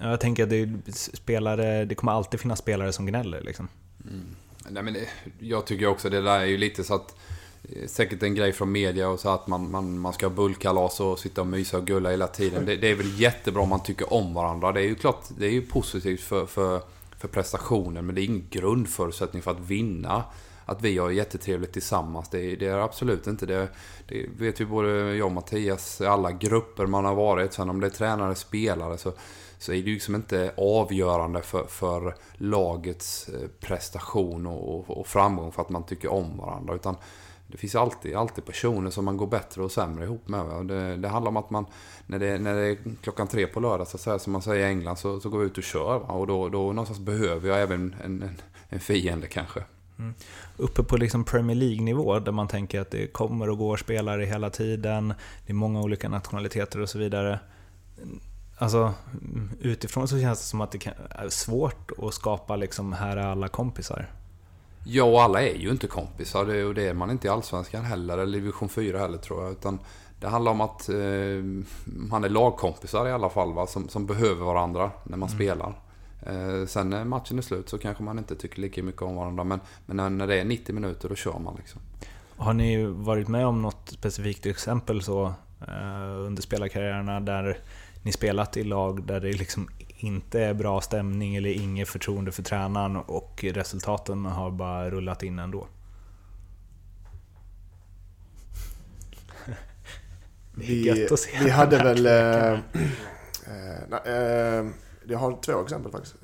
jag 0.00 0.20
tänker 0.20 0.42
att 0.42 0.50
det, 0.50 0.92
spelare, 0.92 1.84
det 1.84 1.94
kommer 1.94 2.12
alltid 2.12 2.40
finnas 2.40 2.58
spelare 2.58 2.92
som 2.92 3.06
gnäller. 3.06 3.40
Liksom. 3.40 3.68
Mm. 4.04 4.36
Nej, 4.68 4.82
men 4.82 4.94
det, 4.94 5.08
jag 5.38 5.66
tycker 5.66 5.86
också 5.86 6.10
det 6.10 6.20
där 6.20 6.40
är 6.40 6.44
ju 6.44 6.58
lite 6.58 6.84
så 6.84 6.94
att 6.94 7.16
eh, 7.62 7.86
Säkert 7.86 8.22
en 8.22 8.34
grej 8.34 8.52
från 8.52 8.72
media 8.72 9.08
och 9.08 9.20
så 9.20 9.28
att 9.28 9.46
man, 9.46 9.70
man, 9.70 9.98
man 9.98 10.12
ska 10.12 10.26
ha 10.26 10.34
bullkalas 10.34 11.00
och 11.00 11.18
sitta 11.18 11.40
och 11.40 11.46
mysa 11.46 11.78
och 11.78 11.86
gulla 11.86 12.10
hela 12.10 12.26
tiden. 12.26 12.66
Det, 12.66 12.76
det, 12.76 12.90
är 12.90 12.94
väl 12.94 13.20
jättebra 13.20 13.62
om 13.62 13.68
man 13.68 13.82
tycker 13.82 14.12
om 14.12 14.34
varandra. 14.34 14.72
Det 14.72 14.80
är 14.80 14.84
ju 14.84 14.94
klart, 14.94 15.24
det 15.38 15.46
är 15.46 15.50
ju 15.50 15.62
positivt 15.62 16.20
för, 16.20 16.46
för, 16.46 16.82
för 17.18 17.28
prestationen 17.28 18.06
men 18.06 18.14
det 18.14 18.20
är 18.20 18.24
ingen 18.24 18.46
grundförutsättning 18.50 19.42
för 19.42 19.50
att 19.50 19.60
vinna. 19.60 20.24
Att 20.64 20.82
vi 20.82 20.98
har 20.98 21.10
jättetrevligt 21.10 21.72
tillsammans, 21.72 22.28
det, 22.28 22.56
det 22.56 22.66
är 22.66 22.78
absolut 22.78 23.26
inte 23.26 23.46
det. 23.46 23.68
Det 24.08 24.26
vet 24.38 24.60
ju 24.60 24.66
både 24.66 25.14
jag 25.14 25.26
och 25.26 25.32
Mattias, 25.32 26.00
alla 26.00 26.32
grupper 26.32 26.86
man 26.86 27.04
har 27.04 27.14
varit. 27.14 27.52
Sen 27.52 27.70
om 27.70 27.80
det 27.80 27.86
är 27.86 27.90
tränare, 27.90 28.34
spelare 28.34 28.98
så 28.98 29.12
så 29.62 29.72
är 29.72 29.76
det 29.76 29.88
ju 29.88 29.94
liksom 29.94 30.14
inte 30.14 30.52
avgörande 30.56 31.42
för, 31.42 31.64
för 31.64 32.14
lagets 32.34 33.28
eh, 33.28 33.48
prestation 33.60 34.46
och, 34.46 34.90
och, 34.90 35.06
framgång 35.06 35.52
för 35.52 35.62
att 35.62 35.68
man 35.68 35.82
tycker 35.82 36.12
om 36.12 36.38
varandra. 36.38 36.74
Utan 36.74 36.96
det 37.46 37.56
finns 37.56 37.74
alltid, 37.74 38.14
alltid 38.14 38.44
personer 38.44 38.90
som 38.90 39.04
man 39.04 39.16
går 39.16 39.26
bättre 39.26 39.62
och 39.62 39.72
sämre 39.72 40.04
ihop 40.04 40.28
med. 40.28 40.66
Det, 40.66 40.96
det 40.96 41.08
handlar 41.08 41.28
om 41.28 41.36
att 41.36 41.50
man, 41.50 41.66
när 42.06 42.18
det, 42.18 42.38
när 42.38 42.54
det 42.54 42.66
är 42.66 42.76
klockan 43.02 43.28
tre 43.28 43.46
på 43.46 43.60
lördag, 43.60 43.88
så 43.88 43.96
att 43.96 44.00
säga, 44.00 44.18
som 44.18 44.32
man 44.32 44.42
säger 44.42 44.66
i 44.66 44.70
England, 44.70 44.96
så, 44.96 45.20
så 45.20 45.28
går 45.28 45.38
vi 45.38 45.46
ut 45.46 45.58
och 45.58 45.64
kör. 45.64 45.98
Va? 45.98 46.14
Och 46.14 46.26
då, 46.26 46.48
då 46.48 46.58
någonstans 46.58 47.00
behöver 47.00 47.48
jag 47.48 47.62
även 47.62 47.94
en, 48.04 48.22
en, 48.22 48.30
en 48.68 48.80
fiende 48.80 49.26
kanske. 49.26 49.64
Mm. 49.98 50.14
Uppe 50.56 50.82
på 50.82 50.96
liksom 50.96 51.24
Premier 51.24 51.56
League-nivå, 51.56 52.18
där 52.18 52.32
man 52.32 52.48
tänker 52.48 52.80
att 52.80 52.90
det 52.90 53.06
kommer 53.06 53.50
och 53.50 53.58
går 53.58 53.76
spelare 53.76 54.24
hela 54.24 54.50
tiden, 54.50 55.14
det 55.46 55.52
är 55.52 55.54
många 55.54 55.80
olika 55.80 56.08
nationaliteter 56.08 56.80
och 56.80 56.88
så 56.88 56.98
vidare 56.98 57.40
Alltså, 58.62 58.94
utifrån 59.60 60.08
så 60.08 60.20
känns 60.20 60.38
det 60.38 60.44
som 60.44 60.60
att 60.60 60.72
det 60.72 60.86
är 61.10 61.28
svårt 61.28 61.90
att 61.98 62.14
skapa 62.14 62.56
liksom, 62.56 62.92
här 62.92 63.16
är 63.16 63.26
alla 63.26 63.48
kompisar. 63.48 64.10
Ja, 64.84 65.04
och 65.04 65.22
alla 65.22 65.42
är 65.42 65.54
ju 65.54 65.70
inte 65.70 65.86
kompisar. 65.86 66.44
Det, 66.44 66.64
och 66.64 66.74
det 66.74 66.88
är 66.88 66.94
man 66.94 67.10
inte 67.10 67.26
i 67.26 67.30
Allsvenskan 67.30 67.84
heller, 67.84 68.18
eller 68.18 68.38
Division 68.38 68.68
4 68.68 68.98
heller 68.98 69.18
tror 69.18 69.42
jag. 69.42 69.52
Utan 69.52 69.78
det 70.20 70.28
handlar 70.28 70.52
om 70.52 70.60
att 70.60 70.88
eh, 70.88 70.96
man 71.84 72.24
är 72.24 72.28
lagkompisar 72.28 73.08
i 73.08 73.12
alla 73.12 73.30
fall, 73.30 73.52
va? 73.52 73.66
Som, 73.66 73.88
som 73.88 74.06
behöver 74.06 74.44
varandra 74.44 74.90
när 75.04 75.16
man 75.16 75.28
mm. 75.28 75.38
spelar. 75.38 75.80
Eh, 76.26 76.66
sen 76.66 76.90
när 76.90 77.04
matchen 77.04 77.38
är 77.38 77.42
slut 77.42 77.68
så 77.68 77.78
kanske 77.78 78.02
man 78.02 78.18
inte 78.18 78.36
tycker 78.36 78.60
lika 78.60 78.82
mycket 78.82 79.02
om 79.02 79.16
varandra. 79.16 79.44
Men, 79.44 79.60
men 79.86 80.18
när 80.18 80.26
det 80.26 80.40
är 80.40 80.44
90 80.44 80.74
minuter, 80.74 81.08
då 81.08 81.14
kör 81.14 81.38
man 81.38 81.54
liksom. 81.56 81.80
Har 82.36 82.52
ni 82.52 82.84
varit 82.84 83.28
med 83.28 83.46
om 83.46 83.62
något 83.62 83.88
specifikt 83.88 84.46
exempel 84.46 85.02
så 85.02 85.24
eh, 85.60 86.26
under 86.26 86.42
spelarkarriärerna 86.42 87.20
där 87.20 87.58
ni 88.02 88.12
spelat 88.12 88.56
i 88.56 88.64
lag 88.64 89.06
där 89.06 89.20
det 89.20 89.32
liksom 89.32 89.68
inte 89.96 90.40
är 90.40 90.54
bra 90.54 90.80
stämning 90.80 91.36
eller 91.36 91.50
inget 91.50 91.88
förtroende 91.88 92.32
för 92.32 92.42
tränaren 92.42 92.96
och 92.96 93.44
resultaten 93.44 94.24
har 94.24 94.50
bara 94.50 94.90
rullat 94.90 95.22
in 95.22 95.38
ändå. 95.38 95.66
Vi, 100.54 101.08
vi 101.44 101.50
hade 101.50 101.78
väl... 101.78 102.06
Äh, 103.46 104.12
äh, 104.14 104.66
jag 105.06 105.18
har 105.18 105.42
två 105.42 105.62
exempel 105.62 105.92
faktiskt. 105.92 106.14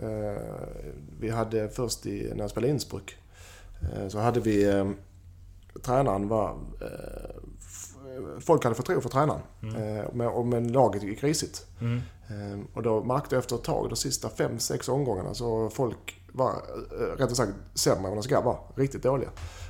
Vi 1.21 1.31
hade 1.31 1.69
först 1.69 2.07
i, 2.07 2.33
när 2.35 2.41
jag 2.41 2.51
spelade 2.51 2.73
Innsbruck. 2.73 3.17
Så 4.09 4.19
hade 4.19 4.41
vi... 4.41 4.85
Tränaren 5.83 6.29
var 6.29 6.59
folk 8.41 8.65
hade 8.65 8.77
förtroende 8.77 9.03
för 9.03 9.09
tränaren. 9.09 9.41
Mm. 9.63 10.21
Eh, 10.21 10.27
och 10.27 10.47
men 10.47 10.73
laget 10.73 11.03
gick 11.03 11.23
risigt. 11.23 11.67
Mm. 11.81 12.01
Eh, 12.29 12.59
och 12.75 12.83
då 12.83 13.05
märkte 13.05 13.35
jag 13.35 13.41
efter 13.41 13.57
ett 13.57 13.65
tag, 13.65 13.89
de 13.89 13.97
sista 13.97 14.29
fem, 14.29 14.59
sex 14.59 14.89
omgångarna, 14.89 15.35
så 15.35 15.71
folk 15.71 16.21
var 16.33 16.51
eh, 16.51 17.17
rättare 17.17 17.35
sagt 17.35 17.53
sämre 17.75 18.09
än 18.09 18.15
de 18.15 18.23
ska 18.23 18.41
vara. 18.41 18.57
Riktigt 18.75 19.03
dåliga. 19.03 19.29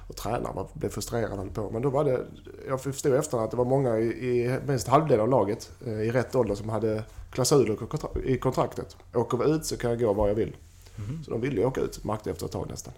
Och 0.09 0.17
tränaren 0.17 0.57
var, 0.57 0.69
blev 0.73 0.89
frustrerad 0.89 1.39
och 1.39 1.55
på. 1.55 1.71
Men 1.71 1.83
då 1.83 1.91
var 1.91 2.05
det, 2.05 2.27
jag 2.69 2.81
förstod 2.81 3.15
efter 3.15 3.39
att 3.39 3.51
det 3.51 3.57
var 3.57 3.65
många 3.65 3.99
i, 3.99 4.07
i 4.07 4.59
minst 4.67 4.89
halvdel 4.89 5.21
av 5.21 5.29
laget 5.29 5.71
i 5.87 6.11
rätt 6.11 6.35
ålder 6.35 6.55
som 6.55 6.69
hade 6.69 7.05
klausuler 7.31 7.77
i 8.25 8.39
kontraktet. 8.39 8.97
Åker 9.15 9.39
vi 9.39 9.51
ut 9.51 9.65
så 9.65 9.77
kan 9.77 9.91
jag 9.91 10.01
gå 10.01 10.13
var 10.13 10.29
jag 10.29 10.35
vill. 10.35 10.57
Mm. 10.97 11.25
Så 11.25 11.31
de 11.31 11.41
ville 11.41 11.61
ju 11.61 11.67
åka 11.67 11.81
ut, 11.81 12.05
märkte 12.05 12.29
jag 12.29 12.35
efter 12.35 12.47
ett 12.47 12.53
tag 12.53 12.71
nästan. 12.71 12.95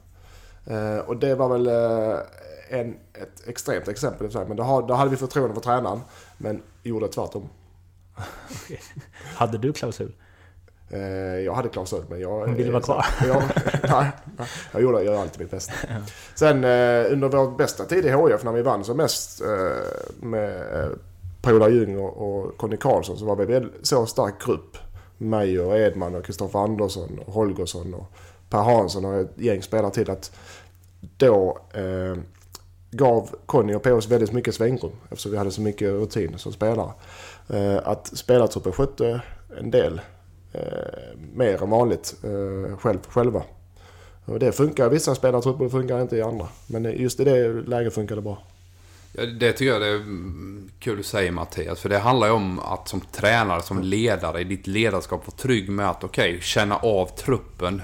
Och 1.06 1.16
det 1.16 1.34
var 1.34 1.48
väl 1.48 1.66
en, 2.68 2.96
ett 3.14 3.48
extremt 3.48 3.88
exempel 3.88 4.26
i 4.26 4.44
men 4.48 4.56
då, 4.56 4.84
då 4.88 4.94
hade 4.94 5.10
vi 5.10 5.16
förtroende 5.16 5.54
för 5.54 5.62
tränaren, 5.62 6.00
men 6.38 6.62
gjorde 6.82 7.08
tvärtom. 7.08 7.48
okay. 8.64 8.78
Hade 9.36 9.58
du 9.58 9.72
klausul? 9.72 10.12
Eh, 10.90 11.00
jag 11.44 11.54
hade 11.54 11.68
klausul, 11.68 12.04
men 12.08 12.20
jag... 12.20 12.46
Hon 12.46 12.54
ville 12.54 12.72
vara 12.72 12.82
kvar? 12.82 13.06
Jag, 13.26 13.42
nej, 13.88 14.10
jag 14.72 14.82
gjorde 14.82 15.02
jag 15.02 15.14
alltid 15.14 15.40
mitt 15.40 15.50
bästa. 15.50 15.72
Sen 16.34 16.64
eh, 16.64 17.12
under 17.12 17.28
vår 17.28 17.56
bästa 17.56 17.84
tid 17.84 18.06
i 18.06 18.10
HF, 18.10 18.44
när 18.44 18.52
vi 18.52 18.62
vann 18.62 18.84
som 18.84 18.96
mest 18.96 19.40
eh, 19.40 19.46
med 20.20 20.88
Paula 21.42 21.68
Ljung 21.68 21.98
och, 21.98 22.56
Conny 22.56 22.76
Karlsson, 22.76 23.18
så 23.18 23.24
var 23.24 23.36
vi 23.36 23.44
väl 23.44 23.70
så 23.82 24.06
stark 24.06 24.46
grupp. 24.46 24.76
Mig 25.18 25.60
och 25.60 25.78
Edman 25.78 26.14
och 26.14 26.24
Kristoffer 26.24 26.58
Andersson 26.58 27.20
och 27.26 27.32
Holgersson 27.32 27.94
och 27.94 28.12
Per 28.50 28.58
Hansson 28.58 29.04
och 29.04 29.20
ett 29.20 29.32
gäng 29.36 29.62
spelare 29.62 29.90
till 29.90 30.10
att 30.10 30.32
då 31.16 31.58
eh, 31.74 32.22
gav 32.90 33.36
Conny 33.46 33.74
och 33.74 33.82
POS 33.82 34.08
väldigt 34.08 34.32
mycket 34.32 34.54
svängrum 34.54 34.92
eftersom 35.10 35.32
vi 35.32 35.38
hade 35.38 35.50
så 35.50 35.60
mycket 35.60 35.88
rutin 35.88 36.38
som 36.38 36.52
spelare. 36.52 36.90
Eh, 37.48 37.78
att 37.84 38.06
spelartruppen 38.18 38.72
skötte 38.72 39.22
en 39.58 39.70
del 39.70 40.00
eh, 40.52 40.62
mer 41.34 41.62
än 41.62 41.70
vanligt 41.70 42.14
eh, 42.22 42.76
själv, 42.78 42.98
själva. 43.08 43.42
Och 44.24 44.38
det 44.38 44.52
funkar 44.52 44.86
i 44.86 44.88
vissa 44.88 45.14
spelartrupper, 45.14 45.64
det 45.64 45.70
funkar 45.70 46.02
inte 46.02 46.16
i 46.16 46.22
andra. 46.22 46.48
Men 46.66 46.84
just 46.84 47.20
i 47.20 47.24
det 47.24 47.48
läget 47.48 47.94
funkar 47.94 48.16
det 48.16 48.22
bra. 48.22 48.38
Ja, 49.12 49.26
det 49.26 49.52
tycker 49.52 49.72
jag 49.72 49.80
det 49.80 49.88
är 49.88 49.94
mm, 49.94 50.70
kul 50.78 51.00
att 51.00 51.06
säga 51.06 51.32
Mattias. 51.32 51.80
För 51.80 51.88
det 51.88 51.98
handlar 51.98 52.26
ju 52.26 52.32
om 52.32 52.58
att 52.58 52.88
som 52.88 53.00
tränare, 53.00 53.62
som 53.62 53.82
ledare 53.82 54.40
i 54.40 54.44
ditt 54.44 54.66
ledarskap 54.66 55.26
vara 55.26 55.36
trygg 55.36 55.70
med 55.70 55.90
att 55.90 56.04
okej, 56.04 56.30
okay, 56.30 56.40
känna 56.40 56.76
av 56.76 57.06
truppen 57.06 57.82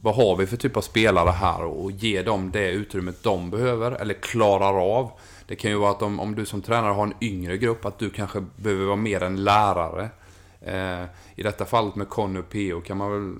vad 0.00 0.14
har 0.14 0.36
vi 0.36 0.46
för 0.46 0.56
typ 0.56 0.76
av 0.76 0.80
spelare 0.80 1.30
här 1.30 1.64
och 1.64 1.90
ge 1.90 2.22
dem 2.22 2.50
det 2.50 2.70
utrymmet 2.70 3.22
de 3.22 3.50
behöver 3.50 3.92
eller 3.92 4.14
klarar 4.14 4.98
av. 4.98 5.10
Det 5.46 5.56
kan 5.56 5.70
ju 5.70 5.76
vara 5.76 5.90
att 5.90 6.02
om, 6.02 6.20
om 6.20 6.34
du 6.34 6.46
som 6.46 6.62
tränare 6.62 6.92
har 6.92 7.02
en 7.02 7.14
yngre 7.20 7.58
grupp, 7.58 7.84
att 7.84 7.98
du 7.98 8.10
kanske 8.10 8.44
behöver 8.56 8.84
vara 8.84 8.96
mer 8.96 9.22
en 9.22 9.44
lärare. 9.44 10.08
Eh, 10.60 11.04
I 11.34 11.42
detta 11.42 11.64
fallet 11.64 11.94
med 11.94 12.08
Conny 12.08 12.40
och 12.40 12.48
PO 12.48 12.80
kan 12.80 12.96
man 12.96 13.12
väl 13.12 13.36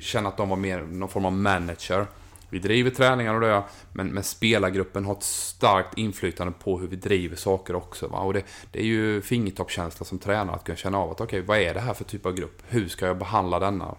känna 0.00 0.28
att 0.28 0.36
de 0.36 0.48
var 0.48 0.56
mer 0.56 0.80
någon 0.80 1.08
form 1.08 1.24
av 1.24 1.32
manager. 1.32 2.06
Vi 2.50 2.58
driver 2.58 2.90
träningar 2.90 3.34
och 3.34 3.40
det, 3.40 3.62
men, 3.92 4.08
men 4.08 4.22
spelargruppen 4.22 5.04
har 5.04 5.12
ett 5.12 5.22
starkt 5.22 5.98
inflytande 5.98 6.52
på 6.52 6.78
hur 6.78 6.88
vi 6.88 6.96
driver 6.96 7.36
saker 7.36 7.76
också. 7.76 8.08
Va? 8.08 8.18
Och 8.18 8.34
det, 8.34 8.42
det 8.72 8.78
är 8.78 8.84
ju 8.84 9.22
fingertoppskänsla 9.22 10.06
som 10.06 10.18
tränare 10.18 10.56
att 10.56 10.64
kunna 10.64 10.76
känna 10.76 10.98
av 10.98 11.10
att 11.10 11.20
okej, 11.20 11.40
okay, 11.40 11.46
vad 11.46 11.58
är 11.58 11.74
det 11.74 11.80
här 11.80 11.94
för 11.94 12.04
typ 12.04 12.26
av 12.26 12.34
grupp? 12.34 12.62
Hur 12.68 12.88
ska 12.88 13.06
jag 13.06 13.18
behandla 13.18 13.58
denna 13.58 13.94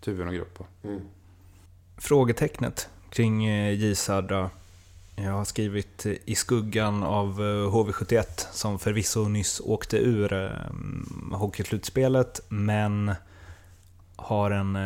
typen 0.00 0.28
av 0.28 0.34
grupp? 0.34 0.58
Mm 0.84 1.00
frågetecknet 2.00 2.88
kring 3.10 3.44
eh, 3.46 3.72
J 3.72 3.94
Södra. 3.94 4.50
Jag 5.16 5.32
har 5.32 5.44
skrivit 5.44 6.06
eh, 6.06 6.12
i 6.24 6.34
skuggan 6.34 7.02
av 7.02 7.28
eh, 7.28 7.72
HV71 7.72 8.46
som 8.52 8.78
förvisso 8.78 9.28
nyss 9.28 9.60
åkte 9.64 9.96
ur 9.96 10.52
hockeyslutspelet 11.32 12.40
men 12.48 13.14
har 14.16 14.50
en 14.50 14.78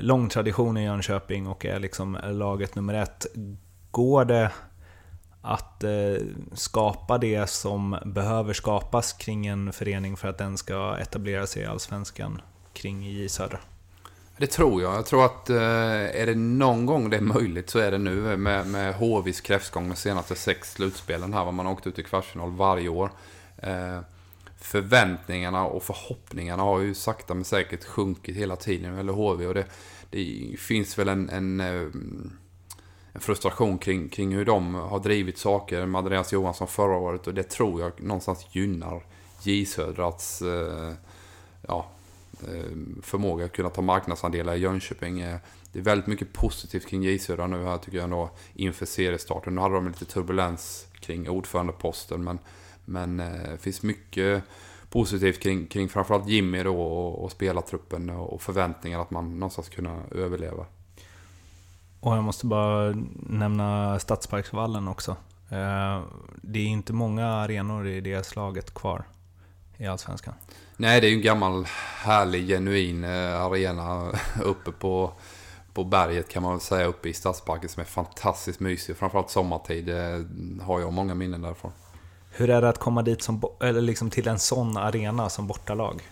lång 0.00 0.28
tradition 0.28 0.76
i 0.76 0.84
Jönköping 0.84 1.46
och 1.46 1.66
är 1.66 1.80
liksom 1.80 2.18
laget 2.24 2.74
nummer 2.74 2.94
ett. 2.94 3.26
Går 3.90 4.24
det 4.24 4.52
att 5.42 5.84
skapa 6.52 7.18
det 7.18 7.50
som 7.50 7.96
behöver 8.04 8.52
skapas 8.52 9.12
kring 9.12 9.46
en 9.46 9.72
förening 9.72 10.16
för 10.16 10.28
att 10.28 10.38
den 10.38 10.58
ska 10.58 10.96
etablera 10.96 11.46
sig 11.46 11.62
i 11.62 11.66
Allsvenskan 11.66 12.42
kring 12.72 13.02
J 13.02 13.28
Södra? 13.28 13.58
Det 14.38 14.46
tror 14.46 14.82
jag. 14.82 14.94
Jag 14.94 15.06
tror 15.06 15.24
att 15.24 15.50
eh, 15.50 16.20
är 16.20 16.26
det 16.26 16.34
någon 16.34 16.86
gång 16.86 17.10
det 17.10 17.16
är 17.16 17.20
möjligt 17.20 17.70
så 17.70 17.78
är 17.78 17.90
det 17.90 17.98
nu 17.98 18.36
med, 18.36 18.66
med 18.66 18.94
HVs 18.94 19.40
kräftgång 19.40 19.88
de 19.88 19.96
senaste 19.96 20.34
sex 20.34 20.72
slutspelen 20.72 21.34
här. 21.34 21.52
Man 21.52 21.66
har 21.66 21.72
åkt 21.72 21.86
ut 21.86 21.98
i 21.98 22.02
kvartsfinal 22.02 22.50
varje 22.50 22.88
år. 22.88 23.10
Eh, 23.56 24.00
förväntningarna 24.58 25.66
och 25.66 25.82
förhoppningarna 25.82 26.62
har 26.62 26.80
ju 26.80 26.94
sakta 26.94 27.34
men 27.34 27.44
säkert 27.44 27.84
sjunkit 27.84 28.36
hela 28.36 28.56
tiden 28.56 28.98
eller 28.98 29.12
HV. 29.12 29.46
Och 29.46 29.54
det, 29.54 29.64
det 30.10 30.56
finns 30.58 30.98
väl 30.98 31.08
en, 31.08 31.30
en, 31.30 31.60
eh, 31.60 31.66
en, 33.12 33.20
frustration 33.20 33.78
kring, 33.78 34.08
kring 34.08 34.34
hur 34.34 34.44
de 34.44 34.74
har 34.74 34.98
drivit 34.98 35.38
saker 35.38 35.86
med 35.86 35.98
Andreas 35.98 36.32
Johansson 36.32 36.68
förra 36.68 36.96
året. 36.96 37.26
Och 37.26 37.34
det 37.34 37.42
tror 37.42 37.80
jag 37.80 38.02
någonstans 38.02 38.46
gynnar 38.52 39.02
J 39.42 39.66
Södrats 39.66 40.42
eh, 40.42 40.92
ja, 41.68 41.86
Eh, 42.42 43.02
förmåga 43.02 43.44
att 43.44 43.52
kunna 43.52 43.70
ta 43.70 43.82
marknadsandelar 43.82 44.54
i 44.54 44.58
Jönköping. 44.58 45.20
Eh, 45.20 45.38
det 45.72 45.78
är 45.78 45.82
väldigt 45.82 46.06
mycket 46.06 46.32
positivt 46.32 46.86
kring 46.86 47.02
J 47.02 47.18
Södra 47.18 47.46
nu 47.46 47.64
här 47.64 47.78
tycker 47.78 47.98
jag 47.98 48.04
ändå 48.04 48.30
inför 48.54 48.86
seriestarten. 48.86 49.54
Nu 49.54 49.60
hade 49.60 49.74
de 49.74 49.88
lite 49.88 50.04
turbulens 50.04 50.86
kring 51.00 51.30
ordförandeposten 51.30 52.24
men, 52.24 52.38
men 52.84 53.20
eh, 53.20 53.50
det 53.50 53.58
finns 53.58 53.82
mycket 53.82 54.42
positivt 54.90 55.40
kring, 55.40 55.66
kring 55.66 55.88
framförallt 55.88 56.28
Jimmy 56.28 56.62
då 56.62 56.80
och, 56.80 57.24
och 57.24 57.32
spelartruppen 57.32 58.10
och 58.10 58.42
förväntningar 58.42 59.00
att 59.00 59.10
man 59.10 59.38
någonstans 59.38 59.68
kunna 59.68 60.02
överleva. 60.10 60.66
Och 62.00 62.16
jag 62.16 62.24
måste 62.24 62.46
bara 62.46 62.94
nämna 63.16 63.98
Stadsparksvallen 63.98 64.88
också. 64.88 65.16
Det 66.42 66.58
är 66.58 66.66
inte 66.66 66.92
många 66.92 67.26
arenor 67.26 67.86
i 67.86 68.00
det 68.00 68.26
slaget 68.26 68.74
kvar 68.74 69.04
i 69.76 69.86
Allsvenskan. 69.86 70.34
Nej, 70.76 71.00
det 71.00 71.06
är 71.06 71.08
ju 71.08 71.16
en 71.16 71.22
gammal 71.22 71.64
härlig, 71.96 72.48
genuin 72.48 73.04
eh, 73.04 73.42
arena 73.42 74.12
uppe 74.44 74.72
på, 74.72 75.12
på 75.72 75.84
berget 75.84 76.28
kan 76.28 76.42
man 76.42 76.52
väl 76.52 76.60
säga, 76.60 76.86
uppe 76.86 77.08
i 77.08 77.12
Stadsparken 77.12 77.68
som 77.68 77.80
är 77.80 77.84
fantastiskt 77.84 78.60
mysig. 78.60 78.96
Framförallt 78.96 79.30
sommartid 79.30 79.90
har 80.62 80.80
jag 80.80 80.92
många 80.92 81.14
minnen 81.14 81.42
därifrån. 81.42 81.72
Hur 82.30 82.50
är 82.50 82.62
det 82.62 82.68
att 82.68 82.78
komma 82.78 83.02
dit 83.02 83.22
som, 83.22 83.42
eller 83.60 83.80
liksom 83.80 84.10
till 84.10 84.28
en 84.28 84.38
sån 84.38 84.76
arena 84.76 85.28
som 85.28 85.46
bortalag? 85.46 86.02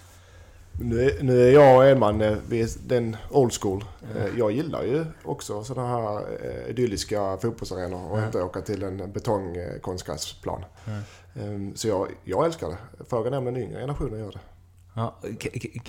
Nu 0.81 1.01
är, 1.01 1.23
nu 1.23 1.49
är 1.49 1.53
jag 1.53 1.77
och 1.77 1.87
Edman 1.87 2.21
eh, 2.21 2.67
den 2.87 3.17
old 3.31 3.53
school. 3.53 3.85
Mm. 4.17 4.39
Jag 4.39 4.53
gillar 4.53 4.83
ju 4.83 5.05
också 5.25 5.65
sådana 5.65 5.89
här 5.89 6.27
eh, 6.43 6.71
idylliska 6.71 7.39
fotbollsarenor 7.43 8.11
och 8.11 8.17
mm. 8.17 8.27
inte 8.27 8.43
åka 8.43 8.61
till 8.61 8.83
en 8.83 9.13
betongkonstgräsplan. 9.13 10.65
Mm. 11.35 11.77
Så 11.77 11.89
jag, 11.89 12.09
jag 12.25 12.47
älskar 12.47 12.69
det. 12.69 13.05
Frågan 13.09 13.33
är 13.33 13.39
om 13.39 13.45
den 13.45 13.57
yngre 13.57 13.81
generationen 13.81 14.19
gör 14.21 14.33
det. 14.33 14.39
Ja, 14.95 15.15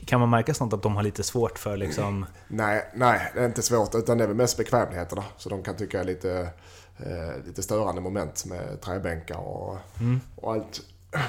kan 0.05 0.19
man 0.19 0.29
märka 0.29 0.53
sånt 0.53 0.73
att 0.73 0.81
de 0.81 0.95
har 0.95 1.03
lite 1.03 1.23
svårt 1.23 1.59
för 1.59 1.77
liksom... 1.77 2.25
Nej, 2.47 2.85
nej, 2.95 3.31
det 3.33 3.39
är 3.39 3.45
inte 3.45 3.61
svårt. 3.61 3.95
Utan 3.95 4.17
det 4.17 4.23
är 4.23 4.27
väl 4.27 4.37
mest 4.37 4.57
bekvämligheterna. 4.57 5.23
Så 5.37 5.49
de 5.49 5.63
kan 5.63 5.75
tycka 5.75 5.99
är 5.99 6.03
lite, 6.03 6.49
eh, 6.97 7.45
lite 7.45 7.63
störande 7.63 8.01
moment 8.01 8.45
med 8.45 8.81
träbänkar 8.81 9.37
och, 9.37 9.77
mm. 9.99 10.19
och 10.35 10.53
allt. 10.53 10.81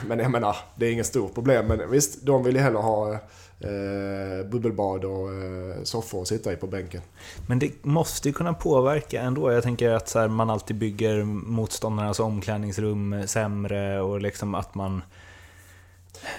Men 0.06 0.18
jag 0.18 0.30
menar, 0.30 0.56
det 0.76 0.86
är 0.86 0.92
inget 0.92 1.06
stort 1.06 1.34
problem. 1.34 1.66
Men 1.66 1.90
visst, 1.90 2.26
de 2.26 2.44
vill 2.44 2.54
ju 2.54 2.60
hellre 2.60 2.78
ha 2.78 3.12
eh, 3.60 4.46
bubbelbad 4.50 5.04
och 5.04 5.32
eh, 5.32 5.82
soffor 5.82 6.22
att 6.22 6.28
sitta 6.28 6.52
i 6.52 6.56
på 6.56 6.66
bänken. 6.66 7.02
Men 7.46 7.58
det 7.58 7.84
måste 7.84 8.28
ju 8.28 8.32
kunna 8.32 8.54
påverka 8.54 9.20
ändå. 9.20 9.52
Jag 9.52 9.62
tänker 9.62 9.90
att 9.90 10.08
så 10.08 10.18
här, 10.18 10.28
man 10.28 10.50
alltid 10.50 10.76
bygger 10.76 11.24
motståndarnas 11.24 12.20
omklädningsrum 12.20 13.22
sämre 13.26 14.00
och 14.00 14.20
liksom 14.20 14.54
att 14.54 14.74
man... 14.74 15.02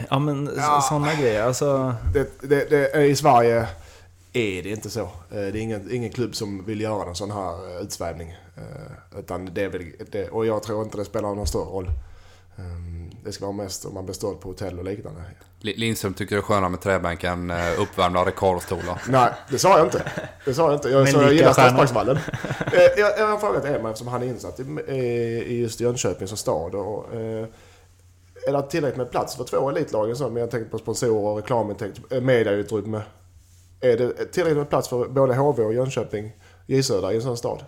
Ja 0.10 0.20
men 0.20 0.50
ja, 0.58 0.82
sådana 0.82 1.16
grejer. 1.16 1.44
Alltså... 1.44 1.96
Det, 2.14 2.42
det, 2.42 2.70
det, 2.70 3.06
I 3.06 3.16
Sverige 3.16 3.68
är 4.38 4.64
det 4.64 4.70
inte 4.70 4.90
så. 4.90 5.02
Eh, 5.02 5.10
det 5.30 5.38
är 5.38 5.56
ingen, 5.56 5.92
ingen 5.92 6.12
klubb 6.12 6.36
som 6.36 6.66
vill 6.66 6.82
göra 6.82 7.10
en 7.10 7.16
sån 7.16 7.32
här 7.32 7.76
eh, 7.76 7.82
utsvävning. 7.82 8.36
Eh, 8.58 9.20
utan 9.20 9.54
det 9.54 9.64
är 9.64 9.70
väl, 9.70 9.92
det, 10.12 10.30
och 10.30 10.46
jag 10.46 10.64
tror 10.64 10.84
inte 10.84 10.98
det 10.98 11.06
spelar 11.06 11.36
någon 11.36 11.48
större 11.48 11.66
roll. 11.66 11.90
Ehm, 12.58 13.12
det 13.24 13.32
ska 13.32 13.46
vara 13.46 13.56
mest 13.56 13.86
om 13.86 13.94
man 13.94 14.06
består 14.06 14.36
på 14.36 14.50
hotell 14.50 14.80
och 14.80 14.86
liknande. 14.86 15.22
Lindström 15.62 16.14
tycker 16.14 16.36
det 16.36 16.40
är 16.40 16.44
skönare 16.44 16.70
med 16.70 16.82
träbänk 16.82 17.24
än 17.24 17.54
uppvärmda 17.78 18.26
rekordstolar. 18.26 19.02
Nej, 19.10 19.30
det 19.50 19.60
sa 19.60 19.78
jag 19.78 19.88
inte. 19.88 20.12
Det 20.46 20.54
sa 20.54 20.64
jag 20.64 20.74
inte. 20.74 20.90
Jag, 20.90 21.10
så 21.10 21.22
jag 21.22 21.34
gillar 21.34 21.54
Stadsparksvallen. 21.54 22.20
jag, 22.98 23.20
jag 23.20 23.28
har 23.28 23.38
frågat 23.38 23.66
Edman 23.66 23.92
eftersom 23.92 24.08
han 24.08 24.24
är 24.24 24.28
insatt 24.28 24.60
i, 24.60 24.92
i 24.94 25.62
just 25.62 25.80
Jönköping 25.80 26.28
som 26.28 26.38
stad. 26.38 26.76
Och, 26.76 27.06
är 28.48 28.52
det 28.52 28.62
tillräckligt 28.62 28.98
med 28.98 29.12
plats 29.12 29.36
för 29.36 29.44
två 29.44 29.70
elitlag? 29.70 30.16
Men 30.20 30.36
jag 30.36 30.52
tänkte 30.52 30.72
på 30.72 30.78
sponsorer, 30.78 31.36
reklamintäkter, 31.36 32.22
mediautrymme. 32.22 33.02
Är 33.82 33.98
det 33.98 34.26
tillräckligt 34.26 34.58
med 34.58 34.70
plats 34.70 34.90
för 34.90 35.08
både 35.08 35.36
HV 35.36 35.64
och 35.64 35.74
Jönköping, 35.74 36.32
J 36.66 36.84
Södra 36.84 37.14
i 37.14 37.16
en 37.16 37.22
sån 37.22 37.38
stad? 37.38 37.66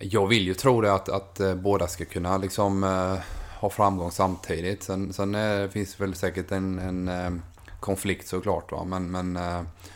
Jag 0.00 0.26
vill 0.26 0.46
ju 0.46 0.54
tro 0.54 0.80
det 0.80 0.94
att, 0.94 1.08
att 1.08 1.40
eh, 1.40 1.54
båda 1.54 1.86
ska 1.86 2.04
kunna 2.04 2.38
liksom 2.38 2.84
uh, 2.84 3.18
ha 3.60 3.70
framgång 3.70 4.10
samtidigt. 4.10 4.82
Sen, 4.82 5.12
sen 5.12 5.34
uh, 5.34 5.68
finns 5.68 5.94
det 5.94 6.04
väl 6.04 6.14
säkert 6.14 6.50
en, 6.50 6.78
en 6.78 7.08
uh, 7.08 7.40
konflikt 7.80 8.28
såklart. 8.28 8.72
Va? 8.72 8.84
Men, 8.84 9.10
men 9.10 9.36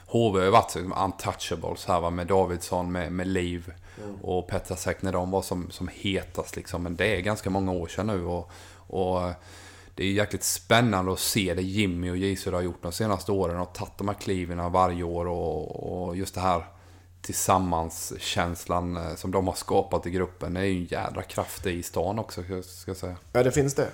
HV 0.06 0.38
har 0.38 0.44
ju 0.44 0.50
varit 0.50 0.74
liksom 0.74 0.92
untouchables 1.04 1.84
här 1.84 2.00
va? 2.00 2.10
med 2.10 2.26
Davidsson, 2.26 2.92
med, 2.92 3.12
med 3.12 3.26
Liv 3.26 3.72
mm. 4.04 4.16
och 4.22 4.48
Petrasek 4.48 5.02
när 5.02 5.12
de 5.12 5.30
var 5.30 5.42
som, 5.42 5.70
som 5.70 5.88
hetast. 5.88 6.56
Liksom. 6.56 6.82
Men 6.82 6.96
det 6.96 7.16
är 7.16 7.20
ganska 7.20 7.50
många 7.50 7.72
år 7.72 7.86
sedan 7.86 8.06
nu. 8.06 8.24
och, 8.24 8.50
och 8.86 9.32
det 9.94 10.04
är 10.04 10.12
jäkligt 10.12 10.44
spännande 10.44 11.12
att 11.12 11.18
se 11.18 11.54
det 11.54 11.62
Jimmy 11.62 12.10
och 12.10 12.16
J 12.16 12.36
har 12.52 12.60
gjort 12.60 12.82
de 12.82 12.92
senaste 12.92 13.32
åren 13.32 13.60
och 13.60 13.72
tagit 13.72 13.98
de 13.98 14.08
här 14.08 14.14
kliven 14.14 14.72
varje 14.72 15.02
år 15.02 15.26
och, 15.26 16.06
och 16.06 16.16
just 16.16 16.34
det 16.34 16.40
här 16.40 16.64
tillsammanskänslan 17.22 18.96
eh, 18.96 19.14
som 19.14 19.30
de 19.30 19.46
har 19.46 19.54
skapat 19.54 20.06
i 20.06 20.10
gruppen. 20.10 20.54
Det 20.54 20.60
är 20.60 20.64
ju 20.64 20.78
en 20.78 20.84
jädra 20.84 21.22
kraft 21.22 21.66
i 21.66 21.82
stan 21.82 22.18
också, 22.18 22.42
ska 22.62 22.90
jag 22.90 22.96
säga. 22.96 23.16
Ja, 23.32 23.42
det 23.42 23.52
finns 23.52 23.74
det. 23.74 23.88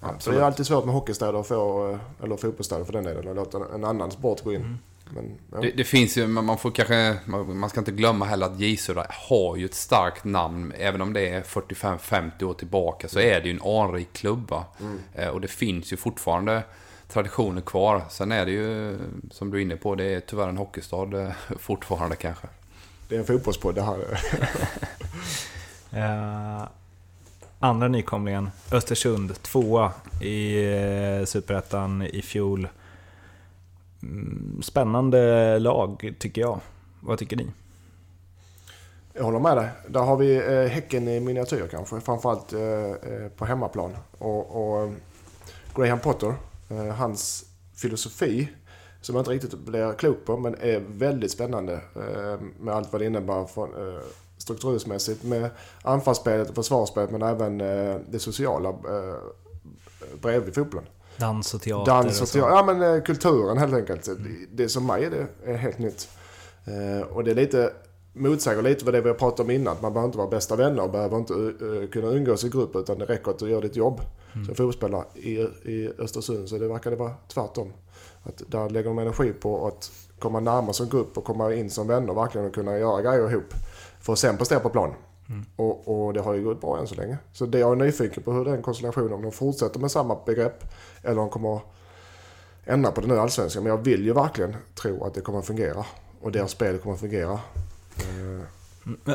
Absolut. 0.00 0.38
Det 0.38 0.42
är 0.42 0.46
alltid 0.46 0.66
svårt 0.66 0.84
med 0.84 0.94
hockeystäder 0.94 1.40
att 1.40 1.46
få, 1.46 1.90
eh, 1.90 2.24
eller 2.24 2.36
fotbollsstäder 2.36 2.84
för 2.84 2.92
den 2.92 3.04
delen, 3.04 3.28
att 3.28 3.36
låta 3.36 3.74
en 3.74 3.84
annan 3.84 4.10
sport 4.10 4.44
gå 4.44 4.52
in. 4.52 4.60
Mm. 4.60 4.78
Men, 5.10 5.38
ja. 5.52 5.60
det, 5.60 5.70
det, 5.70 5.84
finns 5.84 6.18
ju, 6.18 6.26
man 6.26 6.58
får 6.58 6.70
kanske, 6.70 7.16
man 7.26 7.70
ska 7.70 7.80
inte 7.80 7.92
glömma 7.92 8.24
heller 8.24 8.46
att 8.46 8.60
J 8.60 8.78
har 9.08 9.56
ju 9.56 9.64
ett 9.64 9.74
starkt 9.74 10.24
namn. 10.24 10.72
Även 10.78 11.00
om 11.00 11.12
det 11.12 11.28
är 11.28 11.42
45-50 11.42 12.44
år 12.44 12.54
tillbaka 12.54 13.08
så 13.08 13.20
är 13.20 13.40
det 13.40 13.48
ju 13.48 13.54
en 13.54 13.62
anrik 13.62 14.12
klubba. 14.12 14.64
Mm. 14.80 14.98
Eh, 15.14 15.28
och 15.28 15.40
det 15.40 15.48
finns 15.48 15.92
ju 15.92 15.96
fortfarande 15.96 16.62
traditioner 17.08 17.60
kvar. 17.60 18.02
Sen 18.10 18.32
är 18.32 18.46
det 18.46 18.52
ju, 18.52 18.98
som 19.30 19.50
du 19.50 19.58
är 19.58 19.62
inne 19.62 19.76
på, 19.76 19.94
det 19.94 20.04
är 20.04 20.20
tyvärr 20.20 20.48
en 20.48 20.56
hockeystad 20.56 21.14
eh, 21.14 21.30
fortfarande 21.58 22.16
kanske. 22.16 22.46
Det 23.08 23.14
är 23.14 23.18
en 23.18 23.26
fotbollspodd 23.26 23.74
det 23.74 23.82
här. 23.82 23.98
uh, 26.60 26.68
andra 27.58 27.88
nykomlingen, 27.88 28.50
Östersund, 28.72 29.42
tvåa 29.42 29.92
i 30.22 30.64
Superettan 31.26 32.02
i 32.02 32.22
fjol. 32.22 32.68
Mm, 34.02 34.62
spännande 34.62 35.58
lag 35.58 36.14
tycker 36.18 36.40
jag. 36.40 36.60
Vad 37.00 37.18
tycker 37.18 37.36
ni? 37.36 37.46
Jag 39.12 39.24
håller 39.24 39.38
med 39.38 39.56
dig. 39.56 39.68
Där 39.88 40.00
har 40.00 40.16
vi 40.16 40.36
eh, 40.36 40.72
Häcken 40.72 41.08
i 41.08 41.20
miniatyr 41.20 41.68
kanske. 41.70 42.00
Framförallt 42.00 42.52
eh, 42.52 42.60
eh 42.60 43.28
på 43.36 43.44
hemmaplan. 43.44 43.96
Och, 44.18 44.56
och 44.56 44.82
eh, 44.82 44.90
Graham 45.74 45.98
Potter, 45.98 46.34
eh, 46.70 46.86
hans 46.86 47.44
filosofi 47.74 48.48
som 49.00 49.14
jag 49.14 49.20
inte 49.20 49.30
riktigt 49.30 49.58
blir 49.58 49.92
klok 49.92 50.24
på 50.24 50.36
men 50.36 50.54
är 50.60 50.80
väldigt 50.88 51.30
spännande 51.30 51.72
eh, 51.72 52.40
med 52.60 52.74
allt 52.74 52.92
vad 52.92 53.00
det 53.00 53.06
innebär 53.06 53.44
för, 53.44 53.96
eh, 53.96 54.02
strukturmässigt 54.38 55.24
med 55.24 55.50
anfallsspelet 55.82 56.48
och 56.48 56.54
försvarsspelet 56.54 57.10
men 57.10 57.22
även 57.22 57.60
eh, 57.60 57.96
det 58.08 58.18
sociala 58.18 58.74
bredvid 60.20 60.54
fotbollen. 60.54 60.88
Dans 61.18 61.54
och 61.54 61.62
teater 61.62 61.92
Dans 61.92 62.20
och, 62.22 62.28
teater. 62.28 62.50
Ja 62.50 62.64
men 62.66 62.94
eh, 62.94 63.02
kulturen 63.02 63.58
helt 63.58 63.74
enkelt. 63.74 64.08
Mm. 64.08 64.46
Det 64.52 64.68
som 64.68 64.86
mig 64.86 65.04
är 65.04 65.10
det 65.10 65.52
är 65.52 65.56
helt 65.56 65.78
nytt. 65.78 66.08
Eh, 66.64 67.06
och 67.06 67.24
det 67.24 67.30
är 67.30 67.34
lite 67.34 67.72
motsäger 68.16 68.62
lite 68.62 68.84
vad 68.84 68.94
det 68.94 69.00
vi 69.00 69.08
har 69.08 69.16
pratat 69.16 69.40
om 69.40 69.50
innan. 69.50 69.76
Man 69.82 69.92
behöver 69.92 70.08
inte 70.08 70.18
vara 70.18 70.28
bästa 70.28 70.56
vänner 70.56 70.82
och 70.82 70.90
behöver 70.90 71.16
inte 71.16 71.34
uh, 71.34 71.88
kunna 71.90 72.08
umgås 72.08 72.44
i 72.44 72.48
grupp 72.48 72.76
utan 72.76 72.98
det 72.98 73.04
räcker 73.04 73.30
att 73.30 73.38
du 73.38 73.50
gör 73.50 73.62
ditt 73.62 73.76
jobb. 73.76 74.00
Mm. 74.34 74.46
Som 74.46 74.54
fotbollsspelare 74.54 75.04
i, 75.14 75.32
i 75.72 75.92
Östersund 75.98 76.48
så 76.48 76.58
det 76.58 76.68
verkar 76.68 76.90
det 76.90 76.96
vara 76.96 77.12
tvärtom. 77.28 77.72
Att 78.22 78.42
där 78.46 78.70
lägger 78.70 78.88
de 78.88 78.98
energi 78.98 79.32
på 79.32 79.66
att 79.66 79.90
komma 80.18 80.40
närmare 80.40 80.72
som 80.72 80.88
grupp 80.88 81.18
och 81.18 81.24
komma 81.24 81.54
in 81.54 81.70
som 81.70 81.86
vänner 81.86 82.14
verkligen 82.14 82.46
och 82.46 82.54
kunna 82.54 82.78
göra 82.78 83.02
grejer 83.02 83.30
ihop. 83.30 83.54
För 84.00 84.12
att 84.12 84.18
sen 84.18 84.36
prestera 84.36 84.60
på 84.60 84.68
plan. 84.68 84.94
Mm. 85.28 85.44
Och, 85.56 86.06
och, 86.06 86.14
det 86.14 86.20
har 86.20 86.34
ju 86.34 86.44
gått 86.44 86.60
bra 86.60 86.78
än 86.78 86.86
så 86.86 86.94
länge. 86.94 87.18
Så 87.32 87.46
det 87.46 87.58
jag 87.58 87.72
är 87.72 87.76
nyfiken 87.76 88.22
på 88.22 88.32
hur 88.32 88.44
den 88.44 88.62
konstellationen, 88.62 89.12
om 89.12 89.22
de 89.22 89.32
fortsätter 89.32 89.80
med 89.80 89.90
samma 89.90 90.18
begrepp 90.26 90.64
eller 91.02 91.12
om 91.12 91.18
de 91.18 91.30
kommer 91.30 91.60
ändra 92.64 92.92
på 92.92 93.00
det 93.00 93.06
nu 93.06 93.18
allsvenskan. 93.18 93.62
Men 93.62 93.70
jag 93.70 93.84
vill 93.84 94.04
ju 94.04 94.12
verkligen 94.12 94.56
tro 94.74 95.04
att 95.04 95.14
det 95.14 95.20
kommer 95.20 95.38
att 95.38 95.46
fungera. 95.46 95.84
Och 96.20 96.32
deras 96.32 96.50
spel 96.50 96.78
kommer 96.78 96.94
att 96.94 97.00
fungera. 97.00 97.32
Eh. 97.32 98.46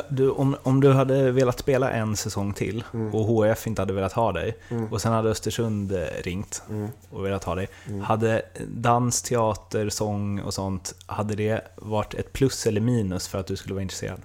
Du, 0.08 0.30
om, 0.30 0.56
om 0.62 0.80
du 0.80 0.92
hade 0.92 1.30
velat 1.30 1.58
spela 1.58 1.90
en 1.90 2.16
säsong 2.16 2.52
till 2.52 2.84
mm. 2.94 3.14
och 3.14 3.24
HF 3.24 3.66
inte 3.66 3.82
hade 3.82 3.92
velat 3.92 4.12
ha 4.12 4.32
dig 4.32 4.58
mm. 4.68 4.92
och 4.92 5.00
sen 5.00 5.12
hade 5.12 5.30
Östersund 5.30 5.92
eh, 5.92 5.98
ringt 6.22 6.62
mm. 6.70 6.88
och 7.10 7.24
velat 7.24 7.44
ha 7.44 7.54
dig. 7.54 7.68
Mm. 7.88 8.00
Hade 8.00 8.42
dans, 8.68 9.22
teater, 9.22 9.88
sång 9.88 10.40
och 10.40 10.54
sånt, 10.54 10.94
hade 11.06 11.34
det 11.34 11.60
varit 11.76 12.14
ett 12.14 12.32
plus 12.32 12.66
eller 12.66 12.80
minus 12.80 13.28
för 13.28 13.38
att 13.38 13.46
du 13.46 13.56
skulle 13.56 13.74
vara 13.74 13.82
intresserad? 13.82 14.20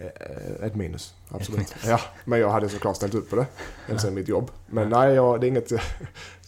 Eh, 0.00 0.66
ett 0.66 0.74
minus, 0.74 1.14
absolut. 1.28 1.60
Ett 1.60 1.84
minus. 1.84 1.88
Ja, 1.88 2.00
men 2.24 2.40
jag 2.40 2.50
hade 2.50 2.68
såklart 2.68 2.96
ställt 2.96 3.14
upp 3.14 3.30
på 3.30 3.36
det. 3.36 3.46
Ända 3.88 4.02
ja. 4.04 4.10
mitt 4.10 4.28
jobb. 4.28 4.50
Men 4.66 4.88
nej, 4.88 5.14
jag, 5.14 5.40
det 5.40 5.46
är 5.46 5.48
inget... 5.48 5.70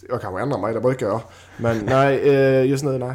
Jag 0.08 0.20
kanske 0.20 0.42
ändrar 0.42 0.58
mig, 0.58 0.74
det 0.74 0.80
brukar 0.80 1.06
jag. 1.06 1.20
Men 1.56 1.78
nej, 1.78 2.28
eh, 2.28 2.66
just 2.66 2.84
nu 2.84 2.98
nej. 2.98 3.14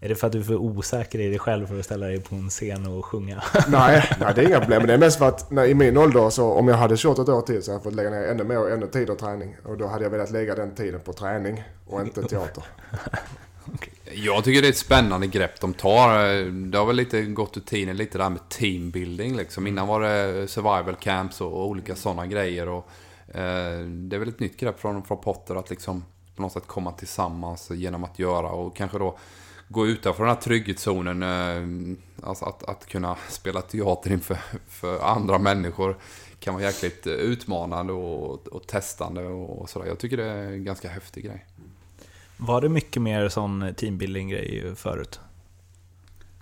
Är 0.00 0.08
det 0.08 0.14
för 0.14 0.26
att 0.26 0.32
du 0.32 0.38
är 0.38 0.42
för 0.42 0.56
osäker 0.56 1.18
i 1.18 1.28
dig 1.28 1.38
själv 1.38 1.66
för 1.66 1.78
att 1.78 1.84
ställa 1.84 2.06
dig 2.06 2.20
på 2.20 2.34
en 2.34 2.48
scen 2.48 2.86
och 2.86 3.04
sjunga? 3.04 3.42
Nej, 3.68 4.10
nej 4.20 4.32
det 4.34 4.42
är 4.42 4.48
inga 4.48 4.60
problem. 4.60 4.78
Men 4.78 4.88
det 4.88 4.94
är 4.94 4.98
mest 4.98 5.18
för 5.18 5.28
att 5.28 5.50
nej, 5.50 5.70
i 5.70 5.74
min 5.74 5.96
ålder 5.96 6.30
så 6.30 6.52
om 6.52 6.68
jag 6.68 6.76
hade 6.76 6.96
kört 6.96 7.18
ett 7.18 7.28
år 7.28 7.40
till 7.40 7.62
så 7.62 7.70
hade 7.70 7.76
jag 7.76 7.84
fått 7.84 7.94
lägga 7.94 8.10
ner 8.10 8.22
ännu 8.22 8.44
mer 8.44 8.70
ännu 8.70 8.86
tid 8.86 9.10
och 9.10 9.18
träning. 9.18 9.56
Och 9.64 9.78
då 9.78 9.86
hade 9.86 10.04
jag 10.04 10.10
velat 10.10 10.30
lägga 10.30 10.54
den 10.54 10.74
tiden 10.74 11.00
på 11.00 11.12
träning 11.12 11.64
och 11.86 12.00
inte 12.00 12.22
teater. 12.22 12.64
okay. 13.74 14.22
Jag 14.24 14.44
tycker 14.44 14.62
det 14.62 14.68
är 14.68 14.72
ett 14.72 14.76
spännande 14.76 15.26
grepp 15.26 15.60
de 15.60 15.74
tar. 15.74 16.44
Det 16.70 16.78
har 16.78 16.86
väl 16.86 16.96
lite 16.96 17.22
gått 17.22 17.56
ur 17.56 17.60
tiden 17.60 17.96
lite 17.96 18.18
där 18.18 18.30
med 18.30 18.48
teambuilding 18.48 19.36
liksom. 19.36 19.66
Innan 19.66 19.88
var 19.88 20.00
det 20.00 20.48
survival 20.48 20.94
camps 21.00 21.40
och 21.40 21.68
olika 21.68 21.96
sådana 21.96 22.26
grejer. 22.26 22.68
Och, 22.68 22.88
eh, 23.28 23.80
det 23.86 24.16
är 24.16 24.18
väl 24.18 24.28
ett 24.28 24.40
nytt 24.40 24.56
grepp 24.56 24.80
från, 24.80 25.02
från 25.02 25.20
Potter 25.20 25.54
att 25.54 25.70
liksom 25.70 26.04
på 26.36 26.42
något 26.42 26.52
sätt 26.52 26.66
komma 26.66 26.92
tillsammans 26.92 27.70
genom 27.70 28.04
att 28.04 28.18
göra 28.18 28.50
och 28.50 28.76
kanske 28.76 28.98
då 28.98 29.18
gå 29.68 29.86
utanför 29.86 30.24
den 30.24 30.34
här 30.34 30.40
trygghetszonen. 30.40 31.22
Eh, 31.22 32.28
alltså 32.28 32.44
att, 32.44 32.62
att 32.62 32.86
kunna 32.86 33.16
spela 33.28 33.62
teater 33.62 34.12
inför 34.12 34.38
för 34.68 35.00
andra 35.00 35.38
människor 35.38 35.96
kan 36.40 36.54
vara 36.54 36.64
jäkligt 36.64 37.06
utmanande 37.06 37.92
och, 37.92 38.48
och 38.48 38.66
testande 38.66 39.24
och 39.26 39.70
sådär. 39.70 39.86
Jag 39.86 39.98
tycker 39.98 40.16
det 40.16 40.24
är 40.24 40.52
en 40.52 40.64
ganska 40.64 40.88
häftig 40.88 41.24
grej. 41.24 41.46
Var 42.38 42.60
det 42.60 42.68
mycket 42.68 43.02
mer 43.02 43.28
sån 43.28 43.74
teambuilding-grej 43.76 44.74
förut? 44.76 45.20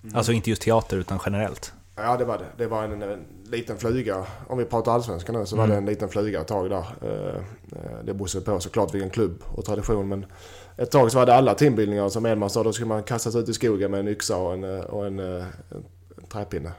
Mm. 0.03 0.15
Alltså 0.15 0.31
inte 0.31 0.49
just 0.49 0.61
teater 0.61 0.97
utan 0.97 1.19
generellt? 1.25 1.73
Ja 1.95 2.17
det 2.17 2.25
var 2.25 2.37
det. 2.37 2.45
Det 2.57 2.67
var 2.67 2.83
en, 2.83 3.01
en 3.01 3.19
liten 3.45 3.77
flyga. 3.77 4.25
Om 4.47 4.57
vi 4.57 4.65
pratar 4.65 4.91
allsvenskan 4.91 5.35
nu 5.35 5.45
så 5.45 5.55
var 5.55 5.67
det 5.67 5.73
mm. 5.73 5.83
en 5.83 5.89
liten 5.89 6.09
flyga 6.09 6.41
ett 6.41 6.47
tag 6.47 6.69
där. 6.69 6.85
Eh, 7.01 7.35
eh, 7.71 8.03
det 8.03 8.13
beror 8.13 8.41
på 8.41 8.59
såklart 8.59 8.93
vilken 8.93 9.09
klubb 9.09 9.43
och 9.45 9.65
tradition 9.65 10.07
men 10.07 10.25
ett 10.77 10.91
tag 10.91 11.11
så 11.11 11.17
var 11.17 11.25
det 11.25 11.35
alla 11.35 11.53
teambildningar 11.53 12.09
som 12.09 12.25
Edman 12.25 12.49
sa. 12.49 12.63
Då 12.63 12.73
skulle 12.73 12.87
man 12.87 13.03
kastas 13.03 13.35
ut 13.35 13.49
i 13.49 13.53
skogen 13.53 13.91
med 13.91 13.99
en 13.99 14.07
yxa 14.07 14.37
och 14.37 14.53
en, 14.53 14.63
och 14.81 15.07
en, 15.07 15.19
en 15.19 15.45
träpinne. 16.29 16.71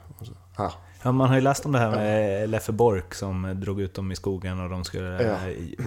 Här. 0.56 0.72
Ja, 1.02 1.12
man 1.12 1.28
har 1.28 1.34
ju 1.34 1.40
läst 1.40 1.66
om 1.66 1.72
det 1.72 1.78
här 1.78 1.90
med 1.90 2.50
Leffe 2.50 2.72
Bork 2.72 3.14
som 3.14 3.60
drog 3.60 3.80
ut 3.80 3.94
dem 3.94 4.12
i 4.12 4.16
skogen 4.16 4.60
och 4.60 4.70
de 4.70 4.84
skulle, 4.84 5.22
ja. 5.22 5.36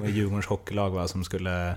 Djurgårdens 0.07 0.45
hockeylag 0.45 0.89
va, 0.89 1.07
som 1.07 1.23
skulle 1.23 1.69
eh, 1.69 1.75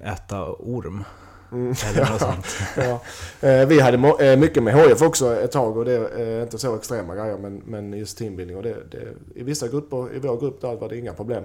äta 0.00 0.52
orm. 0.52 1.04
Mm, 1.52 1.74
Eller 1.86 2.10
något 2.10 2.20
sånt. 2.20 2.46
ja. 2.76 3.02
Eh, 3.48 3.68
vi 3.68 3.80
hade 3.80 4.26
eh, 4.26 4.38
mycket 4.38 4.62
med 4.62 4.74
HF 4.74 5.02
också 5.02 5.34
ett 5.34 5.52
tag 5.52 5.76
och 5.76 5.84
det 5.84 5.92
är 5.92 6.42
inte 6.42 6.58
så 6.58 6.76
extrema 6.76 7.14
grejer 7.14 7.38
men, 7.38 7.62
men 7.66 7.92
just 7.92 8.18
teambuilding 8.18 8.56
och 8.56 8.62
det, 8.62 8.76
det, 8.90 9.08
i 9.34 9.42
vissa 9.42 9.68
grupper, 9.68 10.14
i 10.14 10.18
vår 10.18 10.40
grupp 10.40 10.60
där 10.60 10.76
var 10.76 10.88
det 10.88 10.98
inga 10.98 11.12
problem. 11.12 11.44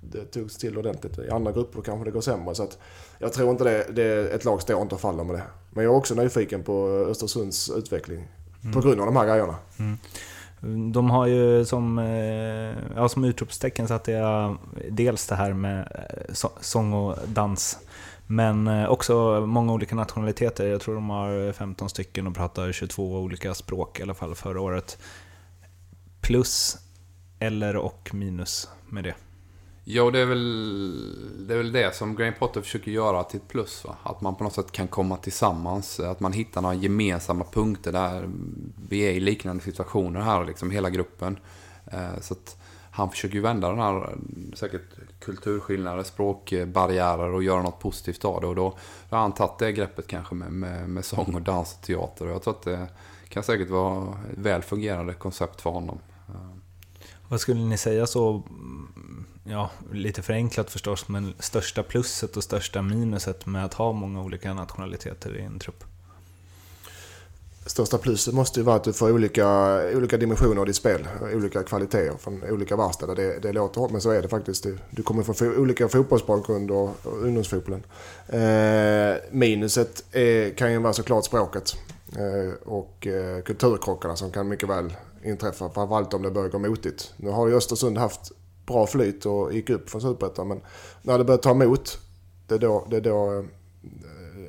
Det 0.00 0.24
togs 0.24 0.56
till 0.56 0.78
ordentligt. 0.78 1.18
I 1.18 1.30
andra 1.30 1.52
grupper 1.52 1.82
kanske 1.82 2.04
det 2.04 2.10
går 2.10 2.20
sämre 2.20 2.54
så 2.54 2.62
att 2.62 2.78
jag 3.18 3.32
tror 3.32 3.50
inte 3.50 3.64
det, 3.64 3.86
det 3.92 4.34
ett 4.34 4.44
lag 4.44 4.62
står 4.62 4.82
inte 4.82 4.94
och 4.94 5.00
faller 5.00 5.24
med 5.24 5.34
det. 5.34 5.42
Men 5.70 5.84
jag 5.84 5.92
är 5.94 5.96
också 5.96 6.14
nyfiken 6.14 6.62
på 6.62 6.88
Östersunds 7.10 7.70
utveckling 7.70 8.28
mm. 8.62 8.74
på 8.74 8.80
grund 8.80 9.00
av 9.00 9.06
de 9.06 9.16
här 9.16 9.26
grejerna. 9.26 9.56
Mm. 9.78 9.98
De 10.92 11.10
har 11.10 11.26
ju 11.26 11.64
som, 11.64 11.98
eh, 11.98 12.96
ja, 12.96 13.08
som 13.08 13.24
utropstecken 13.24 13.88
satt 13.88 14.08
jag 14.08 14.44
eh, 14.44 14.56
dels 14.90 15.26
det 15.26 15.34
här 15.34 15.52
med 15.52 15.78
eh, 15.78 16.34
sång 16.60 16.92
och 16.92 17.16
dans. 17.26 17.78
Men 18.26 18.86
också 18.86 19.46
många 19.46 19.72
olika 19.72 19.94
nationaliteter. 19.94 20.66
Jag 20.66 20.80
tror 20.80 20.94
de 20.94 21.10
har 21.10 21.52
15 21.52 21.88
stycken 21.88 22.26
och 22.26 22.34
pratar 22.34 22.72
22 22.72 23.18
olika 23.18 23.54
språk 23.54 24.00
i 24.00 24.02
alla 24.02 24.14
fall 24.14 24.34
förra 24.34 24.60
året. 24.60 24.98
Plus 26.20 26.76
eller 27.38 27.76
och 27.76 28.10
minus 28.14 28.68
med 28.88 29.04
det. 29.04 29.14
Jo, 29.90 30.10
det 30.10 30.18
är, 30.18 30.26
väl, 30.26 31.46
det 31.46 31.54
är 31.54 31.58
väl 31.58 31.72
det 31.72 31.94
som 31.94 32.16
Graham 32.16 32.34
Potter 32.38 32.60
försöker 32.60 32.90
göra 32.90 33.24
till 33.24 33.40
ett 33.40 33.48
plus. 33.48 33.84
Va? 33.84 33.96
Att 34.02 34.20
man 34.20 34.34
på 34.34 34.44
något 34.44 34.52
sätt 34.52 34.72
kan 34.72 34.88
komma 34.88 35.16
tillsammans. 35.16 36.00
Att 36.00 36.20
man 36.20 36.32
hittar 36.32 36.62
några 36.62 36.74
gemensamma 36.74 37.44
punkter 37.44 37.92
där 37.92 38.30
vi 38.88 39.00
är 39.00 39.10
i 39.10 39.20
liknande 39.20 39.62
situationer 39.62 40.20
här, 40.20 40.44
liksom 40.44 40.70
hela 40.70 40.90
gruppen. 40.90 41.38
Eh, 41.86 42.20
så 42.20 42.34
att 42.34 42.56
han 42.90 43.10
försöker 43.10 43.34
ju 43.34 43.40
vända 43.40 43.68
den 43.68 43.78
här 43.78 44.16
säkert 44.54 44.82
kulturskillnader, 45.20 46.02
språkbarriärer 46.02 47.32
och 47.32 47.42
göra 47.42 47.62
något 47.62 47.80
positivt 47.80 48.24
av 48.24 48.40
det. 48.40 48.46
Och 48.46 48.54
då 48.54 48.78
har 49.10 49.18
han 49.18 49.32
tagit 49.32 49.58
det 49.58 49.72
greppet 49.72 50.06
kanske 50.06 50.34
med, 50.34 50.52
med, 50.52 50.88
med 50.88 51.04
sång 51.04 51.34
och 51.34 51.42
dans 51.42 51.74
och 51.74 51.86
teater. 51.86 52.26
Och 52.26 52.32
jag 52.32 52.42
tror 52.42 52.54
att 52.54 52.62
det 52.62 52.88
kan 53.28 53.42
säkert 53.42 53.70
vara 53.70 54.18
ett 54.32 54.38
väl 54.38 54.62
fungerande 54.62 55.14
koncept 55.14 55.60
för 55.60 55.70
honom. 55.70 55.98
Eh, 56.28 56.57
vad 57.28 57.40
skulle 57.40 57.60
ni 57.60 57.78
säga 57.78 58.06
så, 58.06 58.42
ja, 59.44 59.70
lite 59.92 60.22
förenklat 60.22 60.70
förstås, 60.70 61.08
men 61.08 61.34
största 61.38 61.82
plusset 61.82 62.36
och 62.36 62.44
största 62.44 62.82
minuset 62.82 63.46
med 63.46 63.64
att 63.64 63.74
ha 63.74 63.92
många 63.92 64.22
olika 64.22 64.54
nationaliteter 64.54 65.36
i 65.36 65.42
en 65.42 65.58
trupp? 65.58 65.84
Största 67.66 67.98
pluset 67.98 68.34
måste 68.34 68.60
ju 68.60 68.64
vara 68.64 68.76
att 68.76 68.84
du 68.84 68.92
får 68.92 69.12
olika, 69.12 69.46
olika 69.96 70.16
dimensioner 70.16 70.60
av 70.60 70.66
ditt 70.66 70.76
spel. 70.76 71.08
Olika 71.34 71.62
kvaliteter 71.62 72.18
från 72.18 72.42
olika 72.50 72.76
verkstäder. 72.76 73.16
Det, 73.16 73.38
det 73.38 73.52
låter 73.52 73.80
hårt 73.80 73.90
men 73.90 74.00
så 74.00 74.10
är 74.10 74.22
det 74.22 74.28
faktiskt. 74.28 74.66
Du 74.90 75.02
kommer 75.02 75.22
från 75.22 75.56
olika 75.56 75.88
fotbollsbakgrund 75.88 76.70
och, 76.70 76.96
och 77.02 77.22
ungdomsfotbollen. 77.22 77.82
Eh, 78.28 79.16
minuset 79.30 80.04
är, 80.12 80.50
kan 80.50 80.72
ju 80.72 80.78
vara 80.78 80.92
såklart 80.92 81.24
språket. 81.24 81.76
Eh, 82.16 82.52
och 82.64 83.06
eh, 83.06 83.42
kulturkrockarna 83.42 84.16
som 84.16 84.30
kan 84.30 84.48
mycket 84.48 84.68
väl 84.68 84.92
inträffa. 85.24 85.70
Framförallt 85.70 86.14
om 86.14 86.22
det 86.22 86.30
börjar 86.30 86.48
gå 86.48 86.58
motigt. 86.58 87.14
Nu 87.16 87.30
har 87.30 87.48
ju 87.48 87.56
Östersund 87.56 87.98
haft 87.98 88.32
bra 88.66 88.86
flyt 88.86 89.26
och 89.26 89.52
gick 89.52 89.70
upp 89.70 89.90
från 89.90 90.00
Superettan. 90.00 90.48
Men 90.48 90.60
när 91.02 91.18
det 91.18 91.24
börjar 91.24 91.38
ta 91.38 91.50
emot, 91.50 91.98
det 92.46 92.54
är 92.54 92.58
då 92.58 92.86
det, 92.90 92.96
är 92.96 93.00
då, 93.00 93.38
eh, 93.38 93.44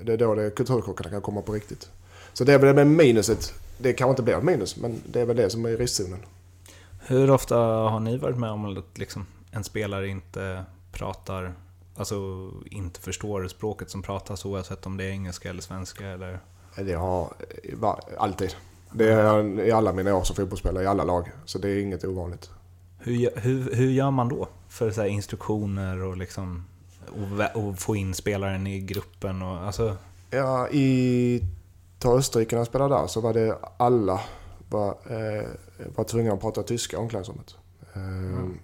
det, 0.03 0.13
är 0.13 0.17
då 0.17 0.35
det 0.35 0.55
kulturkrockarna 0.55 1.09
kan 1.09 1.21
komma 1.21 1.41
på 1.41 1.53
riktigt. 1.53 1.89
Så 2.33 2.43
det 2.43 2.53
är 2.53 2.59
väl 2.59 2.75
det 2.75 2.85
med 2.85 2.87
minuset. 2.87 3.53
Det 3.77 3.93
kanske 3.93 4.09
inte 4.09 4.23
blir 4.23 4.37
ett 4.37 4.43
minus, 4.43 4.77
men 4.77 5.01
det 5.05 5.21
är 5.21 5.25
väl 5.25 5.37
det 5.37 5.49
som 5.49 5.65
är 5.65 5.69
i 5.69 5.75
riskzonen. 5.75 6.19
Hur 6.99 7.31
ofta 7.31 7.57
har 7.65 7.99
ni 7.99 8.17
varit 8.17 8.37
med 8.37 8.51
om 8.51 8.77
att 8.77 8.97
liksom 8.97 9.25
en 9.51 9.63
spelare 9.63 10.07
inte 10.07 10.65
pratar, 10.91 11.53
alltså 11.95 12.15
inte 12.65 12.99
förstår 12.99 13.47
språket 13.47 13.89
som 13.89 14.01
pratas 14.01 14.45
oavsett 14.45 14.85
om 14.85 14.97
det 14.97 15.03
är 15.03 15.09
engelska 15.09 15.49
eller 15.49 15.61
svenska 15.61 16.07
eller? 16.07 16.39
Det 16.75 16.93
har 16.93 17.33
alltid. 18.17 18.55
Det 18.91 19.13
är 19.13 19.59
i 19.59 19.71
alla 19.71 19.93
mina 19.93 20.15
år 20.15 20.23
som 20.23 20.35
fotbollsspelare, 20.35 20.83
i 20.83 20.87
alla 20.87 21.03
lag. 21.03 21.31
Så 21.45 21.57
det 21.57 21.69
är 21.69 21.81
inget 21.81 22.05
ovanligt. 22.05 22.49
Hur, 22.99 23.29
hur, 23.35 23.75
hur 23.75 23.91
gör 23.91 24.11
man 24.11 24.29
då? 24.29 24.47
För 24.69 24.91
så 24.91 25.05
instruktioner 25.05 26.03
och 26.03 26.17
liksom 26.17 26.65
och, 27.07 27.63
och 27.63 27.79
få 27.79 27.95
in 27.95 28.13
spelaren 28.13 28.67
i 28.67 28.79
gruppen 28.79 29.41
och 29.41 29.57
alltså... 29.57 29.95
Ja, 30.31 30.69
i 30.69 31.41
ta 31.99 32.17
Österrike 32.17 32.55
när 32.55 32.59
jag 32.59 32.67
spelade 32.67 32.95
där 32.95 33.07
så 33.07 33.21
var 33.21 33.33
det 33.33 33.57
alla 33.77 34.19
var, 34.69 34.89
eh, 34.89 35.47
var 35.95 36.03
tvungna 36.03 36.33
att 36.33 36.41
prata 36.41 36.63
tyska 36.63 36.97
i 36.97 36.99
omklädningsrummet. 36.99 37.55
Mm. 37.93 38.59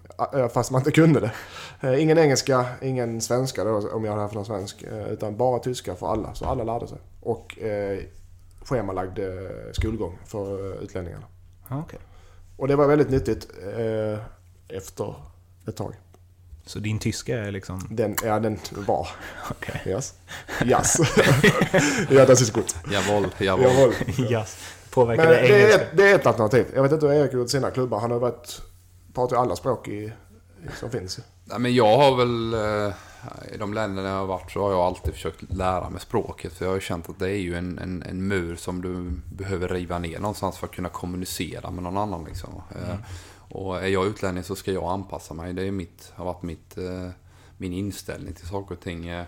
Fast 0.48 0.70
man 0.70 0.80
inte 0.80 0.90
kunde 0.90 1.20
det. 1.20 1.32
Eh, 1.80 2.02
ingen 2.02 2.18
engelska, 2.18 2.66
ingen 2.82 3.20
svenska 3.20 3.64
då, 3.64 3.90
om 3.92 4.04
jag 4.04 4.12
hade 4.12 4.22
haft 4.22 4.34
någon 4.34 4.44
svensk. 4.44 4.82
Eh, 4.82 5.08
utan 5.08 5.36
bara 5.36 5.58
tyska 5.58 5.94
för 5.94 6.06
alla. 6.06 6.34
Så 6.34 6.44
alla 6.44 6.64
lärde 6.64 6.86
sig. 6.86 6.98
Och 7.20 7.58
eh, 7.58 7.98
schemalagd 8.68 9.18
skolgång 9.72 10.18
för 10.26 10.82
utlänningarna. 10.82 11.26
Okay. 11.70 11.98
Och 12.56 12.68
det 12.68 12.76
var 12.76 12.86
väldigt 12.86 13.10
nyttigt 13.10 13.48
eh, 13.76 14.18
efter 14.68 15.14
ett 15.68 15.76
tag. 15.76 15.94
Så 16.66 16.78
din 16.78 16.98
tyska 16.98 17.38
är 17.38 17.50
liksom... 17.50 17.88
Den, 17.90 18.16
ja, 18.24 18.40
den 18.40 18.58
var. 18.70 19.08
Okej. 19.50 19.80
Okay. 19.80 19.92
Yes. 19.92 20.14
Yes. 20.64 20.96
ja, 22.10 22.26
das 22.26 22.40
ist 22.40 22.54
gut. 22.54 22.76
Jawohl, 22.92 23.26
jawohl. 23.38 23.64
jawohl. 23.64 23.92
yes. 24.32 24.56
Påverkar 24.90 25.24
Men 25.24 25.32
det, 25.32 25.48
det, 25.48 25.72
är 25.72 25.78
ett, 25.78 25.88
det 25.96 26.10
är 26.10 26.14
ett 26.14 26.26
alternativ. 26.26 26.66
Jag 26.74 26.82
vet 26.82 26.92
inte 26.92 27.06
hur 27.06 27.14
Erik 27.14 27.32
har 27.32 27.38
gjort 27.38 27.50
sina 27.50 27.70
klubbar. 27.70 28.00
Han 28.00 28.10
har 28.10 28.18
varit... 28.18 28.62
Pratar 29.14 29.36
ju 29.36 29.42
alla 29.42 29.56
språk 29.56 29.88
i, 29.88 30.12
som 30.74 30.90
finns. 30.90 31.20
Nej, 31.44 31.58
men 31.58 31.74
jag 31.74 31.96
har 31.96 32.16
väl... 32.16 32.54
Eh, 32.54 32.94
I 33.54 33.56
de 33.58 33.74
länderna 33.74 34.08
jag 34.08 34.16
har 34.16 34.26
varit 34.26 34.50
så 34.50 34.62
har 34.62 34.70
jag 34.70 34.80
alltid 34.80 35.14
försökt 35.14 35.52
lära 35.52 35.90
mig 35.90 36.00
språket. 36.00 36.52
För 36.52 36.64
jag 36.64 36.70
har 36.70 36.76
ju 36.76 36.80
känt 36.80 37.08
att 37.08 37.18
det 37.18 37.30
är 37.30 37.38
ju 37.38 37.54
en, 37.54 37.78
en, 37.78 38.02
en 38.02 38.28
mur 38.28 38.56
som 38.56 38.82
du 38.82 39.10
behöver 39.36 39.68
riva 39.68 39.98
ner 39.98 40.18
någonstans 40.18 40.58
för 40.58 40.66
att 40.66 40.72
kunna 40.72 40.88
kommunicera 40.88 41.70
med 41.70 41.82
någon 41.82 41.96
annan. 41.96 42.24
Liksom. 42.24 42.62
Eh, 42.74 42.90
mm. 42.90 43.02
Och 43.48 43.82
är 43.82 43.88
jag 43.88 44.06
utlänning 44.06 44.44
så 44.44 44.56
ska 44.56 44.72
jag 44.72 44.84
anpassa 44.84 45.34
mig. 45.34 45.52
Det 45.52 45.62
är 45.62 45.70
mitt, 45.70 46.12
har 46.14 46.24
varit 46.24 46.42
mitt, 46.42 46.78
eh, 46.78 47.10
min 47.56 47.72
inställning 47.72 48.34
till 48.34 48.46
saker 48.46 48.74
och 48.74 48.80
ting. 48.80 49.08
Eh, 49.08 49.24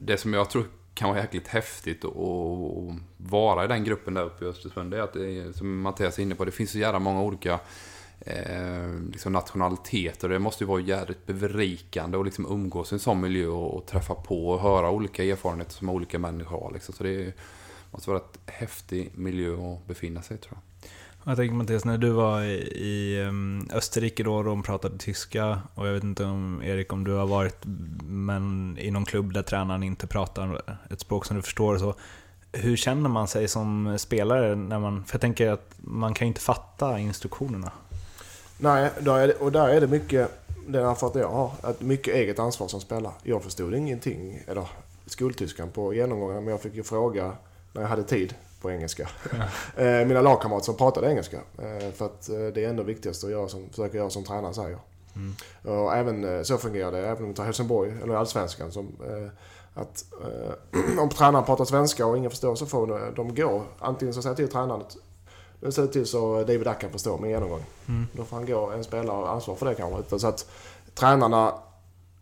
det 0.00 0.16
som 0.18 0.34
jag 0.34 0.50
tror 0.50 0.64
kan 0.94 1.08
vara 1.08 1.20
jäkligt 1.20 1.48
häftigt 1.48 2.04
att 2.04 2.12
vara 3.16 3.64
i 3.64 3.68
den 3.68 3.84
gruppen 3.84 4.14
där 4.14 4.22
uppe 4.22 4.44
i 4.44 4.48
Östersund, 4.48 4.90
det 4.90 4.98
är 4.98 5.02
att 5.48 5.56
som 5.56 5.80
Mattias 5.80 6.18
är 6.18 6.22
inne 6.22 6.34
på, 6.34 6.44
det 6.44 6.50
finns 6.50 6.70
så 6.70 6.78
jävla 6.78 6.98
många 6.98 7.22
olika 7.22 7.60
eh, 8.26 9.00
liksom 9.12 9.32
nationaliteter. 9.32 10.28
Det 10.28 10.38
måste 10.38 10.64
ju 10.64 10.68
vara 10.68 10.80
jävligt 10.80 11.26
berikande 11.26 12.18
att 12.18 12.24
liksom 12.24 12.46
umgås 12.46 12.92
i 12.92 12.94
en 12.94 12.98
sån 12.98 13.20
miljö 13.20 13.46
och, 13.46 13.74
och, 13.74 13.86
träffa 13.86 14.14
på 14.14 14.48
och 14.48 14.60
höra 14.60 14.90
olika 14.90 15.24
erfarenheter 15.24 15.72
som 15.72 15.88
olika 15.88 16.18
människor 16.18 16.60
har. 16.60 16.70
Liksom. 16.72 16.94
Så 16.94 17.04
det 17.04 17.34
måste 17.90 18.10
vara 18.10 18.20
ett 18.20 18.38
häftig 18.46 19.10
miljö 19.14 19.54
att 19.54 19.86
befinna 19.86 20.22
sig 20.22 20.36
i 20.36 20.40
tror 20.40 20.54
jag. 20.54 20.90
Jag 21.28 21.36
tänker 21.36 21.54
Mattias, 21.54 21.84
när 21.84 21.98
du 21.98 22.10
var 22.10 22.42
i 22.42 23.22
ehm, 23.22 23.68
Österrike 23.72 24.22
då 24.22 24.34
och 24.34 24.44
de 24.44 24.62
pratade 24.62 24.98
tyska 24.98 25.60
och 25.74 25.88
jag 25.88 25.92
vet 25.92 26.04
inte 26.04 26.24
om 26.24 26.62
Erik 26.64 26.92
om 26.92 27.04
du 27.04 27.12
har 27.12 27.26
varit 27.26 27.56
men 28.02 28.76
i 28.78 28.90
någon 28.90 29.04
klubb 29.04 29.32
där 29.32 29.42
tränaren 29.42 29.82
inte 29.82 30.06
pratar 30.06 30.62
ett 30.90 31.00
språk 31.00 31.24
som 31.24 31.36
du 31.36 31.42
förstår 31.42 31.78
så. 31.78 31.94
Hur 32.52 32.76
känner 32.76 33.08
man 33.08 33.28
sig 33.28 33.48
som 33.48 33.98
spelare 33.98 34.54
när 34.54 34.78
man, 34.78 35.04
för 35.04 35.14
jag 35.14 35.20
tänker 35.20 35.50
att 35.50 35.74
man 35.76 36.14
kan 36.14 36.26
ju 36.26 36.28
inte 36.28 36.40
fatta 36.40 36.98
instruktionerna. 36.98 37.72
Nej, 38.58 38.90
där 39.00 39.26
det, 39.26 39.34
och 39.34 39.52
där 39.52 39.68
är 39.68 39.80
det 39.80 39.86
mycket, 39.86 40.30
den 40.66 40.84
erfarenhet 40.84 41.22
jag 41.22 41.28
har, 41.28 41.52
att 41.62 41.80
mycket 41.80 42.14
eget 42.14 42.38
ansvar 42.38 42.68
som 42.68 42.80
spelare. 42.80 43.12
Jag 43.22 43.42
förstod 43.42 43.74
ingenting, 43.74 44.42
eller 44.46 44.68
skoltyskan 45.06 45.70
på 45.70 45.94
genomgången, 45.94 46.44
men 46.44 46.50
jag 46.50 46.60
fick 46.60 46.74
ju 46.74 46.82
fråga 46.82 47.32
när 47.72 47.82
jag 47.82 47.88
hade 47.88 48.02
tid 48.02 48.34
på 48.60 48.70
engelska. 48.70 49.08
Eh, 49.76 50.06
mina 50.06 50.20
lagkamrater 50.20 50.64
som 50.64 50.76
pratade 50.76 51.10
engelska. 51.10 51.36
Eh, 51.36 51.92
för 51.92 52.06
att 52.06 52.28
eh, 52.28 52.46
det 52.54 52.64
är 52.64 52.68
ändå 52.68 52.82
viktigast 52.82 53.24
att 53.24 53.30
göra 53.30 53.48
som, 53.48 53.68
försöka 53.70 53.96
göra 53.96 54.10
som 54.10 54.24
tränaren 54.24 54.54
säger. 54.54 54.78
Mm. 55.16 55.34
Och 55.76 55.96
även 55.96 56.44
så 56.44 56.58
fungerar 56.58 56.92
det, 56.92 56.98
även 56.98 57.22
om 57.22 57.28
vi 57.28 57.34
tar 57.34 57.44
Helsingborg, 57.44 57.92
eller 58.02 58.14
Allsvenskan. 58.14 58.72
Som, 58.72 58.88
att 59.74 60.04
om 60.98 61.08
tränaren 61.08 61.44
pratar 61.44 61.64
svenska 61.64 62.06
och 62.06 62.16
ingen 62.16 62.30
förstår 62.30 62.54
så 62.54 62.66
får 62.66 63.12
de 63.16 63.34
gå. 63.34 63.62
Antingen 63.78 64.14
så 64.14 64.22
säger 64.22 64.36
till 64.36 64.48
tränaren 64.48 64.80
att 64.80 64.96
nu 65.60 65.72
ser 65.72 65.82
det 65.82 65.88
till 65.88 66.06
så 66.06 66.38
David 66.38 66.68
Ackan 66.68 66.90
förstår 66.90 67.18
min 67.18 67.30
genomgång. 67.30 67.62
Mm. 67.88 68.06
Då 68.12 68.24
får 68.24 68.36
han 68.36 68.46
gå, 68.46 68.70
en 68.70 68.84
spelare, 68.84 69.16
har 69.16 69.28
ansvar 69.28 69.54
för 69.54 69.66
det 69.66 69.74
kanske. 69.74 70.18
Så 70.18 70.26
att 70.26 70.50
tränarna, 70.94 71.54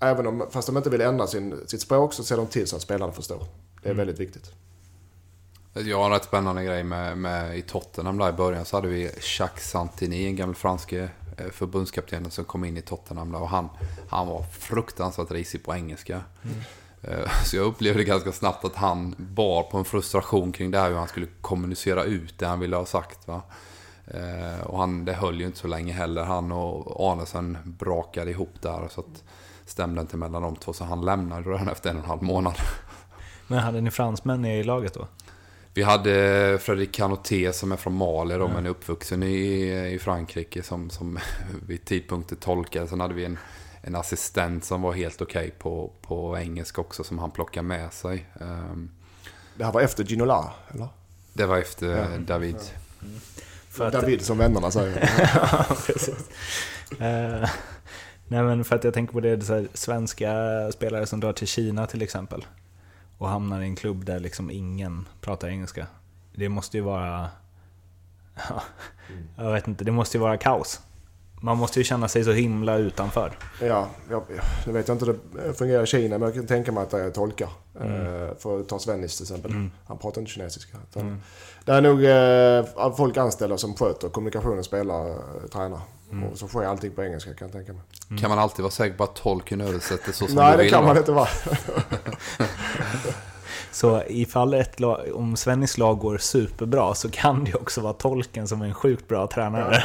även 0.01 0.26
om, 0.26 0.47
fast 0.51 0.66
de 0.66 0.76
inte 0.76 0.91
vill 0.91 1.01
ändra 1.01 1.26
sin, 1.26 1.61
sitt 1.66 1.80
språk, 1.80 2.12
så 2.12 2.24
ser 2.24 2.37
de 2.37 2.47
till 2.47 2.66
så 2.66 2.76
att 2.76 2.82
spelarna 2.82 3.12
förstår. 3.12 3.45
Det 3.82 3.89
är 3.89 3.93
mm. 3.93 3.97
väldigt 3.97 4.20
viktigt. 4.20 4.53
Jag 5.72 5.99
har 5.99 6.05
en 6.05 6.12
rätt 6.12 6.24
spännande 6.24 6.64
grej 6.64 6.85
med, 6.85 7.18
med 7.18 7.59
i 7.59 7.62
Tottenham 7.62 8.18
där 8.18 8.28
i 8.28 8.32
början 8.32 8.64
så 8.64 8.76
hade 8.76 8.89
vi 8.89 9.11
Jacques 9.39 9.70
Santini, 9.70 10.26
en 10.26 10.37
gammal 10.37 10.55
franske 10.55 11.09
eh, 11.37 11.51
förbundskapten 11.51 12.30
som 12.30 12.45
kom 12.45 12.64
in 12.64 12.76
i 12.76 12.82
Tottenham 12.82 13.32
där 13.32 13.41
och 13.41 13.49
han, 13.49 13.68
han 14.09 14.26
var 14.28 14.43
fruktansvärt 14.43 15.30
risig 15.30 15.64
på 15.64 15.74
engelska. 15.74 16.22
Mm. 16.43 16.57
Eh, 17.09 17.30
så 17.44 17.57
jag 17.57 17.66
upplevde 17.66 18.05
ganska 18.05 18.32
snabbt 18.32 18.64
att 18.64 18.76
han 18.76 19.14
bar 19.18 19.62
på 19.62 19.78
en 19.78 19.84
frustration 19.84 20.52
kring 20.52 20.70
det 20.70 20.78
här 20.78 20.88
hur 20.88 20.96
han 20.96 21.09
skulle 21.09 21.26
kommunicera 21.40 22.05
ut 22.05 22.38
det 22.38 22.46
han 22.46 22.61
ville 22.61 22.76
ha 22.76 22.86
sagt. 22.86 23.28
Va? 23.28 23.42
Eh, 24.07 24.66
och 24.66 24.78
han, 24.78 25.05
det 25.05 25.12
höll 25.12 25.40
ju 25.40 25.46
inte 25.46 25.59
så 25.59 25.68
länge 25.68 25.92
heller. 25.92 26.24
Han 26.24 26.52
och 26.52 27.12
Arnesen 27.12 27.59
brakade 27.64 28.30
ihop 28.30 28.55
där. 28.61 28.88
Så 28.90 29.00
att 29.00 29.22
stämde 29.66 30.00
inte 30.00 30.16
mellan 30.16 30.42
de 30.42 30.57
två. 30.57 30.72
Så 30.72 30.84
han 30.84 31.05
lämnade 31.05 31.50
redan 31.50 31.68
efter 31.68 31.90
en 31.90 31.96
och 31.96 32.02
en 32.02 32.09
halv 32.09 32.22
månad. 32.22 32.55
Men 33.46 33.59
hade 33.59 33.80
ni 33.80 33.90
fransmän 33.90 34.44
i 34.44 34.62
laget 34.62 34.94
då? 34.94 35.07
Vi 35.74 35.82
hade 35.82 36.59
Fredrik 36.61 36.92
Canoté 36.92 37.52
som 37.52 37.72
är 37.72 37.76
från 37.76 37.94
Mali 37.94 38.34
då, 38.34 38.40
mm. 38.40 38.55
men 38.55 38.66
är 38.66 38.70
uppvuxen 38.70 39.22
i, 39.22 39.90
i 39.94 39.98
Frankrike 39.98 40.62
som, 40.62 40.90
som 40.90 41.18
vid 41.66 41.84
tidpunkten 41.84 42.38
tolkade. 42.38 42.88
Sen 42.88 43.00
hade 43.00 43.14
vi 43.14 43.24
en 43.24 43.38
en 43.87 43.95
assistent 43.95 44.64
som 44.64 44.82
var 44.82 44.93
helt 44.93 45.22
okej 45.22 45.47
okay 45.47 45.51
på, 45.51 45.93
på 46.03 46.39
engelska 46.39 46.80
också 46.80 47.05
som 47.05 47.18
han 47.18 47.30
plockade 47.30 47.66
med 47.66 47.93
sig. 47.93 48.26
Um, 48.41 48.91
det 49.57 49.64
här 49.64 49.72
var 49.72 49.80
efter 49.80 50.05
Ginola, 50.05 50.53
eller? 50.68 50.89
Det 51.32 51.47
var 51.47 51.59
efter 51.59 51.87
ja. 51.87 52.18
David. 52.18 52.57
Ja. 52.57 53.85
Mm. 53.85 53.93
David 53.93 54.22
som 54.22 54.39
vännerna 54.39 54.70
säger. 54.70 55.11
ja, 55.35 55.66
precis. 55.87 56.30
Uh, 56.93 57.49
nej 58.28 58.43
men 58.43 58.64
för 58.64 58.76
att 58.76 58.85
jag 58.85 58.95
tänker 58.95 59.12
på 59.12 59.20
det, 59.20 59.37
det 59.37 59.49
här, 59.49 59.68
svenska 59.74 60.32
spelare 60.72 61.07
som 61.07 61.20
drar 61.20 61.32
till 61.32 61.49
Kina 61.49 61.87
till 61.87 62.03
exempel. 62.03 62.47
Och 63.18 63.28
hamnar 63.28 63.61
i 63.61 63.64
en 63.64 63.76
klubb 63.76 64.05
där 64.05 64.20
liksom 64.20 64.51
ingen 64.51 65.09
pratar 65.20 65.49
engelska. 65.49 65.87
Det 66.35 66.49
måste 66.49 66.76
ju 66.76 66.82
vara... 66.82 67.28
Ja, 68.49 68.62
jag 69.37 69.53
vet 69.53 69.68
inte, 69.68 69.85
det 69.85 69.93
måste 69.93 70.16
ju 70.16 70.20
vara 70.20 70.37
kaos. 70.37 70.80
Man 71.45 71.57
måste 71.57 71.80
ju 71.80 71.84
känna 71.84 72.09
sig 72.09 72.24
så 72.24 72.32
himla 72.32 72.76
utanför. 72.76 73.32
Ja, 73.61 73.88
jag, 74.11 74.22
nu 74.66 74.72
vet 74.72 74.88
jag 74.88 74.95
inte 74.95 75.07
hur 75.07 75.18
det 75.47 75.55
fungerar 75.55 75.82
i 75.82 75.86
Kina, 75.86 76.18
men 76.18 76.26
jag 76.26 76.34
kan 76.34 76.47
tänka 76.47 76.72
mig 76.72 76.82
att 76.82 76.90
det 76.90 77.01
är 77.01 77.11
tolkar. 77.11 77.49
Mm. 77.80 77.92
Eh, 77.92 78.34
för 78.38 78.61
att 78.61 78.68
ta 78.68 78.78
Svennis 78.78 79.16
till 79.16 79.24
exempel. 79.24 79.51
Mm. 79.51 79.70
Han 79.86 79.99
pratar 79.99 80.20
inte 80.20 80.32
kinesiska. 80.32 80.78
Mm. 80.95 81.20
Det 81.64 81.72
är 81.72 81.80
nog 81.80 82.05
eh, 82.05 82.95
folk 82.97 83.16
anställda 83.16 83.59
som 83.59 83.74
sköter 83.74 84.09
kommunikationen, 84.09 84.64
spelar, 84.64 85.11
eh, 85.11 85.16
tränar. 85.53 85.80
Mm. 86.12 86.24
Och 86.24 86.38
så 86.38 86.49
sker 86.49 86.64
allting 86.64 86.90
på 86.90 87.05
engelska 87.05 87.34
kan 87.34 87.49
jag 87.49 87.53
tänka 87.53 87.72
mig. 87.72 87.82
Mm. 88.11 88.20
Kan 88.20 88.30
man 88.30 88.38
alltid 88.38 88.62
vara 88.62 88.72
säker 88.72 88.97
på 88.97 89.05
att 89.05 89.14
tolken 89.14 89.61
översätter 89.61 90.12
så 90.12 90.26
som 90.26 90.34
Nej, 90.36 90.57
du 90.57 90.57
vill? 90.57 90.57
Nej, 90.57 90.64
det 90.64 90.70
kan 90.70 90.84
man 90.84 90.97
inte 90.97 91.12
vara. 91.12 91.28
Så 93.75 94.03
ifall 94.09 94.55
ett 94.55 94.81
lag, 94.81 95.01
om 95.14 95.37
Svennis 95.37 95.79
lag 95.79 95.99
går 95.99 96.18
superbra 96.18 96.95
så 96.95 97.11
kan 97.11 97.45
det 97.45 97.55
också 97.55 97.81
vara 97.81 97.93
tolken 97.93 98.49
som 98.49 98.62
är 98.62 98.66
en 98.66 98.75
sjukt 98.75 99.09
bra 99.09 99.27
tränare. 99.27 99.85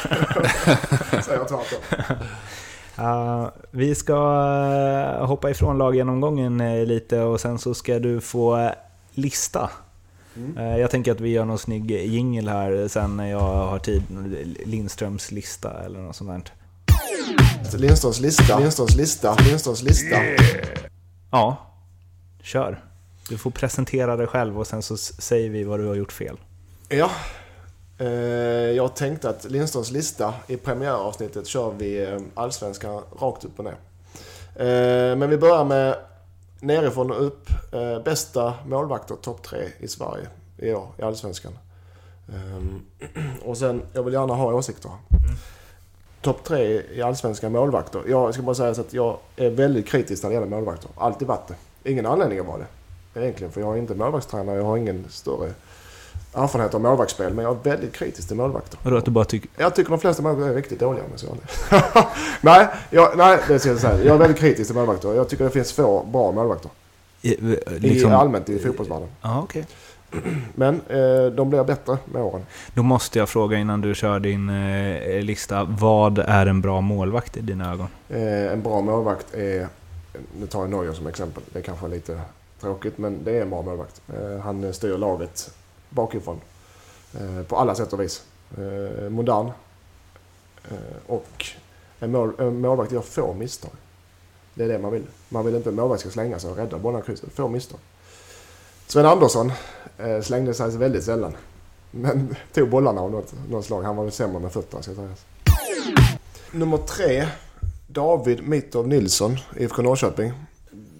Tvärtom. 1.24 1.60
Uh, 2.98 3.48
vi 3.70 3.94
ska 3.94 4.14
uh, 4.14 5.26
hoppa 5.26 5.50
ifrån 5.50 5.78
laggenomgången 5.78 6.60
uh, 6.60 6.86
lite 6.86 7.20
och 7.20 7.40
sen 7.40 7.58
så 7.58 7.74
ska 7.74 7.98
du 7.98 8.20
få 8.20 8.70
lista. 9.14 9.70
Mm. 10.36 10.78
jag 10.78 10.90
tänker 10.90 11.12
att 11.12 11.20
vi 11.20 11.28
gör 11.28 11.44
någon 11.44 11.58
snygg 11.58 11.90
jingel 11.90 12.48
här 12.48 12.88
sen 12.88 13.16
när 13.16 13.30
jag 13.30 13.40
har 13.40 13.78
tid. 13.78 14.02
Lindströms 14.66 15.30
lista 15.30 15.84
eller 15.84 16.00
något 16.00 16.16
sånt 16.16 16.30
där. 16.30 17.78
Lindströms 17.78 18.20
lista, 18.20 18.58
Lindströms 18.58 18.96
lista, 18.96 19.34
Lindströms 19.34 19.82
lista. 19.82 20.24
Yeah. 20.24 20.40
Ja, 21.30 21.56
kör. 22.42 22.89
Du 23.30 23.38
får 23.38 23.50
presentera 23.50 24.16
dig 24.16 24.26
själv 24.26 24.58
och 24.58 24.66
sen 24.66 24.82
så 24.82 24.96
säger 24.96 25.50
vi 25.50 25.64
vad 25.64 25.80
du 25.80 25.86
har 25.86 25.94
gjort 25.94 26.12
fel. 26.12 26.36
Ja. 26.88 27.10
Eh, 27.98 28.08
jag 28.76 28.96
tänkte 28.96 29.30
att 29.30 29.44
Lindströms 29.44 29.90
lista, 29.90 30.34
i 30.46 30.56
premiäravsnittet 30.56 31.46
kör 31.46 31.70
vi 31.70 32.04
eh, 32.04 32.20
allsvenskan 32.34 33.02
rakt 33.20 33.44
upp 33.44 33.58
och 33.58 33.64
ner. 33.64 33.76
Eh, 34.56 35.16
men 35.16 35.30
vi 35.30 35.38
börjar 35.38 35.64
med 35.64 35.96
nerifrån 36.60 37.10
och 37.10 37.26
upp. 37.26 37.48
Bästa 38.04 38.54
målvakter, 38.66 39.14
topp 39.14 39.42
tre 39.42 39.68
i 39.78 39.88
Sverige 39.88 40.26
i 40.58 40.72
år, 40.72 40.88
i 40.98 41.02
allsvenskan. 41.02 41.52
Och 43.44 43.58
sen, 43.58 43.82
jag 43.92 44.02
vill 44.02 44.14
gärna 44.14 44.34
ha 44.34 44.54
åsikter. 44.54 44.88
Mm. 44.88 45.36
Topp 46.22 46.44
tre 46.44 46.82
i 46.92 47.02
allsvenska 47.02 47.50
målvakter. 47.50 48.02
Jag 48.08 48.34
ska 48.34 48.42
bara 48.42 48.54
säga 48.54 48.74
så 48.74 48.80
att 48.80 48.92
jag 48.92 49.18
är 49.36 49.50
väldigt 49.50 49.88
kritisk 49.88 50.22
när 50.22 50.30
det 50.30 50.34
gäller 50.34 50.46
målvakter. 50.46 50.90
Alltid 50.96 51.28
varit 51.28 51.48
det. 51.48 51.90
Ingen 51.90 52.06
anledning 52.06 52.38
att 52.38 52.46
vara 52.46 52.58
det 52.58 52.66
egentligen. 53.14 53.52
För 53.52 53.60
jag 53.60 53.74
är 53.74 53.78
inte 53.78 53.94
målvaktstränare. 53.94 54.56
Jag 54.56 54.64
har 54.64 54.76
ingen 54.76 55.04
större 55.10 55.52
erfarenhet 56.34 56.74
av 56.74 56.80
målvaktsspel. 56.80 57.34
Men 57.34 57.44
jag 57.44 57.56
är 57.56 57.70
väldigt 57.70 57.92
kritisk 57.92 58.28
till 58.28 58.36
målvakter. 58.36 58.78
Vadå 58.82 58.96
att 58.96 59.04
du 59.04 59.10
bara 59.10 59.24
tycker... 59.24 59.50
Jag 59.56 59.74
tycker 59.74 59.90
de 59.90 60.00
flesta 60.00 60.22
målvakter 60.22 60.50
är 60.50 60.54
riktigt 60.54 60.80
dåliga 60.80 61.04
om 61.04 61.10
jag 61.70 62.06
nej, 62.40 62.68
jag, 62.90 63.16
nej, 63.16 63.38
det 63.48 63.58
ska 63.58 63.68
jag 63.68 63.78
säga. 63.78 64.04
Jag 64.04 64.14
är 64.14 64.18
väldigt 64.18 64.38
kritisk 64.38 64.68
till 64.68 64.76
målvakter. 64.76 65.14
Jag 65.14 65.28
tycker 65.28 65.44
det 65.44 65.50
finns 65.50 65.72
få 65.72 66.04
bra 66.12 66.32
målvakter. 66.32 66.70
I, 67.22 67.36
liksom... 67.66 68.10
I 68.10 68.14
allmänt 68.14 68.48
i 68.48 68.58
fotbollsvärlden. 68.58 69.08
Ja, 69.22 69.42
okej. 69.42 69.60
Okay. 69.60 69.74
Men 70.54 70.80
eh, 70.88 71.26
de 71.32 71.50
blir 71.50 71.64
bättre 71.64 71.98
med 72.04 72.22
åren. 72.22 72.46
Då 72.74 72.82
måste 72.82 73.18
jag 73.18 73.28
fråga 73.28 73.58
innan 73.58 73.80
du 73.80 73.94
kör 73.94 74.20
din 74.20 74.50
eh, 74.50 75.22
lista. 75.22 75.64
Vad 75.64 76.18
är 76.18 76.46
en 76.46 76.60
bra 76.60 76.80
målvakt 76.80 77.36
i 77.36 77.40
dina 77.40 77.72
ögon? 77.72 77.86
Eh, 78.08 78.52
en 78.52 78.62
bra 78.62 78.80
målvakt 78.80 79.34
är... 79.34 79.66
Nu 80.40 80.46
tar 80.46 80.60
jag 80.60 80.70
Neuer 80.70 80.92
som 80.92 81.06
exempel. 81.06 81.42
Det 81.52 81.58
är 81.58 81.62
kanske 81.62 81.86
är 81.86 81.90
lite 81.90 82.20
Tråkigt, 82.60 82.98
men 82.98 83.24
det 83.24 83.32
är 83.32 83.42
en 83.42 83.50
bra 83.50 83.62
målvakt. 83.62 84.02
Eh, 84.08 84.38
han 84.38 84.72
styr 84.72 84.98
laget 84.98 85.54
bakifrån 85.88 86.40
eh, 87.14 87.42
på 87.42 87.56
alla 87.56 87.74
sätt 87.74 87.92
och 87.92 88.00
vis. 88.00 88.24
Eh, 88.58 89.10
modern 89.10 89.50
eh, 90.70 90.76
och 91.06 91.46
en, 91.98 92.12
mål, 92.12 92.32
en 92.38 92.60
målvakt 92.60 92.92
gör 92.92 93.00
få 93.00 93.34
misstag. 93.34 93.70
Det 94.54 94.64
är 94.64 94.68
det 94.68 94.78
man 94.78 94.92
vill. 94.92 95.06
Man 95.28 95.44
vill 95.44 95.54
inte 95.54 95.68
att 95.68 95.72
en 95.72 95.80
målvakt 95.80 96.00
ska 96.00 96.10
slänga 96.10 96.38
sig 96.38 96.50
och 96.50 96.56
rädda 96.56 96.78
bollen 96.78 97.02
krysset. 97.02 97.32
Få 97.32 97.48
misstag. 97.48 97.78
Sven 98.86 99.06
Andersson 99.06 99.52
eh, 99.98 100.20
slängde 100.20 100.54
sig 100.54 100.70
väldigt 100.70 101.04
sällan. 101.04 101.36
Men 101.90 102.36
tog 102.52 102.70
bollarna 102.70 103.00
av 103.00 103.10
något, 103.10 103.34
något 103.50 103.64
slag. 103.64 103.82
Han 103.82 103.96
var 103.96 104.04
väl 104.04 104.12
sämre 104.12 104.38
med 104.38 104.52
fötterna 104.52 104.82
ska 104.82 104.94
sägas. 104.94 105.24
Nummer 106.52 106.76
tre. 106.76 107.26
David 107.86 108.48
Mitov 108.48 108.88
Nilsson, 108.88 109.36
IFK 109.56 109.82
Norrköping 109.82 110.32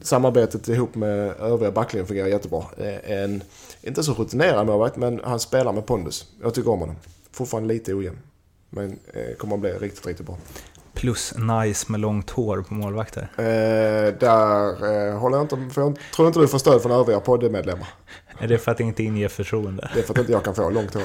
samarbetet 0.03 0.69
ihop 0.69 0.95
med 0.95 1.29
övriga 1.41 1.73
backlinjen 1.73 2.07
fungerar 2.07 2.29
jättebra. 2.29 2.65
En, 3.05 3.43
inte 3.83 4.03
så 4.03 4.15
rutinerad 4.15 4.67
målvakt, 4.67 4.97
men 4.97 5.21
han 5.25 5.41
spelar 5.41 5.73
med 5.73 5.87
pondus. 5.87 6.27
Jag 6.43 6.55
tycker 6.55 6.71
om 6.71 6.81
honom. 6.81 6.97
Fortfarande 7.33 7.75
lite 7.75 7.95
ojämn. 7.95 8.19
Men 8.71 8.99
eh, 9.13 9.37
kommer 9.39 9.55
att 9.55 9.61
bli 9.61 9.71
riktigt, 9.71 10.07
riktigt 10.07 10.27
bra. 10.27 10.37
Plus 10.95 11.35
nice 11.37 11.87
med 11.93 12.01
långt 12.01 12.31
hår 12.31 12.65
på 12.69 12.75
målvakter. 12.75 13.29
Eh, 13.37 14.15
där 14.19 14.69
eh, 15.09 15.19
håller 15.19 15.37
jag 15.37 15.45
inte, 15.45 15.75
för 15.75 15.83
jag 15.83 15.99
tror 16.15 16.29
inte 16.29 16.41
du 16.41 16.49
får 16.49 16.59
stöd 16.59 16.83
från 16.83 16.93
övriga 16.93 17.21
poddmedlemmar. 17.21 17.89
Är 18.39 18.49
det 18.49 18.59
för 18.59 18.71
att 18.71 18.79
det 18.79 18.85
inte 18.85 19.03
inger 19.03 19.29
förtroende? 19.29 19.91
Det 19.95 20.01
är 20.01 20.05
för 20.05 20.15
att 20.15 20.19
inte 20.19 20.33
jag 20.33 20.45
kan 20.45 20.55
få 20.55 20.71
långt 20.71 20.95
hår. 20.95 21.03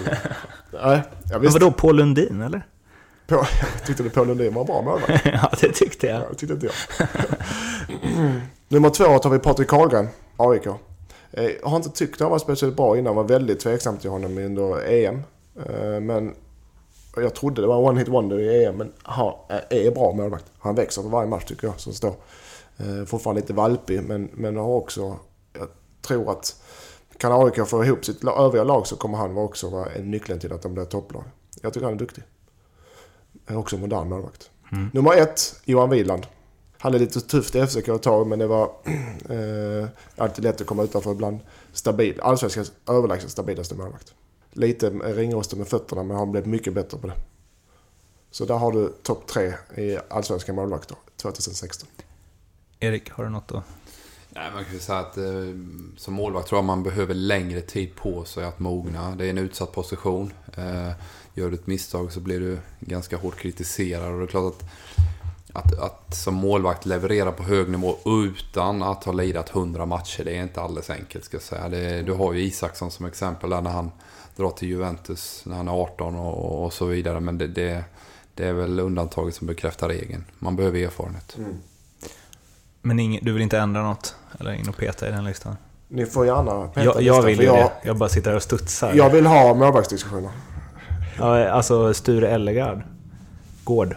Nej, 0.84 1.02
jag 1.30 1.44
Men 1.44 1.52
vadå, 1.52 1.72
Paul 1.72 1.96
Lundin 1.96 2.42
eller? 2.42 2.68
På, 3.28 3.36
jag 3.36 3.48
tyckte 3.86 4.04
du 4.04 4.10
Paul 4.10 4.28
Lundin 4.28 4.54
var 4.54 4.66
bra 4.66 4.82
målvakt? 4.82 5.26
ja, 5.26 5.52
det 5.62 5.72
tyckte 5.72 6.08
jag. 6.08 6.22
Ja, 6.22 6.26
det 6.30 6.36
tyckte 6.36 6.54
inte 6.54 6.66
jag. 6.66 7.08
Nummer 8.68 8.90
två 8.90 9.20
tar 9.20 9.30
vi 9.30 9.40
Patrik 9.40 9.68
Karlgren, 9.68 10.08
AIK. 10.38 10.68
Eh, 11.32 11.44
jag 11.62 11.68
har 11.68 11.78
inte 11.78 11.90
tyckt 11.90 12.20
han 12.20 12.32
var 12.32 12.40
speciellt 12.40 12.76
bra 12.76 12.98
innan. 12.98 13.16
var 13.16 13.24
väldigt 13.24 13.60
tveksam 13.60 13.98
till 13.98 14.10
honom 14.10 14.38
under 14.38 14.94
EM. 14.94 15.22
Eh, 15.66 16.00
men 16.02 16.36
jag 17.16 17.36
trodde 17.36 17.62
det 17.62 17.68
var 17.68 17.78
en 17.78 17.98
one-hit 17.98 18.10
wonder 18.10 18.40
i 18.40 18.66
EM. 18.66 18.78
Men 18.78 18.94
han 19.04 19.34
är 19.70 19.92
bra 19.92 20.14
målvakt. 20.14 20.46
Han 20.60 20.76
växer 20.76 21.02
för 21.02 21.10
varje 21.10 21.30
match 21.30 21.46
tycker 21.46 21.68
jag 21.68 21.80
som 21.80 21.94
står. 21.94 22.14
Eh, 22.78 23.06
fortfarande 23.06 23.42
lite 23.42 23.54
valpig 23.54 24.04
men, 24.04 24.30
men 24.34 24.58
har 24.58 24.68
också... 24.68 25.18
Jag 25.54 25.68
tror 26.02 26.32
att 26.32 26.62
kan 27.18 27.32
AIK 27.32 27.68
få 27.68 27.86
ihop 27.86 28.06
sitt 28.06 28.24
övriga 28.24 28.64
lag 28.64 28.88
så 28.88 28.96
kommer 28.96 29.18
han 29.18 29.38
också 29.38 29.70
vara 29.70 29.88
nyckeln 30.00 30.40
till 30.40 30.54
att 30.54 30.62
de 30.62 30.74
blir 30.74 30.86
topplag. 30.86 31.24
Jag 31.62 31.74
tycker 31.74 31.86
han 31.86 31.94
är 31.94 32.00
duktig. 32.00 32.24
Är 33.48 33.58
också 33.58 33.78
modern 33.78 34.10
målvakt. 34.10 34.50
Mm. 34.72 34.90
Nummer 34.94 35.14
ett, 35.18 35.56
Johan 35.66 35.90
Wieland 35.90 36.28
hade 36.78 37.00
lite 37.00 37.22
tufft 37.22 37.56
i 37.56 37.68
FCK 37.68 37.88
ett 37.88 38.04
tag 38.04 38.28
men 38.28 38.40
det 38.40 38.48
var 38.48 38.64
eh, 39.30 39.88
alltid 40.16 40.44
lätt 40.44 40.62
att 40.62 40.68
komma 40.68 40.84
utanför 40.84 41.12
ibland. 41.12 41.40
Stabil, 41.74 42.22
allsvenskans 42.22 42.72
överlägset 42.90 43.32
stabilaste 43.32 43.76
målvakt. 43.76 44.14
Lite 44.52 44.90
ringrostig 44.90 45.58
med 45.58 45.68
fötterna 45.68 46.04
men 46.04 46.18
han 46.18 46.32
blev 46.32 46.48
mycket 46.48 46.74
bättre 46.74 46.98
på 46.98 47.08
det. 47.08 47.16
Så 48.32 48.46
där 48.46 48.56
har 48.56 48.72
du 48.72 48.94
topp 49.04 49.28
tre 49.28 49.54
i 49.76 49.98
allsvenska 50.10 50.54
målvakter 50.54 50.98
2016. 51.18 51.90
Erik, 52.80 53.12
har 53.12 53.24
du 53.24 53.30
något 53.30 53.48
då? 53.48 53.64
Nej, 54.30 54.52
man 54.54 54.66
kan 54.66 54.74
ju 54.74 54.80
säga 54.80 55.00
att 55.00 55.18
eh, 55.18 55.24
som 55.98 56.14
målvakt 56.14 56.48
tror 56.48 56.58
jag 56.58 56.66
man 56.66 56.84
behöver 56.84 57.14
längre 57.14 57.62
tid 57.62 57.96
på 57.96 58.26
sig 58.26 58.46
att 58.46 58.60
mogna. 58.60 59.16
Det 59.16 59.26
är 59.26 59.30
en 59.30 59.38
utsatt 59.38 59.72
position. 59.72 60.34
Eh, 60.58 60.92
gör 61.34 61.50
du 61.50 61.54
ett 61.54 61.68
misstag 61.68 62.12
så 62.12 62.20
blir 62.20 62.40
du 62.40 62.60
ganska 62.80 63.18
hårt 63.18 63.38
kritiserad. 63.38 64.12
Och 64.14 64.20
det 64.20 64.26
är 64.26 64.28
klart 64.28 64.54
att, 64.54 64.64
att, 65.56 65.80
att 65.80 66.16
som 66.16 66.34
målvakt 66.34 66.86
leverera 66.86 67.32
på 67.32 67.44
hög 67.44 67.70
nivå 67.70 67.96
utan 68.06 68.84
att 68.84 69.04
ha 69.04 69.12
lirat 69.12 69.56
100 69.56 69.86
matcher, 69.86 70.24
det 70.24 70.38
är 70.38 70.44
inte 70.44 70.62
alldeles 70.62 70.90
enkelt 70.90 71.26
ska 71.26 71.36
jag 71.36 71.42
säga. 71.42 71.70
Det, 71.70 72.02
du 72.02 72.14
har 72.14 72.34
ju 72.34 72.42
Isaksson 72.42 72.92
som 72.92 73.06
exempel 73.06 73.50
där 73.50 73.62
när 73.62 73.72
han 73.72 73.92
drar 74.36 74.50
till 74.50 74.68
Juventus 74.68 75.44
när 75.46 75.56
han 75.56 75.68
är 75.68 75.72
18 75.72 76.16
och, 76.16 76.66
och 76.66 76.74
så 76.74 76.86
vidare. 76.86 77.20
Men 77.20 77.38
det, 77.38 77.48
det, 77.48 77.84
det, 78.34 78.46
är 78.46 78.54
väl 78.54 78.80
undantaget 78.80 79.36
som 79.36 79.48
bekräftar 79.48 79.90
regeln. 79.90 80.24
Man 80.40 80.56
behöver 80.56 80.80
erfarenhet. 80.80 81.38
Mm. 81.38 81.58
Men 82.82 83.00
ing, 83.00 83.20
du 83.22 83.34
vill 83.34 83.42
inte 83.42 83.60
ändra 83.60 83.84
något? 83.84 84.16
Eller 84.40 84.54
in 84.54 84.70
och 84.70 84.78
peta 84.78 85.08
i 85.08 85.12
den 85.12 85.24
listan? 85.24 85.56
Ni 85.88 86.06
får 86.06 86.26
gärna 86.26 86.68
peta 86.68 86.84
Jag, 86.84 87.02
jag 87.02 87.22
vill 87.22 87.40
ju 87.40 87.46
jag, 87.46 87.58
det. 87.58 87.72
Jag 87.84 87.98
bara 87.98 88.10
sitter 88.10 88.30
här 88.30 88.38
och 88.38 88.44
studsar. 88.44 88.94
Jag 88.94 89.10
vill 89.10 89.26
ha 89.26 89.54
målvaktsdiskussioner. 89.54 90.32
Ja, 91.18 91.50
alltså 91.50 91.94
Sture 91.94 92.30
Ellegard. 92.30 92.82
Gård. 93.64 93.96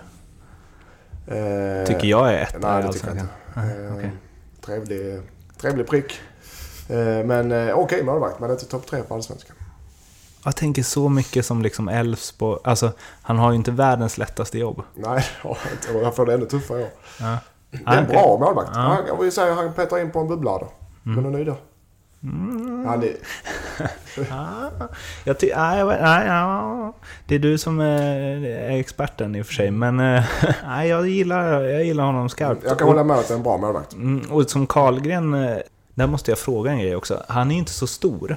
Eh, 1.31 1.87
tycker 1.87 2.09
jag 2.09 2.35
är 2.35 2.43
ett. 2.43 2.57
Nej, 2.61 2.83
det 2.83 2.93
tycker 2.93 3.07
jag 3.07 3.17
inte. 3.17 3.29
Eh, 3.57 3.97
okay. 3.97 4.11
trevlig, 4.61 5.21
trevlig 5.61 5.87
prick. 5.87 6.21
Eh, 6.89 6.97
men 6.97 7.53
eh, 7.53 7.59
okej 7.59 7.75
okay, 7.75 8.03
målvakt, 8.03 8.41
men 8.41 8.51
inte 8.51 8.67
topp 8.67 8.87
tre 8.87 9.03
på 9.03 9.15
Allsvenskan. 9.15 9.57
Jag 10.45 10.57
tänker 10.57 10.83
så 10.83 11.09
mycket 11.09 11.47
som 11.47 11.63
liksom 11.63 11.89
Elfsborg. 11.89 12.61
Alltså, 12.65 12.93
han 13.23 13.39
har 13.39 13.51
ju 13.51 13.57
inte 13.57 13.71
världens 13.71 14.19
lättaste 14.19 14.59
jobb. 14.59 14.83
Nej, 14.95 15.25
och 15.43 15.57
han 16.05 16.13
får 16.13 16.27
det 16.27 16.35
ännu 16.35 16.47
tuffare 16.47 16.81
i 16.81 16.83
år. 16.83 16.91
Ja. 17.21 17.39
Det 17.71 17.79
är 17.87 17.99
en 17.99 18.07
bra 18.07 18.39
målvakt. 18.41 18.71
Ja. 18.75 18.99
Jag 19.09 19.23
vill 19.23 19.33
säga 19.33 19.55
han 19.55 19.73
petar 19.73 19.99
in 19.99 20.11
på 20.11 20.19
en 20.19 20.29
bubbla 20.29 20.59
då. 20.59 20.69
Mm. 21.07 21.15
Men 21.15 21.25
du 21.25 21.31
nöjd 21.31 21.47
då? 21.47 21.57
Mm. 22.23 22.85
Ja, 22.87 22.97
det... 22.97 23.17
jag 25.25 25.39
ty- 25.39 25.53
nej, 25.57 25.85
nej, 25.85 26.27
ja. 26.27 26.93
Det 27.27 27.35
är 27.35 27.39
du 27.39 27.59
som 27.59 27.81
är 27.81 28.71
experten 28.71 29.35
i 29.35 29.43
och 29.43 29.47
för 29.47 29.55
sig. 29.55 29.71
Men 29.71 30.01
eh, 30.01 30.25
nej, 30.67 30.89
jag, 30.89 31.09
gillar, 31.09 31.63
jag 31.63 31.85
gillar 31.85 32.05
honom 32.05 32.29
skarpt. 32.29 32.65
Jag 32.65 32.79
kan 32.79 32.89
hålla 32.89 33.05
med 33.05 33.17
att 33.17 33.29
det 33.29 33.35
är 33.35 33.37
en 33.37 33.43
bra 33.43 33.59
målvakt. 33.59 33.93
Mm, 33.93 34.31
och 34.31 34.51
som 34.51 34.67
Karlgren, 34.67 35.35
eh, 35.35 35.57
där 35.95 36.07
måste 36.07 36.31
jag 36.31 36.39
fråga 36.39 36.71
en 36.71 36.79
grej 36.79 36.97
också. 36.97 37.23
Han 37.29 37.51
är 37.51 37.57
inte 37.57 37.73
så 37.73 37.87
stor. 37.87 38.37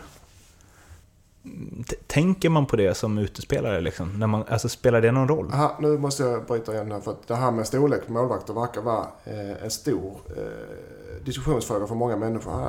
Tänker 2.08 2.50
man 2.50 2.66
på 2.66 2.76
det 2.76 2.94
som 2.94 3.18
utespelare? 3.18 3.82
Liksom? 3.82 4.20
När 4.20 4.28
man, 4.28 4.44
alltså, 4.50 4.70
spelar 4.70 5.02
det 5.02 5.12
någon 5.12 5.28
roll? 5.28 5.52
Aha, 5.54 5.78
nu 5.80 5.98
måste 5.98 6.24
jag 6.24 6.46
bryta 6.46 6.74
igen 6.74 6.92
här. 6.92 7.00
För 7.00 7.12
att 7.12 7.28
det 7.28 7.36
här 7.36 7.52
med 7.52 7.68
storlek 7.68 8.06
på 8.08 8.14
målvakter 8.14 8.54
verkar 8.54 8.82
vara 8.82 9.08
eh, 9.26 9.64
en 9.64 9.72
stor 9.72 10.18
eh, 10.38 11.26
diskussionsfråga 11.26 11.88
för 11.88 11.96
många 11.96 12.16
människor. 12.16 12.54
Jag 12.54 12.62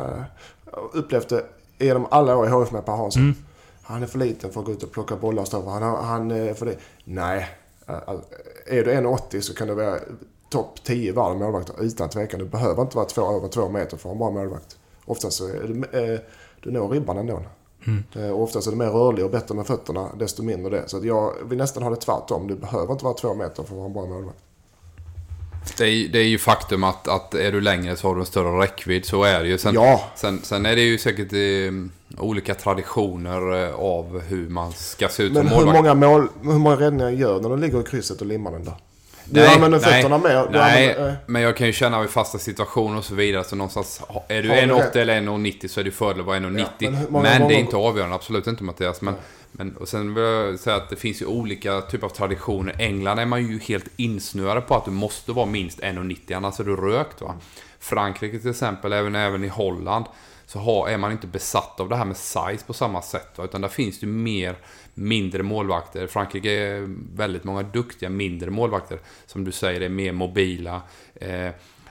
har 0.72 0.90
upplevt 0.92 1.28
det 1.28 1.44
genom 1.78 2.06
alla 2.10 2.36
år 2.36 2.46
i 2.46 2.50
HF 2.50 2.72
med 2.72 2.86
Per 2.86 2.92
Hansson. 2.92 3.22
Mm. 3.22 3.34
Han 3.82 4.02
är 4.02 4.06
för 4.06 4.18
liten 4.18 4.52
för 4.52 4.60
att 4.60 4.66
gå 4.66 4.72
ut 4.72 4.82
och 4.82 4.92
plocka 4.92 5.16
bollar 5.16 5.42
och 5.42 5.48
stå 5.48 5.68
han, 5.68 6.04
han 6.04 6.30
är 6.30 6.54
för 6.54 6.66
det. 6.66 6.76
Nej. 7.04 7.48
Är 8.66 8.84
du 8.84 8.90
1,80 8.92 9.40
så 9.40 9.54
kan 9.54 9.68
du 9.68 9.74
vara 9.74 9.98
topp 10.48 10.84
10 10.84 11.08
i 11.08 11.12
världen 11.12 11.38
målvakter 11.38 11.74
utan 11.84 12.08
tvekan. 12.08 12.40
Du 12.40 12.46
behöver 12.46 12.82
inte 12.82 12.96
vara 12.96 13.06
två, 13.06 13.36
över 13.36 13.48
två 13.48 13.68
meter 13.68 13.96
för 13.96 14.10
att 14.10 14.18
vara 14.18 14.28
en 14.28 14.34
bra 14.34 14.42
målvakt. 14.42 14.78
Oftast 15.04 15.36
så 15.36 15.48
är 15.48 15.86
det, 15.92 16.12
eh, 16.12 16.20
du 16.60 16.70
når 16.70 16.88
ribban 16.88 17.18
ändå. 17.18 17.42
Mm. 17.86 18.32
Och 18.32 18.42
oftast 18.42 18.66
är 18.66 18.70
det 18.70 18.76
mer 18.76 18.90
rörlig 18.90 19.24
och 19.24 19.30
bättre 19.30 19.54
med 19.54 19.66
fötterna, 19.66 20.08
desto 20.18 20.42
mindre 20.42 20.70
det. 20.80 20.88
Så 20.88 21.00
jag 21.02 21.32
vill 21.48 21.58
nästan 21.58 21.82
ha 21.82 21.90
det 21.90 21.96
tvärtom. 21.96 22.46
Du 22.46 22.54
behöver 22.54 22.92
inte 22.92 23.04
vara 23.04 23.14
två 23.14 23.34
meter 23.34 23.54
för 23.54 23.62
att 23.62 23.70
vara 23.70 23.86
en 23.86 23.92
bra 23.92 24.06
målvakt. 24.06 24.38
Det 25.78 25.84
är, 25.84 26.08
det 26.08 26.18
är 26.18 26.28
ju 26.28 26.38
faktum 26.38 26.84
att, 26.84 27.08
att 27.08 27.34
är 27.34 27.52
du 27.52 27.60
längre 27.60 27.96
så 27.96 28.08
har 28.08 28.14
du 28.14 28.20
en 28.20 28.26
större 28.26 28.62
räckvidd. 28.62 29.04
Så 29.04 29.24
är 29.24 29.40
det 29.40 29.48
ju. 29.48 29.58
Sen, 29.58 29.74
ja. 29.74 30.00
sen, 30.16 30.40
sen 30.42 30.66
är 30.66 30.76
det 30.76 30.82
ju 30.82 30.98
säkert 30.98 31.32
eh, 31.32 32.20
olika 32.22 32.54
traditioner 32.54 33.66
eh, 33.66 33.74
av 33.74 34.20
hur 34.20 34.48
man 34.48 34.72
ska 34.72 35.08
se 35.08 35.22
ut 35.22 35.32
Men 35.32 35.48
som 35.48 35.56
målvakt. 35.56 35.84
Men 35.84 35.84
hur 35.84 35.94
många, 35.94 36.18
mål, 36.18 36.28
hur 36.42 36.58
många 36.58 36.76
räddningar 36.76 37.10
gör 37.10 37.40
när 37.40 37.48
du 37.48 37.56
ligger 37.56 37.80
i 37.80 37.84
krysset 37.84 38.20
och 38.20 38.26
limmar 38.26 38.52
den 38.52 38.64
där? 38.64 38.74
Du 39.32 39.40
nej, 39.40 39.54
använder 39.54 39.78
fötterna 39.78 40.18
mer. 40.18 40.48
Nej, 40.50 40.90
använder, 40.90 41.08
äh. 41.08 41.14
men 41.26 41.42
jag 41.42 41.56
kan 41.56 41.66
ju 41.66 41.72
känna 41.72 42.00
vid 42.00 42.10
fasta 42.10 42.38
situationer 42.38 42.98
och 42.98 43.04
så 43.04 43.14
vidare. 43.14 43.44
Så 43.44 43.56
någonstans, 43.56 44.00
är 44.28 44.42
du 44.42 44.48
1,80 44.48 44.96
eller 44.96 45.20
1,90 45.20 45.68
så 45.68 45.80
är 45.80 45.84
det 45.84 45.90
fördel 45.90 46.20
att 46.20 46.26
vara 46.26 46.38
1,90. 46.38 46.66
Ja, 46.78 46.90
men, 46.90 47.06
många, 47.08 47.24
men 47.24 47.48
det 47.48 47.54
är 47.54 47.58
inte 47.58 47.76
avgörande, 47.76 48.14
absolut 48.14 48.46
inte 48.46 48.64
Mattias. 48.64 49.00
Men, 49.00 49.14
men, 49.52 49.76
och 49.76 49.88
sen 49.88 50.14
vill 50.14 50.24
jag 50.24 50.58
säga 50.58 50.76
att 50.76 50.90
det 50.90 50.96
finns 50.96 51.22
ju 51.22 51.26
olika 51.26 51.80
typer 51.80 52.06
av 52.06 52.10
traditioner. 52.10 52.74
England 52.78 53.18
är 53.18 53.26
man 53.26 53.46
ju 53.46 53.58
helt 53.58 53.88
insnöade 53.96 54.60
på 54.60 54.74
att 54.74 54.84
du 54.84 54.90
måste 54.90 55.32
vara 55.32 55.46
minst 55.46 55.80
1,90 55.80 56.36
annars 56.36 56.60
är 56.60 56.64
du 56.64 56.76
rökt. 56.76 57.20
Va? 57.20 57.34
Frankrike 57.80 58.38
till 58.38 58.50
exempel, 58.50 58.92
även, 58.92 59.14
även 59.14 59.44
i 59.44 59.48
Holland, 59.48 60.04
så 60.46 60.58
har, 60.58 60.88
är 60.88 60.98
man 60.98 61.12
inte 61.12 61.26
besatt 61.26 61.80
av 61.80 61.88
det 61.88 61.96
här 61.96 62.04
med 62.04 62.16
size 62.16 62.66
på 62.66 62.72
samma 62.72 63.02
sätt. 63.02 63.38
Va? 63.38 63.44
Utan 63.44 63.60
där 63.60 63.68
finns 63.68 64.00
det 64.00 64.06
ju 64.06 64.12
mer 64.12 64.56
mindre 64.94 65.42
målvakter. 65.42 66.06
Frankrike 66.06 66.50
är 66.50 66.96
väldigt 67.16 67.44
många 67.44 67.62
duktiga 67.62 68.10
mindre 68.10 68.50
målvakter. 68.50 69.00
Som 69.26 69.44
du 69.44 69.52
säger 69.52 69.80
är 69.80 69.88
mer 69.88 70.12
mobila. 70.12 70.82
Eh, 71.14 71.50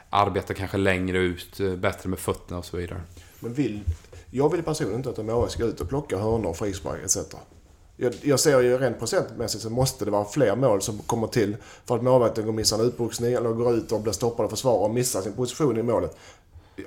arbetar 0.10 0.54
kanske 0.54 0.78
längre 0.78 1.18
ut, 1.18 1.60
eh, 1.60 1.76
bättre 1.76 2.10
med 2.10 2.20
fötterna 2.20 2.58
och 2.58 2.66
så 2.66 2.78
vidare. 2.78 3.02
Men 3.40 3.54
vill, 3.54 3.84
jag 4.32 4.52
vill 4.52 4.64
personligen 4.64 5.00
inte 5.00 5.10
att 5.10 5.16
de 5.16 5.50
ska 5.50 5.64
ut 5.64 5.82
och 5.82 5.90
plocka 5.90 6.18
hörnor, 6.18 6.54
frispark 6.54 7.04
etc. 7.04 7.18
Jag, 7.98 8.14
jag 8.22 8.40
ser 8.40 8.62
ju 8.62 8.78
rent 8.78 9.00
procentmässigt 9.00 9.64
så 9.64 9.70
måste 9.70 10.06
det 10.06 10.12
vara 10.12 10.26
fler 10.26 10.56
mål 10.56 10.82
som 10.82 10.98
kommer 10.98 11.28
till 11.28 11.58
för 11.86 11.96
att 11.96 12.04
målvakten 12.04 12.46
går 12.46 12.54
missa 12.54 12.76
missar 12.76 12.80
en 12.80 12.86
utboxning 12.86 13.34
eller 13.34 13.50
går 13.50 13.74
ut 13.74 13.92
och 13.92 14.02
blir 14.02 14.14
stoppad 14.14 14.46
av 14.46 14.50
försvarare 14.50 14.84
och 14.84 14.94
missar 14.94 15.22
sin 15.22 15.34
position 15.34 15.78
i 15.78 15.84
målet. 15.84 16.18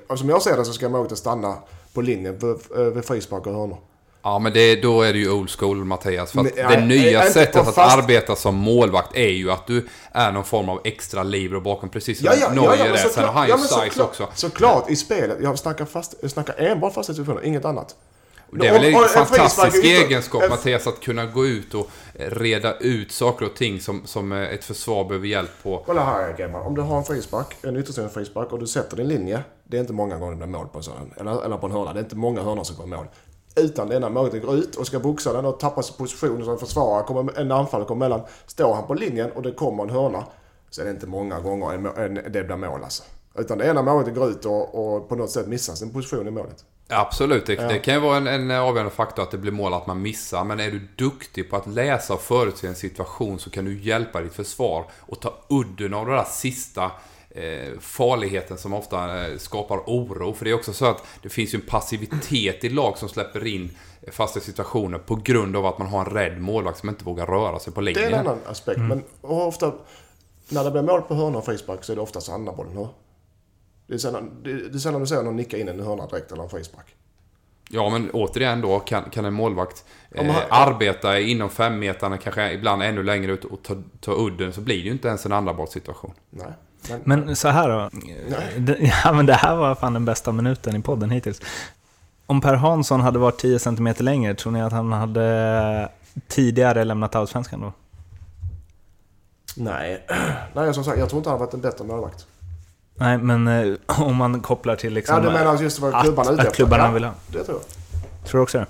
Alltså, 0.07 0.23
som 0.23 0.29
jag 0.29 0.41
ser 0.41 0.57
det 0.57 0.65
så 0.65 0.73
ska 0.73 0.89
målvakten 0.89 1.17
stanna 1.17 1.57
på 1.93 2.01
linjen 2.01 2.37
vid 2.39 2.95
eh, 2.95 3.01
frispark 3.01 3.47
och 3.47 3.53
hörnor. 3.53 3.77
Ja, 4.25 4.39
men 4.39 4.53
det, 4.53 4.75
då 4.75 5.01
är 5.01 5.13
det 5.13 5.19
ju 5.19 5.31
old 5.31 5.49
school 5.49 5.85
Mattias. 5.85 6.31
För 6.31 6.39
att 6.39 6.55
det 6.55 6.85
nya 6.85 7.19
nej, 7.19 7.31
sättet 7.31 7.67
att 7.67 7.77
arbeta 7.77 8.35
som 8.35 8.55
målvakt 8.55 9.15
är 9.15 9.29
ju 9.29 9.51
att 9.51 9.67
du 9.67 9.87
är 10.11 10.31
någon 10.31 10.43
form 10.43 10.69
av 10.69 10.81
extra 10.83 11.23
liv 11.23 11.61
bakom. 11.61 11.89
Precis 11.89 12.17
som 12.17 12.25
ja, 12.25 12.33
ja, 12.41 12.49
Neuer 12.49 12.77
ja, 12.77 12.85
ja, 12.85 12.93
är. 12.93 12.97
Sen 12.97 13.23
har 13.23 13.33
han 13.33 13.47
ju 13.47 13.57
size 13.57 13.91
så 13.95 14.03
också. 14.03 14.27
Såklart, 14.35 14.89
i 14.89 14.95
spelet. 14.95 15.37
Jag 15.41 15.59
snackar, 15.59 15.85
fast, 15.85 16.15
jag 16.21 16.31
snackar 16.31 16.55
enbart 16.57 16.93
fasta 16.93 17.13
situationer, 17.13 17.45
inget 17.45 17.65
annat. 17.65 17.95
Det 18.51 18.67
är 18.67 18.73
väl 18.73 18.93
en 18.93 19.09
fantastisk 19.09 19.85
egenskap 19.85 20.49
Mattias 20.49 20.87
att 20.87 20.99
kunna 20.99 21.25
gå 21.25 21.45
ut 21.45 21.73
och 21.73 21.89
reda 22.13 22.77
ut 22.77 23.11
saker 23.11 23.45
och 23.45 23.55
ting 23.55 23.79
som, 23.79 24.01
som 24.05 24.31
ett 24.31 24.63
försvar 24.63 25.05
behöver 25.05 25.27
hjälp 25.27 25.51
på. 25.63 25.83
Kolla 25.85 26.03
här 26.03 26.35
Gemma. 26.39 26.61
Om 26.61 26.75
du 26.75 26.81
har 26.81 26.97
en 26.97 27.03
frispark, 27.03 27.55
en 27.61 27.77
ytterstående 27.77 28.13
frispark 28.13 28.51
och 28.51 28.59
du 28.59 28.67
sätter 28.67 28.97
din 28.97 29.07
linje. 29.07 29.43
Det 29.63 29.77
är 29.77 29.81
inte 29.81 29.93
många 29.93 30.17
gånger 30.17 30.31
det 30.31 30.37
blir 30.37 30.47
mål 30.47 30.67
på 30.67 30.77
en 30.77 30.83
sådan. 30.83 31.13
Eller, 31.17 31.45
eller 31.45 31.57
på 31.57 31.65
en 31.65 31.71
hörna. 31.71 31.93
Det 31.93 31.99
är 31.99 32.03
inte 32.03 32.15
många 32.15 32.41
hörnor 32.41 32.63
som 32.63 32.75
går 32.75 32.85
mål. 32.85 33.05
Utan 33.55 33.89
denna 33.89 34.09
målvakten 34.09 34.41
går 34.41 34.55
ut 34.55 34.75
och 34.75 34.87
ska 34.87 34.99
boxa 34.99 35.33
den 35.33 35.45
och 35.45 35.59
tappar 35.59 35.81
sin 35.81 35.95
position 35.95 36.45
som 36.45 36.57
försvarare. 36.57 37.03
Kommer, 37.03 37.39
en 37.39 37.51
anfallare 37.51 37.87
kommer 37.87 38.05
emellan. 38.05 38.25
Står 38.45 38.75
han 38.75 38.87
på 38.87 38.93
linjen 38.93 39.31
och 39.31 39.41
det 39.41 39.51
kommer 39.51 39.83
en 39.83 39.89
hörna. 39.89 40.23
Så 40.69 40.81
är 40.81 40.85
det 40.85 40.91
inte 40.91 41.07
många 41.07 41.39
gånger 41.39 41.73
en, 41.73 41.85
en, 41.85 42.33
det 42.33 42.43
blir 42.43 42.55
mål 42.55 42.83
alltså. 42.83 43.03
Utan 43.37 43.57
det 43.57 43.65
ena 43.65 43.81
målet 43.81 44.15
går 44.15 44.29
ut 44.29 44.45
och, 44.45 44.95
och, 44.95 45.09
på 45.09 45.15
något 45.15 45.29
sätt 45.29 45.47
missar 45.47 45.73
sin 45.73 45.93
position 45.93 46.27
i 46.27 46.31
målet. 46.31 46.65
Absolut, 46.89 47.45
det, 47.45 47.53
ja. 47.53 47.67
det 47.67 47.79
kan 47.79 47.93
ju 47.93 47.99
vara 47.99 48.17
en, 48.17 48.27
en 48.27 48.51
avgörande 48.51 48.91
faktor 48.91 49.23
att 49.23 49.31
det 49.31 49.37
blir 49.37 49.51
mål 49.51 49.73
att 49.73 49.87
man 49.87 50.01
missar. 50.01 50.43
Men 50.43 50.59
är 50.59 50.71
du 50.71 50.87
duktig 50.95 51.49
på 51.49 51.55
att 51.55 51.67
läsa 51.67 52.13
och 52.13 52.21
förutse 52.21 52.67
en 52.67 52.75
situation 52.75 53.39
så 53.39 53.49
kan 53.49 53.65
du 53.65 53.79
hjälpa 53.79 54.21
ditt 54.21 54.33
försvar 54.33 54.85
och 54.99 55.19
ta 55.19 55.33
udden 55.49 55.93
av 55.93 56.05
det 56.05 56.11
där 56.11 56.23
sista 56.23 56.91
eh, 57.35 57.79
farligheten 57.79 58.57
som 58.57 58.73
ofta 58.73 59.27
eh, 59.27 59.37
skapar 59.37 59.77
oro. 59.77 60.33
För 60.33 60.45
det 60.45 60.51
är 60.51 60.55
också 60.55 60.73
så 60.73 60.85
att 60.85 61.03
det 61.21 61.29
finns 61.29 61.53
ju 61.53 61.55
en 61.55 61.65
passivitet 61.65 62.63
i 62.63 62.69
lag 62.69 62.97
som 62.97 63.09
släpper 63.09 63.47
in 63.47 63.71
fasta 64.11 64.39
situationer 64.39 64.97
på 64.97 65.15
grund 65.15 65.55
av 65.55 65.65
att 65.65 65.77
man 65.77 65.87
har 65.87 66.05
en 66.05 66.11
rädd 66.11 66.41
målvakt 66.41 66.77
som 66.77 66.89
inte 66.89 67.05
vågar 67.05 67.25
röra 67.25 67.59
sig 67.59 67.73
på 67.73 67.81
linjen. 67.81 68.11
Det 68.11 68.15
är 68.15 68.19
en 68.19 68.27
annan 68.27 68.39
aspekt. 68.45 68.77
Mm. 68.77 68.87
Men 68.87 69.03
ofta, 69.21 69.73
när 70.49 70.63
det 70.63 70.71
blir 70.71 70.81
mål 70.81 71.01
på 71.01 71.15
hörna 71.15 71.37
och 71.37 71.45
frispark 71.45 71.83
så 71.83 71.91
är 71.91 71.95
det 71.95 72.01
oftast 72.01 72.29
andra 72.29 72.53
bollen. 72.53 72.87
Det 73.87 73.93
är 73.93 73.97
sällan, 73.97 74.31
det 74.43 74.51
är 74.51 74.77
sällan 74.77 75.01
du 75.01 75.07
ser 75.07 75.23
någon 75.23 75.35
nicka 75.35 75.57
in 75.57 75.67
en 75.67 75.79
hörna 75.79 76.07
direkt 76.07 76.31
eller 76.31 76.43
en 76.43 76.49
frispark. 76.49 76.95
Ja, 77.69 77.89
men 77.89 78.11
återigen 78.11 78.61
då 78.61 78.79
kan, 78.79 79.09
kan 79.09 79.25
en 79.25 79.33
målvakt 79.33 79.85
eh, 80.11 80.25
han, 80.25 80.43
arbeta 80.49 81.19
inom 81.19 81.49
fem 81.49 81.79
meterna, 81.79 82.17
kanske 82.17 82.53
ibland 82.53 82.83
ännu 82.83 83.03
längre 83.03 83.31
ut 83.31 83.45
och 83.45 83.63
ta, 83.63 83.75
ta 83.99 84.11
udden, 84.11 84.53
så 84.53 84.61
blir 84.61 84.77
det 84.77 84.83
ju 84.83 84.91
inte 84.91 85.07
ens 85.07 85.25
en 85.25 85.31
andra 85.31 85.67
situation. 85.67 86.13
Nej. 86.29 86.53
Men, 87.03 87.19
men 87.19 87.35
så 87.35 87.47
här 87.47 87.69
då. 87.69 87.89
Nej. 88.29 88.93
Ja, 89.03 89.11
men 89.11 89.25
det 89.25 89.33
här 89.33 89.55
var 89.55 89.75
fan 89.75 89.93
den 89.93 90.05
bästa 90.05 90.31
minuten 90.31 90.75
i 90.75 90.81
podden 90.81 91.09
hittills. 91.09 91.41
Om 92.25 92.41
Per 92.41 92.53
Hansson 92.53 93.01
hade 93.01 93.19
varit 93.19 93.37
10 93.37 93.59
cm 93.59 93.93
längre, 93.99 94.33
tror 94.35 94.51
ni 94.51 94.61
att 94.61 94.71
han 94.71 94.91
hade 94.91 95.89
tidigare 96.27 96.83
lämnat 96.83 97.15
Allsvenskan 97.15 97.61
då? 97.61 97.73
Nej, 99.55 100.05
Nej 100.53 100.73
som 100.73 100.83
sagt, 100.83 100.99
jag 100.99 101.09
tror 101.09 101.17
inte 101.17 101.29
han 101.29 101.39
varit 101.39 101.53
en 101.53 101.61
bättre 101.61 101.85
målvakt. 101.85 102.25
Nej, 102.95 103.17
men 103.17 103.47
eh, 103.47 103.75
om 104.01 104.15
man 104.15 104.41
kopplar 104.41 104.75
till 104.75 104.93
liksom... 104.93 105.15
Ja, 105.15 105.21
du 105.21 105.37
menar 105.37 105.61
just 105.61 105.79
vad 105.79 106.01
klubbarna 106.01 106.29
att, 106.31 106.47
att 106.47 106.55
klubbarna 106.55 106.91
vill 106.91 107.03
ha? 107.03 107.13
Det 107.27 107.43
tror 107.43 107.57
jag. 107.57 108.27
Tror 108.27 108.39
du 108.39 108.43
också 108.43 108.57
det? 108.57 108.65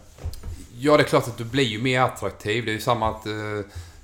Ja, 0.78 0.98
det 0.98 1.04
är 1.04 1.08
klart 1.08 1.28
att 1.28 1.38
du 1.38 1.44
blir 1.44 1.64
ju 1.64 1.82
mer 1.82 2.02
attraktiv. 2.02 2.66
Det 2.66 2.72
är 2.72 2.74
ju 2.74 2.82
samma 2.82 3.10
att... 3.10 3.26
Eh, 3.26 3.32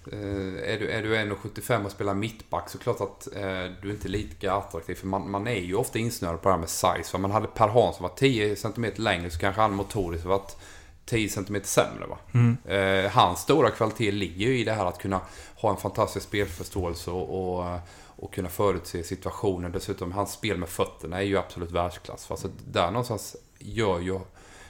är 0.06 0.80
du, 0.80 0.89
är 0.89 1.04
du 1.04 1.16
1,75 1.16 1.86
och 1.86 1.91
spelar 1.91 2.14
mittback 2.14 2.70
så 2.70 2.78
klart 2.78 3.02
att 3.02 3.36
eh, 3.36 3.66
du 3.82 3.91
inte 3.91 4.08
är 4.08 4.10
lika 4.10 4.54
attraktiv. 4.54 4.95
För 4.95 5.08
man, 5.08 5.32
man 5.32 5.47
är 5.47 5.60
ju 5.60 5.76
ofta 5.76 5.99
insnöad 5.99 6.41
på 6.41 6.49
det 6.49 6.54
här 6.54 6.60
med 6.60 6.70
size. 6.70 7.12
För 7.12 7.18
man 7.18 7.32
hade 7.32 7.47
Per 7.47 7.68
Hansson 7.68 8.04
var 8.04 8.16
10 8.16 8.56
cm 8.56 8.86
längre 8.95 9.30
så 9.30 9.39
kanske 9.39 9.62
han 9.62 9.74
motoriskt 9.74 10.26
varit 10.26 10.58
10 11.06 11.30
cm 11.30 11.62
sämre. 11.64 12.06
Va? 12.10 12.18
Mm. 12.34 12.58
Eh, 12.66 13.12
hans 13.12 13.39
stora 13.39 13.70
kvalitet 13.70 14.12
ligger 14.12 14.47
ju 14.47 14.60
i 14.60 14.64
det 14.64 14.74
här 14.74 14.86
att 14.86 14.97
kunna 14.97 15.22
ha 15.56 15.70
en 15.70 15.78
fantastisk 15.78 16.28
spelförståelse 16.28 17.12
och, 17.12 17.60
och, 17.60 17.80
och 18.06 18.34
kunna 18.34 18.49
förutse 18.49 19.04
situationer. 19.04 19.70
Dessutom, 19.70 20.12
hans 20.12 20.32
spel 20.32 20.58
med 20.58 20.70
fötterna 20.70 21.18
är 21.18 21.26
ju 21.26 21.38
absolut 21.38 21.72
världsklass. 21.72 22.32
Så 22.38 22.49
där 22.68 22.91
någonstans 22.91 23.36
gör 23.60 23.99
ju 23.99 24.20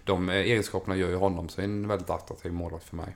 de 0.03 0.29
egenskaperna 0.29 0.95
gör 0.95 1.09
ju 1.09 1.15
honom 1.15 1.47
till 1.47 1.63
en 1.63 1.87
väldigt 1.87 2.09
attraktiv 2.09 2.53
målvakt 2.53 2.89
för 2.89 2.95
mig. 2.95 3.15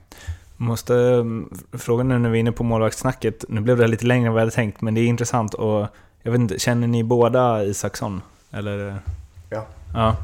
Måste 0.56 0.94
mm, 0.94 1.50
fråga 1.72 2.04
nu 2.04 2.18
när 2.18 2.30
vi 2.30 2.38
är 2.38 2.40
inne 2.40 2.52
på 2.52 2.64
målvaktssnacket. 2.64 3.44
Nu 3.48 3.60
blev 3.60 3.76
det 3.76 3.86
lite 3.86 4.06
längre 4.06 4.26
än 4.26 4.32
vad 4.32 4.40
jag 4.40 4.46
hade 4.46 4.54
tänkt, 4.54 4.80
men 4.80 4.94
det 4.94 5.00
är 5.00 5.06
intressant 5.06 5.54
och 5.54 5.86
jag 6.22 6.32
vet 6.32 6.40
inte, 6.40 6.58
känner 6.58 6.86
ni 6.86 7.04
båda 7.04 7.64
Isaksson? 7.64 8.22
Eller? 8.50 8.98
Ja. 9.50 9.66
ja. 9.94 10.16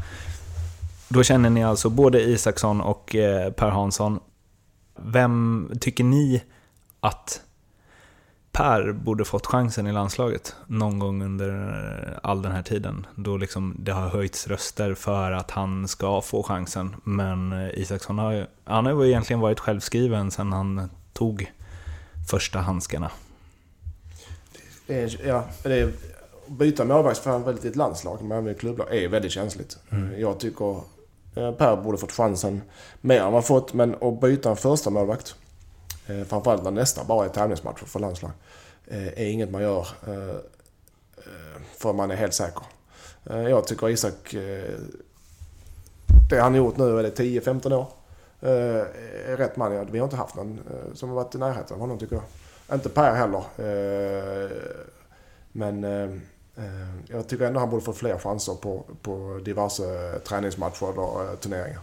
Då 1.08 1.22
känner 1.22 1.50
ni 1.50 1.64
alltså 1.64 1.88
både 1.88 2.20
Isaksson 2.20 2.80
och 2.80 3.16
eh, 3.16 3.52
Per 3.52 3.70
Hansson. 3.70 4.20
Vem 4.96 5.70
tycker 5.80 6.04
ni 6.04 6.42
att 7.00 7.40
Per 8.52 8.92
borde 8.92 9.24
fått 9.24 9.46
chansen 9.46 9.86
i 9.86 9.92
landslaget 9.92 10.56
någon 10.66 10.98
gång 10.98 11.22
under 11.22 12.18
all 12.22 12.42
den 12.42 12.52
här 12.52 12.62
tiden. 12.62 13.06
Då 13.14 13.36
liksom 13.36 13.76
det 13.78 13.92
har 13.92 14.08
höjts 14.08 14.46
röster 14.46 14.94
för 14.94 15.32
att 15.32 15.50
han 15.50 15.88
ska 15.88 16.20
få 16.20 16.42
chansen. 16.42 16.96
Men 17.04 17.70
Isaksson 17.74 18.18
har 18.18 18.32
ju, 18.32 18.46
han 18.64 18.86
har 18.86 19.02
ju 19.02 19.08
egentligen 19.08 19.40
varit 19.40 19.60
självskriven 19.60 20.30
sedan 20.30 20.52
han 20.52 20.90
tog 21.12 21.52
första 22.30 22.58
handskarna. 22.58 23.10
Det 24.86 25.00
är, 25.00 25.26
ja, 25.26 25.44
det 25.62 25.80
är, 25.80 25.92
byta 26.46 26.84
målvakt 26.84 27.18
för 27.18 27.38
väldigt 27.38 27.64
ett 27.64 27.76
landslag 27.76 28.22
med 28.22 28.48
ett 28.48 28.60
klubblag 28.60 28.94
är 28.94 29.08
väldigt 29.08 29.32
känsligt. 29.32 29.78
Mm. 29.90 30.20
Jag 30.20 30.40
tycker 30.40 30.80
eh, 31.34 31.52
Per 31.52 31.76
borde 31.76 31.98
fått 31.98 32.12
chansen 32.12 32.62
mer 33.00 33.20
än 33.20 33.32
vad 33.32 33.44
fått. 33.44 33.74
Men 33.74 33.94
att 34.00 34.20
byta 34.20 34.50
en 34.50 34.56
första 34.56 34.90
målvakt 34.90 35.36
Eh, 36.06 36.24
framförallt 36.24 36.64
när 36.64 36.70
nästan 36.70 37.06
bara 37.06 37.24
är 37.24 37.28
tävlingsmatcher 37.28 37.86
för 37.86 38.00
landslag. 38.00 38.30
Eh, 38.86 39.06
är 39.06 39.26
inget 39.26 39.50
man 39.50 39.62
gör 39.62 39.86
eh, 40.06 40.28
eh 41.16 41.62
för 41.76 41.92
man 41.92 42.10
är 42.10 42.16
helt 42.16 42.34
säker. 42.34 42.62
Eh, 43.30 43.42
jag 43.42 43.66
tycker 43.66 43.88
Isak... 43.88 44.34
Eh, 44.34 44.78
det 46.30 46.40
han 46.40 46.54
gjort 46.54 46.76
nu, 46.76 46.98
är 46.98 47.02
det 47.02 47.18
10-15 47.18 47.72
år? 47.72 47.86
Är 48.40 49.36
rätt 49.36 49.56
man. 49.56 49.86
Vi 49.92 49.98
har 49.98 50.04
inte 50.04 50.16
haft 50.16 50.34
någon 50.34 50.60
som 50.94 51.08
har 51.08 51.16
varit 51.16 51.34
i 51.34 51.38
närheten 51.38 51.74
av 51.74 51.80
honom 51.80 51.98
tycker 51.98 52.16
jag. 52.16 52.76
Inte 52.76 52.88
Per 52.88 53.14
heller. 53.14 53.42
Men 55.52 55.82
jag 57.06 57.28
tycker 57.28 57.44
ändå 57.44 57.60
han 57.60 57.70
borde 57.70 57.82
få 57.82 57.92
fler 57.92 58.18
chanser 58.18 58.54
på, 58.54 58.84
på 59.02 59.40
diverse 59.44 60.18
träningsmatcher 60.18 60.98
och 60.98 61.40
turneringar. 61.40 61.80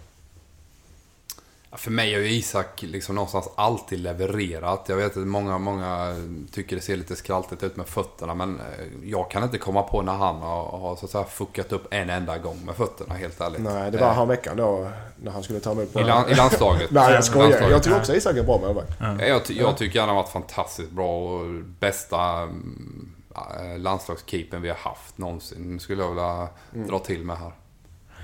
För 1.71 1.91
mig 1.91 2.13
har 2.13 2.21
ju 2.21 2.31
Isak 2.31 2.81
liksom 2.81 3.15
någonstans 3.15 3.49
alltid 3.55 3.99
levererat. 3.99 4.85
Jag 4.87 4.95
vet 4.95 5.17
att 5.17 5.27
många, 5.27 5.57
många 5.57 6.15
tycker 6.51 6.75
det 6.75 6.81
ser 6.81 6.97
lite 6.97 7.15
skraltigt 7.15 7.63
ut 7.63 7.77
med 7.77 7.87
fötterna. 7.87 8.35
Men 8.35 8.59
eh, 8.59 9.09
jag 9.09 9.31
kan 9.31 9.43
inte 9.43 9.57
komma 9.57 9.83
på 9.83 10.01
när 10.01 10.13
han 10.13 10.35
har, 10.35 10.63
har 10.63 10.95
så 10.95 11.05
att 11.05 11.11
säga, 11.11 11.23
fuckat 11.23 11.71
upp 11.71 11.87
en 11.91 12.09
enda 12.09 12.37
gång 12.37 12.65
med 12.65 12.75
fötterna, 12.75 13.13
helt 13.13 13.41
ärligt. 13.41 13.61
Nej, 13.61 13.91
det 13.91 13.97
var 13.97 14.11
eh. 14.11 14.25
veckan 14.25 14.57
då 14.57 14.89
när 15.23 15.31
han 15.31 15.43
skulle 15.43 15.59
ta 15.59 15.71
emot 15.71 15.93
på... 15.93 15.99
I, 15.99 16.03
lan, 16.03 16.29
i 16.29 16.35
landslaget? 16.35 16.91
Nej, 16.91 17.13
jag 17.13 17.23
skojar. 17.23 17.69
Jag 17.69 17.83
tycker 17.83 17.97
också 17.97 18.15
Isak 18.15 18.35
är 18.37 18.43
bra 18.43 18.57
målvakt. 18.57 18.91
Ja. 18.99 19.25
Jag, 19.25 19.41
jag 19.47 19.77
tycker 19.77 19.99
han 19.99 20.09
har 20.09 20.15
varit 20.15 20.29
fantastiskt 20.29 20.91
bra 20.91 21.17
och 21.17 21.45
bästa 21.79 22.43
äh, 22.43 23.77
landslagskeepern 23.77 24.61
vi 24.61 24.69
har 24.69 24.75
haft 24.75 25.17
någonsin. 25.17 25.79
Skulle 25.79 26.01
jag 26.01 26.09
vilja 26.09 26.47
mm. 26.73 26.87
dra 26.87 26.99
till 26.99 27.23
med 27.23 27.37
här. 27.37 27.51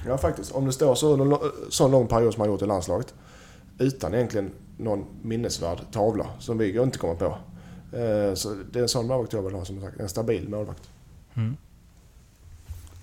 Ja, 0.07 0.17
faktiskt. 0.17 0.51
Om 0.51 0.65
det 0.65 0.73
står 0.73 0.95
så, 0.95 1.39
så 1.69 1.87
lång 1.87 2.07
period 2.07 2.33
som 2.33 2.41
han 2.41 2.49
gjort 2.49 2.61
i 2.61 2.65
landslaget 2.65 3.13
utan 3.79 4.13
egentligen 4.13 4.51
någon 4.77 5.05
minnesvärd 5.21 5.77
tavla 5.91 6.27
som 6.39 6.57
vi 6.57 6.81
inte 6.81 6.97
kommer 6.97 7.15
på. 7.15 7.25
Eh, 7.91 8.33
så 8.33 8.55
det 8.71 8.79
är 8.79 8.83
en 8.83 8.89
sån 8.89 9.07
målvakt 9.07 9.33
jag 9.33 9.41
vill 9.41 9.53
ha 9.53 9.65
som 9.65 9.81
sagt. 9.81 9.99
En 9.99 10.09
stabil 10.09 10.49
målvakt. 10.49 10.89
Mm. 11.33 11.57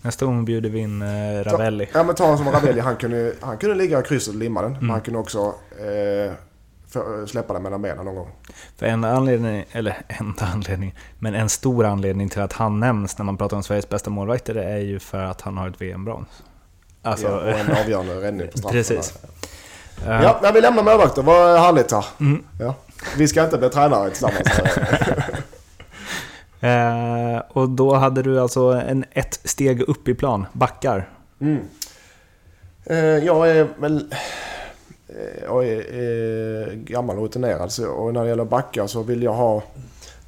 Nästa 0.02 0.26
gång 0.26 0.44
bjuder 0.44 0.70
vi 0.70 0.78
in 0.78 1.02
eh, 1.02 1.44
Ravelli. 1.44 1.86
Ta, 1.86 1.98
ja 1.98 2.04
men 2.04 2.14
ta 2.14 2.24
honom 2.24 2.38
som 2.38 2.48
Ravelli. 2.52 2.80
Han 2.80 2.96
kunde, 2.96 3.34
han 3.40 3.58
kunde 3.58 3.74
ligga 3.76 4.00
i 4.00 4.02
krysset 4.02 4.34
och 4.34 4.40
limma 4.40 4.62
den. 4.62 4.70
Mm. 4.70 4.80
Men 4.80 4.90
han 4.90 5.00
kunde 5.00 5.20
också 5.20 5.54
eh, 5.78 6.32
för, 6.92 7.26
släppa 7.26 7.52
den 7.52 7.62
mellan 7.62 7.82
benen 7.82 8.04
någon 8.04 8.14
gång. 8.14 8.28
För 8.76 8.86
en 8.86 9.04
anledning, 9.04 9.64
eller 9.72 9.96
enda 10.08 10.46
anledning, 10.46 10.94
men 11.18 11.34
en 11.34 11.48
stor 11.48 11.84
anledning 11.84 12.28
till 12.28 12.40
att 12.40 12.52
han 12.52 12.80
nämns 12.80 13.18
när 13.18 13.24
man 13.24 13.36
pratar 13.36 13.56
om 13.56 13.62
Sveriges 13.62 13.88
bästa 13.88 14.10
målvakter 14.10 14.54
är 14.54 14.78
ju 14.78 14.98
för 14.98 15.22
att 15.22 15.40
han 15.40 15.56
har 15.56 15.68
ett 15.68 15.80
VM-brons. 15.80 16.42
Alltså, 17.02 17.26
ja, 17.26 17.40
och 17.40 17.48
en 17.48 17.70
avgörande 17.70 18.20
räddning 18.20 18.48
på 18.48 18.58
straffen. 18.58 18.78
Precis. 18.78 19.18
Ja, 20.06 20.38
men 20.42 20.54
vi 20.54 20.60
lämnar 20.60 20.82
målvakter. 20.82 21.22
Vad 21.22 21.60
härligt 21.60 21.92
här. 21.92 22.06
Mm. 22.20 22.44
Ja. 22.60 22.74
Vi 23.16 23.28
ska 23.28 23.44
inte 23.44 23.58
bli 23.58 23.68
tränare 23.68 24.10
tillsammans. 24.10 24.48
eh, 26.60 27.42
och 27.48 27.68
då 27.68 27.94
hade 27.94 28.22
du 28.22 28.40
alltså 28.40 28.60
en 28.60 29.04
ett 29.10 29.40
steg 29.44 29.82
upp 29.82 30.08
i 30.08 30.14
plan, 30.14 30.46
backar. 30.52 31.08
Mm. 31.40 31.60
Eh, 32.84 32.96
jag 32.98 33.50
är 33.50 33.68
väl... 33.78 34.14
Eh, 35.08 35.42
jag 35.42 35.66
är, 35.66 35.94
är 35.94 36.74
gammal 36.74 37.16
och 37.16 37.22
rutinerad 37.22 37.72
så, 37.72 37.88
och 37.88 38.14
när 38.14 38.22
det 38.22 38.28
gäller 38.28 38.44
backar 38.44 38.86
så 38.86 39.02
vill 39.02 39.22
jag 39.22 39.34
ha... 39.34 39.62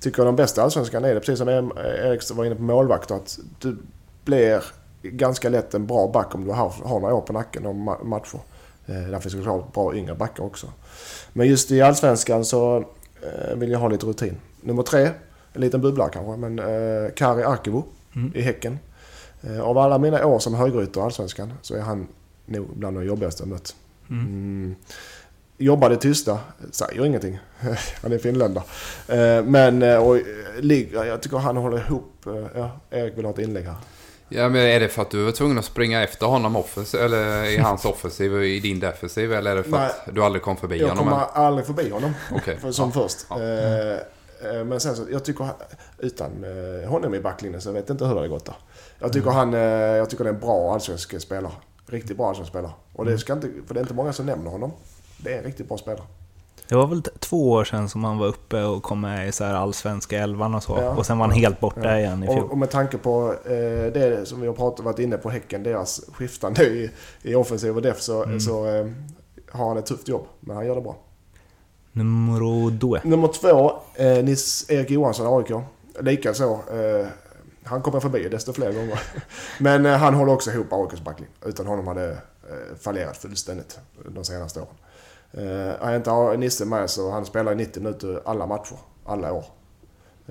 Tycker 0.00 0.18
jag 0.18 0.28
de 0.28 0.36
bästa 0.36 0.62
allsvenskan 0.62 1.04
är 1.04 1.14
det, 1.14 1.20
precis 1.20 1.38
som 1.38 1.48
Erik 1.48 2.30
var 2.30 2.44
inne 2.44 2.54
på 2.54 2.62
målvakter, 2.62 3.14
att 3.14 3.38
du 3.58 3.76
blir 4.24 4.62
ganska 5.02 5.48
lätt 5.48 5.74
en 5.74 5.86
bra 5.86 6.08
back 6.08 6.34
om 6.34 6.44
du 6.44 6.50
har, 6.50 6.72
har 6.84 7.00
några 7.00 7.14
år 7.14 7.20
på 7.20 7.32
nacken 7.32 7.66
och 7.66 7.74
matcher. 8.06 8.38
Eh, 8.86 9.10
där 9.10 9.20
finns 9.20 9.34
såklart 9.34 9.72
bra 9.72 9.96
yngre 9.96 10.14
backar 10.14 10.44
också. 10.44 10.66
Men 11.32 11.48
just 11.48 11.70
i 11.70 11.82
Allsvenskan 11.82 12.44
så 12.44 12.84
eh, 13.22 13.56
vill 13.56 13.70
jag 13.70 13.78
ha 13.78 13.88
lite 13.88 14.06
rutin. 14.06 14.36
Nummer 14.60 14.82
tre, 14.82 15.10
en 15.52 15.60
liten 15.60 15.80
bubbla 15.80 16.08
kanske, 16.08 16.36
men 16.36 16.58
eh, 16.58 17.10
Kari 17.14 17.42
Arkivo 17.42 17.84
mm. 18.16 18.32
i 18.34 18.40
Häcken. 18.40 18.78
Av 19.62 19.78
alla 19.78 19.98
mina 19.98 20.26
år 20.26 20.38
som 20.38 20.54
högerytter 20.54 21.00
i 21.00 21.04
Allsvenskan 21.04 21.52
så 21.62 21.74
är 21.74 21.80
han 21.80 22.06
nog 22.46 22.66
bland 22.76 22.96
de 22.96 23.04
jobbigaste 23.04 23.42
jag 23.42 23.48
mött. 23.48 23.76
Mm. 24.10 24.26
Mm. 24.26 24.74
Jobbar 25.58 25.90
det 25.90 25.96
tysta, 25.96 26.38
säger 26.70 27.06
ingenting. 27.06 27.38
han 28.02 28.12
är 28.12 28.18
finländare. 28.18 28.64
Men 29.42 29.82
och, 29.82 30.18
jag 31.06 31.22
tycker 31.22 31.36
han 31.36 31.56
håller 31.56 31.78
ihop. 31.78 32.26
Ja, 32.54 32.70
Erik 32.90 33.18
vill 33.18 33.24
ha 33.24 33.32
ett 33.32 33.38
inlägg 33.38 33.64
här. 33.64 33.76
Ja, 34.28 34.48
men 34.48 34.60
är 34.60 34.80
det 34.80 34.88
för 34.88 35.02
att 35.02 35.10
du 35.10 35.24
var 35.24 35.32
tvungen 35.32 35.58
att 35.58 35.64
springa 35.64 36.02
efter 36.02 36.26
honom 36.26 36.56
offensiv, 36.56 37.00
eller 37.00 37.44
i 37.44 37.56
hans 37.56 37.84
offensiv 37.84 38.34
och 38.34 38.44
i 38.44 38.60
din 38.60 38.80
defensiv? 38.80 39.32
Eller 39.32 39.50
är 39.50 39.56
det 39.56 39.62
för 39.62 39.70
Nej, 39.70 39.90
att 40.06 40.14
du 40.14 40.22
aldrig 40.22 40.42
kom 40.42 40.56
förbi 40.56 40.78
jag 40.80 40.88
honom? 40.88 41.08
Jag 41.08 41.28
kommer 41.32 41.46
aldrig 41.46 41.66
förbi 41.66 41.90
honom. 41.90 42.12
Okay. 42.34 42.56
För, 42.56 42.72
som 42.72 42.92
ja. 42.94 43.02
först. 43.02 43.26
Ja. 43.28 43.40
Mm. 43.40 43.98
Men 44.68 44.80
sen 44.80 44.96
så, 44.96 45.02
jag 45.10 45.24
tycker 45.24 45.48
utan 45.98 46.44
eh, 46.44 46.88
honom 46.88 47.14
i 47.14 47.20
backlinjen 47.20 47.60
så 47.60 47.72
vet 47.72 47.88
jag 47.88 47.94
inte 47.94 48.04
hur 48.04 48.14
det 48.14 48.20
hade 48.20 48.28
gått 48.28 48.44
där. 48.44 48.54
Jag 48.98 49.12
tycker 49.12 49.30
mm. 49.30 49.36
han, 49.36 49.52
jag 49.96 50.10
tycker 50.10 50.24
det 50.24 50.30
är 50.30 50.34
en 50.34 50.40
bra 50.40 50.74
allsvensk 50.74 51.20
spelare. 51.20 51.52
Riktigt 51.86 52.16
bra 52.16 52.28
allsvensk 52.28 52.50
spelare. 52.50 52.72
Och 52.92 53.04
det 53.04 53.10
mm. 53.10 53.18
ska 53.18 53.32
inte, 53.32 53.48
för 53.66 53.74
det 53.74 53.80
är 53.80 53.82
inte 53.82 53.94
många 53.94 54.12
som 54.12 54.26
nämner 54.26 54.50
honom. 54.50 54.72
Det 55.16 55.32
är 55.34 55.38
en 55.38 55.44
riktigt 55.44 55.68
bra 55.68 55.78
spelare. 55.78 56.04
Det 56.68 56.74
var 56.74 56.86
väl 56.86 57.02
två 57.02 57.50
år 57.50 57.64
sedan 57.64 57.88
som 57.88 58.04
han 58.04 58.18
var 58.18 58.26
uppe 58.26 58.62
och 58.62 58.82
kom 58.82 59.00
med 59.00 59.28
i 59.28 59.32
så 59.32 59.44
här 59.44 59.54
allsvenska 59.54 60.18
elvan 60.18 60.54
och 60.54 60.62
så. 60.62 60.78
Ja. 60.80 60.88
Och 60.90 61.06
sen 61.06 61.18
var 61.18 61.26
han 61.26 61.36
helt 61.36 61.60
borta 61.60 61.84
ja. 61.84 61.98
igen 61.98 62.22
i 62.22 62.26
fjol. 62.26 62.38
Och, 62.38 62.50
och 62.50 62.58
med 62.58 62.70
tanke 62.70 62.98
på 62.98 63.34
eh, 63.44 63.92
det 63.92 64.28
som 64.28 64.40
vi 64.40 64.46
har 64.46 64.54
pratat, 64.54 64.84
varit 64.84 64.98
inne 64.98 65.16
på 65.16 65.30
Häcken, 65.30 65.62
deras 65.62 66.00
skiftande 66.12 66.64
i, 66.64 66.90
i 67.22 67.34
offensiv 67.34 67.76
och 67.76 67.82
def, 67.82 68.00
så, 68.00 68.24
mm. 68.24 68.40
så 68.40 68.66
eh, 68.66 68.86
har 69.50 69.68
han 69.68 69.78
ett 69.78 69.86
tufft 69.86 70.08
jobb. 70.08 70.26
Men 70.40 70.56
han 70.56 70.66
gör 70.66 70.74
det 70.74 70.80
bra. 70.80 70.96
Nummer 71.92 72.78
två. 72.80 72.98
Nummer 73.04 73.28
två, 73.28 73.72
eh, 73.94 74.24
Nils-Erik 74.24 74.90
Johansson, 74.90 75.38
AIK. 75.38 75.64
Likaså. 76.00 76.52
Eh, 76.52 77.06
han 77.64 77.82
kommer 77.82 78.00
förbi 78.00 78.28
desto 78.28 78.52
fler 78.52 78.72
gånger. 78.72 79.00
Men 79.58 79.86
eh, 79.86 79.96
han 79.96 80.14
håller 80.14 80.32
också 80.32 80.50
ihop 80.50 80.72
AIKs 80.72 81.00
backlinje. 81.00 81.34
Utan 81.46 81.66
honom 81.66 81.86
hade 81.86 82.10
eh, 82.12 82.76
fallerat 82.80 83.16
fullständigt 83.16 83.78
de 84.14 84.24
senaste 84.24 84.60
åren. 84.60 84.74
Uh, 85.38 85.44
jag 85.80 85.96
inte 85.96 86.10
har 86.10 86.36
Nisse 86.36 86.64
med 86.64 86.90
så 86.90 87.10
han 87.10 87.26
spelar 87.26 87.52
i 87.52 87.54
90 87.54 87.82
minuter 87.82 88.22
alla 88.24 88.46
matcher, 88.46 88.78
alla 89.04 89.32
år. 89.32 89.44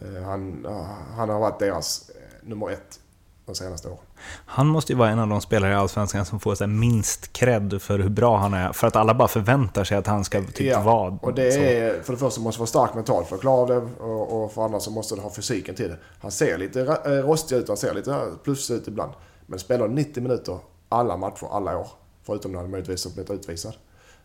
Uh, 0.03 0.23
han, 0.23 0.67
han 1.15 1.29
har 1.29 1.39
varit 1.39 1.59
deras 1.59 2.09
uh, 2.09 2.49
nummer 2.49 2.69
ett 2.69 2.99
de 3.45 3.55
senaste 3.55 3.87
åren. 3.87 3.99
Han 4.45 4.67
måste 4.67 4.93
ju 4.93 4.97
vara 4.97 5.09
en 5.09 5.19
av 5.19 5.27
de 5.27 5.41
spelare 5.41 5.71
i 5.71 5.75
Allsvenskan 5.75 6.25
som 6.25 6.39
får 6.39 6.55
så 6.55 6.67
minst 6.67 7.33
cred 7.33 7.81
för 7.81 7.99
hur 7.99 8.09
bra 8.09 8.37
han 8.37 8.53
är. 8.53 8.73
För 8.73 8.87
att 8.87 8.95
alla 8.95 9.13
bara 9.13 9.27
förväntar 9.27 9.83
sig 9.83 9.97
att 9.97 10.07
han 10.07 10.23
ska 10.23 10.41
typ 10.41 10.59
ja, 10.59 10.81
vara... 10.81 11.17
och 11.21 11.33
det 11.33 11.77
är... 11.77 12.01
För 12.01 12.13
det 12.13 12.19
första 12.19 12.41
måste 12.41 12.59
vara 12.59 12.67
stark 12.67 12.93
mentalt 12.93 13.27
för 13.27 13.35
att 13.35 13.41
klara 13.41 13.65
det. 13.65 13.87
Och, 13.99 14.43
och 14.43 14.51
för 14.51 14.65
andra 14.65 14.79
så 14.79 14.91
måste 14.91 15.15
du 15.15 15.21
ha 15.21 15.29
fysiken 15.29 15.75
till 15.75 15.89
det. 15.89 15.97
Han 16.21 16.31
ser 16.31 16.57
lite 16.57 16.83
rostig 17.21 17.55
ut, 17.55 17.67
han 17.67 17.77
ser 17.77 17.93
lite 17.93 18.21
plus 18.43 18.71
ut 18.71 18.87
ibland. 18.87 19.11
Men 19.45 19.59
spelar 19.59 19.87
90 19.87 20.23
minuter 20.23 20.59
alla 20.89 21.17
matcher, 21.17 21.47
alla 21.51 21.77
år. 21.77 21.87
Förutom 22.23 22.51
när 22.51 22.59
han 22.59 22.71
möjligtvis 22.71 23.05
har 23.05 23.11
blivit 23.11 23.31
utvisad. 23.31 23.73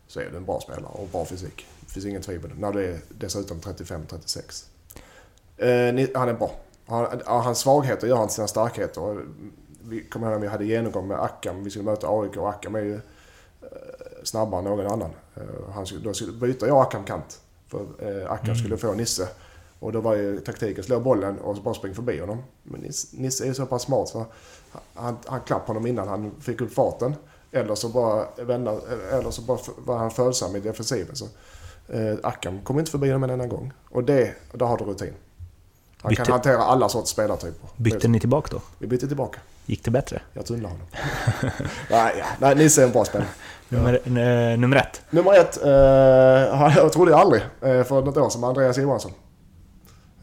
Så 0.09 0.19
är 0.19 0.29
du 0.29 0.37
en 0.37 0.45
bra 0.45 0.59
spelare 0.59 0.91
och 0.91 1.07
bra 1.07 1.25
fysik. 1.25 1.65
Det 1.79 1.91
finns 1.91 2.05
ingen 2.05 2.21
tvivel 2.21 2.51
när 2.57 2.71
du 2.71 2.85
är 2.85 2.99
dessutom 3.09 3.59
35-36. 3.59 4.65
Eh, 5.57 6.09
han 6.19 6.29
är 6.29 6.33
bra. 6.33 6.51
Han, 6.85 7.21
hans 7.25 7.59
svagheter 7.59 8.07
gör 8.07 8.17
han 8.17 8.27
till 8.27 8.35
sina 8.35 8.47
starkheter. 8.47 9.25
Vi 9.81 10.03
kommer 10.03 10.27
ihåg 10.27 10.35
att 10.35 10.43
vi 10.43 10.47
hade 10.47 10.65
genomgång 10.65 11.07
med 11.07 11.19
Akam. 11.19 11.63
Vi 11.63 11.69
skulle 11.69 11.85
möta 11.85 12.07
AIK 12.09 12.37
och 12.37 12.49
Akam 12.49 12.75
är 12.75 12.79
ju 12.79 12.93
eh, 12.93 12.99
snabbare 14.23 14.59
än 14.59 14.65
någon 14.65 14.87
annan. 14.87 15.11
Eh, 15.35 15.73
han 15.73 15.85
skulle, 15.85 16.01
då 16.01 16.13
skulle 16.13 16.31
byta 16.31 16.67
jag 16.67 16.81
Akam 16.81 17.03
kant. 17.03 17.41
För 17.67 17.79
eh, 17.79 18.31
Akam 18.31 18.45
mm. 18.45 18.55
skulle 18.55 18.77
få 18.77 18.93
Nisse. 18.93 19.27
Och 19.79 19.91
då 19.91 20.01
var 20.01 20.15
ju 20.15 20.39
taktiken 20.39 20.83
slå 20.83 20.99
bollen 20.99 21.39
och 21.39 21.55
bara 21.55 21.73
springa 21.73 21.95
förbi 21.95 22.19
honom. 22.19 22.43
Men 22.63 22.81
Nisse 23.11 23.43
är 23.43 23.47
ju 23.47 23.53
så 23.53 23.65
pass 23.65 23.81
smart 23.81 24.09
så 24.09 24.25
han, 24.93 25.17
han 25.25 25.41
klappade 25.41 25.69
honom 25.69 25.87
innan 25.87 26.07
han 26.07 26.31
fick 26.41 26.61
upp 26.61 26.73
farten. 26.73 27.15
Eller 27.51 27.75
så 27.75 27.89
bara, 27.89 28.27
vända, 28.37 28.75
eller 29.11 29.31
så 29.31 29.41
bara 29.41 29.59
var 29.77 29.97
han 29.97 30.11
följsam 30.11 30.55
i 30.55 30.59
defensiven. 30.59 31.15
Så, 31.15 31.25
eh, 31.87 32.17
Akam 32.23 32.61
kom 32.61 32.79
inte 32.79 32.91
förbi 32.91 33.07
honom 33.07 33.23
en 33.23 33.29
enda 33.29 33.47
gång. 33.47 33.73
Och 33.89 34.03
det, 34.03 34.33
där 34.53 34.65
har 34.65 34.77
du 34.77 34.83
rutin. 34.83 35.13
Han 36.01 36.09
bytte, 36.09 36.23
kan 36.23 36.31
hantera 36.31 36.57
alla 36.57 36.89
sorts 36.89 37.11
spelartyper. 37.11 37.69
Bytte 37.75 38.07
ni 38.07 38.19
tillbaka 38.19 38.47
då? 38.51 38.61
Vi 38.77 38.87
bytte 38.87 39.07
tillbaka. 39.07 39.39
Gick 39.65 39.83
det 39.83 39.91
bättre? 39.91 40.21
Jag 40.33 40.45
tunnlade 40.45 40.73
honom. 40.73 40.87
nej, 41.89 42.13
ja. 42.19 42.25
nej, 42.39 42.55
Nisse 42.55 42.81
är 42.81 42.85
en 42.85 42.91
bra 42.91 43.05
spelare. 43.05 43.27
Nummer, 43.69 44.01
ja. 44.03 44.57
nummer 44.57 44.77
ett? 44.77 45.01
Nummer 45.09 45.39
ett, 45.39 45.63
eh, 45.63 45.69
jag 46.77 46.93
trodde 46.93 47.11
jag 47.11 47.19
aldrig 47.19 47.41
eh, 47.41 47.83
för 47.83 48.01
något 48.01 48.17
år 48.17 48.29
sedan, 48.29 48.43
Andreas 48.43 48.77
Johansson. 48.77 49.11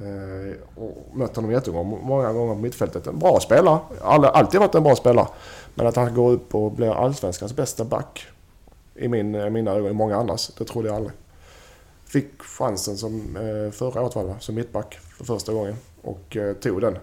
Eh, 0.01 0.83
och 0.83 1.17
mött 1.17 1.37
honom 1.37 1.53
jättegånger, 1.53 1.99
många 2.03 2.33
gånger 2.33 2.55
på 2.55 2.61
mittfältet. 2.61 3.07
En 3.07 3.19
bra 3.19 3.41
spelare. 3.41 3.79
All, 4.03 4.25
alltid 4.25 4.61
varit 4.61 4.75
en 4.75 4.83
bra 4.83 4.97
spelare. 4.97 5.27
Men 5.77 5.87
att 5.87 5.97
han 5.97 6.15
går 6.15 6.33
upp 6.33 6.55
och 6.55 6.73
blir 6.73 6.91
allsvenskans 6.91 7.57
bästa 7.57 7.85
back 7.85 8.27
i 8.95 9.09
min, 9.09 9.53
mina 9.53 9.71
ögon, 9.71 9.91
i 9.91 9.95
många 9.95 10.17
andras, 10.17 10.53
det 10.59 10.65
trodde 10.65 10.89
jag 10.89 10.97
aldrig. 10.97 11.13
Fick 12.07 12.43
chansen 12.43 12.97
som 12.97 13.37
eh, 13.37 13.73
förra 13.73 14.03
året 14.03 14.15
var 14.15 14.37
som 14.39 14.55
mittback 14.55 14.99
för 15.19 15.25
första 15.25 15.53
gången 15.53 15.77
och 16.03 16.37
eh, 16.37 16.55
tog 16.55 16.81
den. 16.81 16.99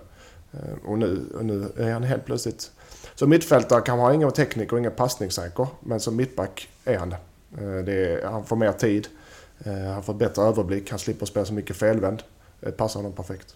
Eh, 0.51 0.89
och 0.89 0.99
nu, 0.99 1.26
och 1.38 1.45
nu 1.45 1.71
är 1.78 1.93
han 1.93 2.03
helt 2.03 2.26
plötsligt... 2.26 2.71
Som 3.15 3.30
mittfältare 3.30 3.82
kan 3.82 3.99
han 3.99 4.07
ha 4.07 4.13
ingen 4.13 4.32
teknik 4.32 4.74
och 4.74 4.80
ingen 4.80 4.91
passningssäker, 4.91 5.67
men 5.80 5.99
som 5.99 6.15
mittback 6.15 6.69
är 6.86 6.97
han 6.97 7.15
det. 7.86 7.91
Är, 7.91 8.26
han 8.26 8.45
får 8.45 8.55
mer 8.55 8.71
tid, 8.71 9.07
han 9.93 10.03
får 10.03 10.13
bättre 10.13 10.41
överblick, 10.41 10.89
han 10.89 10.99
slipper 10.99 11.26
spela 11.26 11.45
så 11.45 11.53
mycket 11.53 11.76
felvänd. 11.76 12.24
Det 12.59 12.71
passar 12.71 12.99
honom 12.99 13.13
perfekt. 13.13 13.55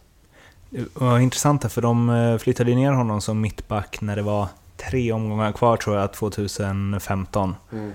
Det 0.69 0.85
var 0.93 1.19
intressant 1.19 1.71
för 1.71 1.81
de 1.81 2.37
flyttade 2.41 2.75
ner 2.75 2.91
honom 2.91 3.21
som 3.21 3.41
mittback 3.41 4.01
när 4.01 4.15
det 4.15 4.21
var 4.21 4.47
tre 4.77 5.11
omgångar 5.11 5.51
kvar 5.51 5.77
tror 5.77 5.97
jag, 5.97 6.13
2015. 6.13 7.55
Mm. 7.71 7.91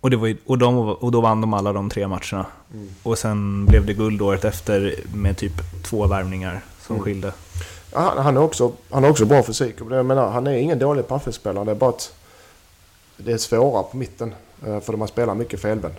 Och, 0.00 0.10
det 0.10 0.16
var 0.16 0.26
ju, 0.26 0.36
och, 0.46 0.58
de, 0.58 0.78
och 0.78 1.12
då 1.12 1.20
vann 1.20 1.40
de 1.40 1.54
alla 1.54 1.72
de 1.72 1.90
tre 1.90 2.08
matcherna. 2.08 2.46
Mm. 2.74 2.88
Och 3.02 3.18
sen 3.18 3.66
blev 3.66 3.86
det 3.86 3.94
guld 3.94 4.22
året 4.22 4.44
efter 4.44 4.94
med 5.14 5.36
typ 5.36 5.52
två 5.84 6.06
värvningar 6.06 6.60
som 6.80 6.96
mm. 6.96 7.04
skilde. 7.04 7.32
Ja, 7.92 8.14
han, 8.16 8.36
är 8.36 8.40
också, 8.40 8.72
han 8.90 9.02
har 9.02 9.10
också 9.10 9.24
bra 9.24 9.42
fysik. 9.42 9.74
Jag 9.90 10.06
menar, 10.06 10.30
han 10.30 10.46
är 10.46 10.52
ingen 10.52 10.78
dålig 10.78 11.08
paffespelare. 11.08 11.64
Det 11.64 11.70
är 11.70 11.74
bara 11.74 11.90
att 11.90 12.14
det 13.16 13.32
är 13.32 13.38
svårare 13.38 13.84
på 13.90 13.96
mitten. 13.96 14.34
Eh, 14.66 14.80
för 14.80 14.92
man 14.92 15.08
spelar 15.08 15.34
mycket 15.34 15.60
felvänd. 15.60 15.94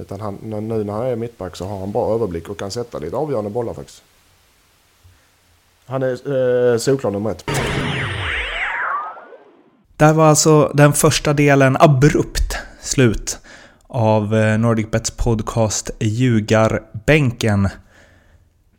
Utan 0.00 0.20
han, 0.20 0.38
nu 0.42 0.84
när 0.84 0.92
han 0.92 1.06
är 1.06 1.16
mittback 1.16 1.56
så 1.56 1.66
har 1.66 1.78
han 1.78 1.92
bra 1.92 2.14
överblick 2.14 2.48
och 2.48 2.58
kan 2.58 2.70
sätta 2.70 2.98
lite 2.98 3.16
avgörande 3.16 3.50
bollar 3.50 3.74
faktiskt. 3.74 4.02
Han 5.86 6.02
är 6.02 6.72
eh, 6.72 6.78
solklar 6.78 7.10
nummer 7.10 7.30
ett. 7.30 7.44
Där 9.96 10.12
var 10.12 10.28
alltså 10.28 10.72
den 10.74 10.92
första 10.92 11.32
delen 11.32 11.76
abrupt 11.80 12.56
slut 12.80 13.38
av 13.86 14.36
eh, 14.36 14.58
NordicBets 14.58 15.10
podcast 15.10 15.90
Ljugarbänken. 16.00 17.68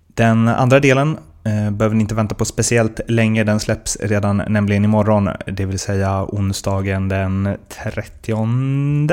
Den 0.07 0.47
andra 0.47 0.80
delen 0.80 1.18
eh, 1.43 1.72
behöver 1.72 1.95
ni 1.95 2.01
inte 2.01 2.15
vänta 2.15 2.36
på 2.36 2.45
speciellt 2.45 2.99
länge. 3.07 3.43
Den 3.43 3.59
släpps 3.59 3.97
redan 4.01 4.38
nämligen 4.47 4.86
imorgon, 4.86 5.30
det 5.47 5.65
vill 5.65 5.80
säga 5.80 6.26
onsdagen 6.26 7.09
den 7.09 7.57
30 7.84 9.09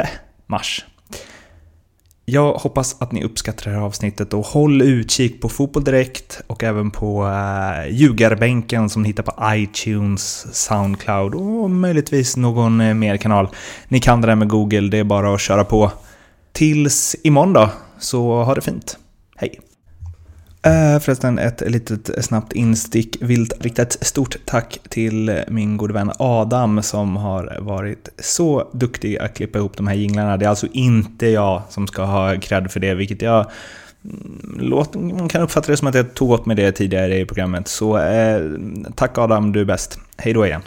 mars. 0.47 0.85
Jag 2.27 2.53
hoppas 2.53 2.97
att 3.01 3.13
ni 3.13 3.25
uppskattar 3.25 3.71
det 3.71 3.77
här 3.77 3.85
avsnittet 3.85 4.35
och 4.35 4.47
håll 4.47 4.83
utkik 4.83 5.41
på 5.41 5.49
Fotboll 5.49 5.85
Direkt 5.85 6.41
och 6.47 6.63
även 6.63 6.91
på 6.91 7.25
uh, 7.25 7.91
Ljugarbänken 7.91 8.91
som 8.91 9.03
ni 9.03 9.09
hittar 9.09 9.23
på 9.23 9.57
iTunes, 9.57 10.47
Soundcloud 10.55 11.35
och 11.35 11.71
möjligtvis 11.71 12.37
någon 12.37 12.81
eh, 12.81 12.95
mer 12.95 13.17
kanal. 13.17 13.49
Ni 13.89 14.01
kan 14.01 14.21
det 14.21 14.27
där 14.27 14.35
med 14.35 14.49
Google, 14.49 14.89
det 14.89 14.99
är 14.99 15.05
bara 15.05 15.35
att 15.35 15.41
köra 15.41 15.65
på. 15.65 15.93
Tills 16.53 17.17
imorgon 17.23 17.53
då, 17.53 17.71
så 17.99 18.45
ha 18.45 18.55
det 18.55 18.61
fint. 18.61 18.99
Hej! 19.37 19.61
Uh, 20.67 20.99
förresten 20.99 21.39
ett 21.39 21.63
litet 21.67 22.25
snabbt 22.25 22.53
instick. 22.53 23.17
Vill 23.21 23.51
rikta 23.61 23.83
ett 23.83 24.07
stort 24.07 24.37
tack 24.45 24.79
till 24.89 25.43
min 25.49 25.77
gode 25.77 25.95
vän 25.95 26.13
Adam 26.19 26.83
som 26.83 27.17
har 27.17 27.59
varit 27.61 28.09
så 28.19 28.71
duktig 28.73 29.19
att 29.19 29.35
klippa 29.35 29.59
ihop 29.59 29.77
de 29.77 29.87
här 29.87 29.95
jinglarna. 29.95 30.37
Det 30.37 30.45
är 30.45 30.49
alltså 30.49 30.67
inte 30.73 31.27
jag 31.27 31.63
som 31.69 31.87
ska 31.87 32.05
ha 32.05 32.37
cred 32.41 32.71
för 32.71 32.81
det, 32.81 32.95
vilket 32.95 33.23
jag 33.23 33.51
mm, 34.05 34.59
låt, 34.59 34.95
man 34.95 35.29
kan 35.29 35.43
uppfatta 35.43 35.71
det 35.71 35.77
som 35.77 35.89
att 35.89 35.95
jag 35.95 36.15
tog 36.15 36.31
åt 36.31 36.47
mig 36.47 36.57
det 36.57 36.73
tidigare 36.73 37.19
i 37.19 37.27
programmet. 37.27 37.69
Så 37.69 37.99
eh, 37.99 38.41
tack 38.95 39.19
Adam, 39.19 39.53
du 39.53 39.61
är 39.61 39.65
bäst. 39.65 39.99
Hej 40.17 40.33
då 40.33 40.47
igen. 40.47 40.63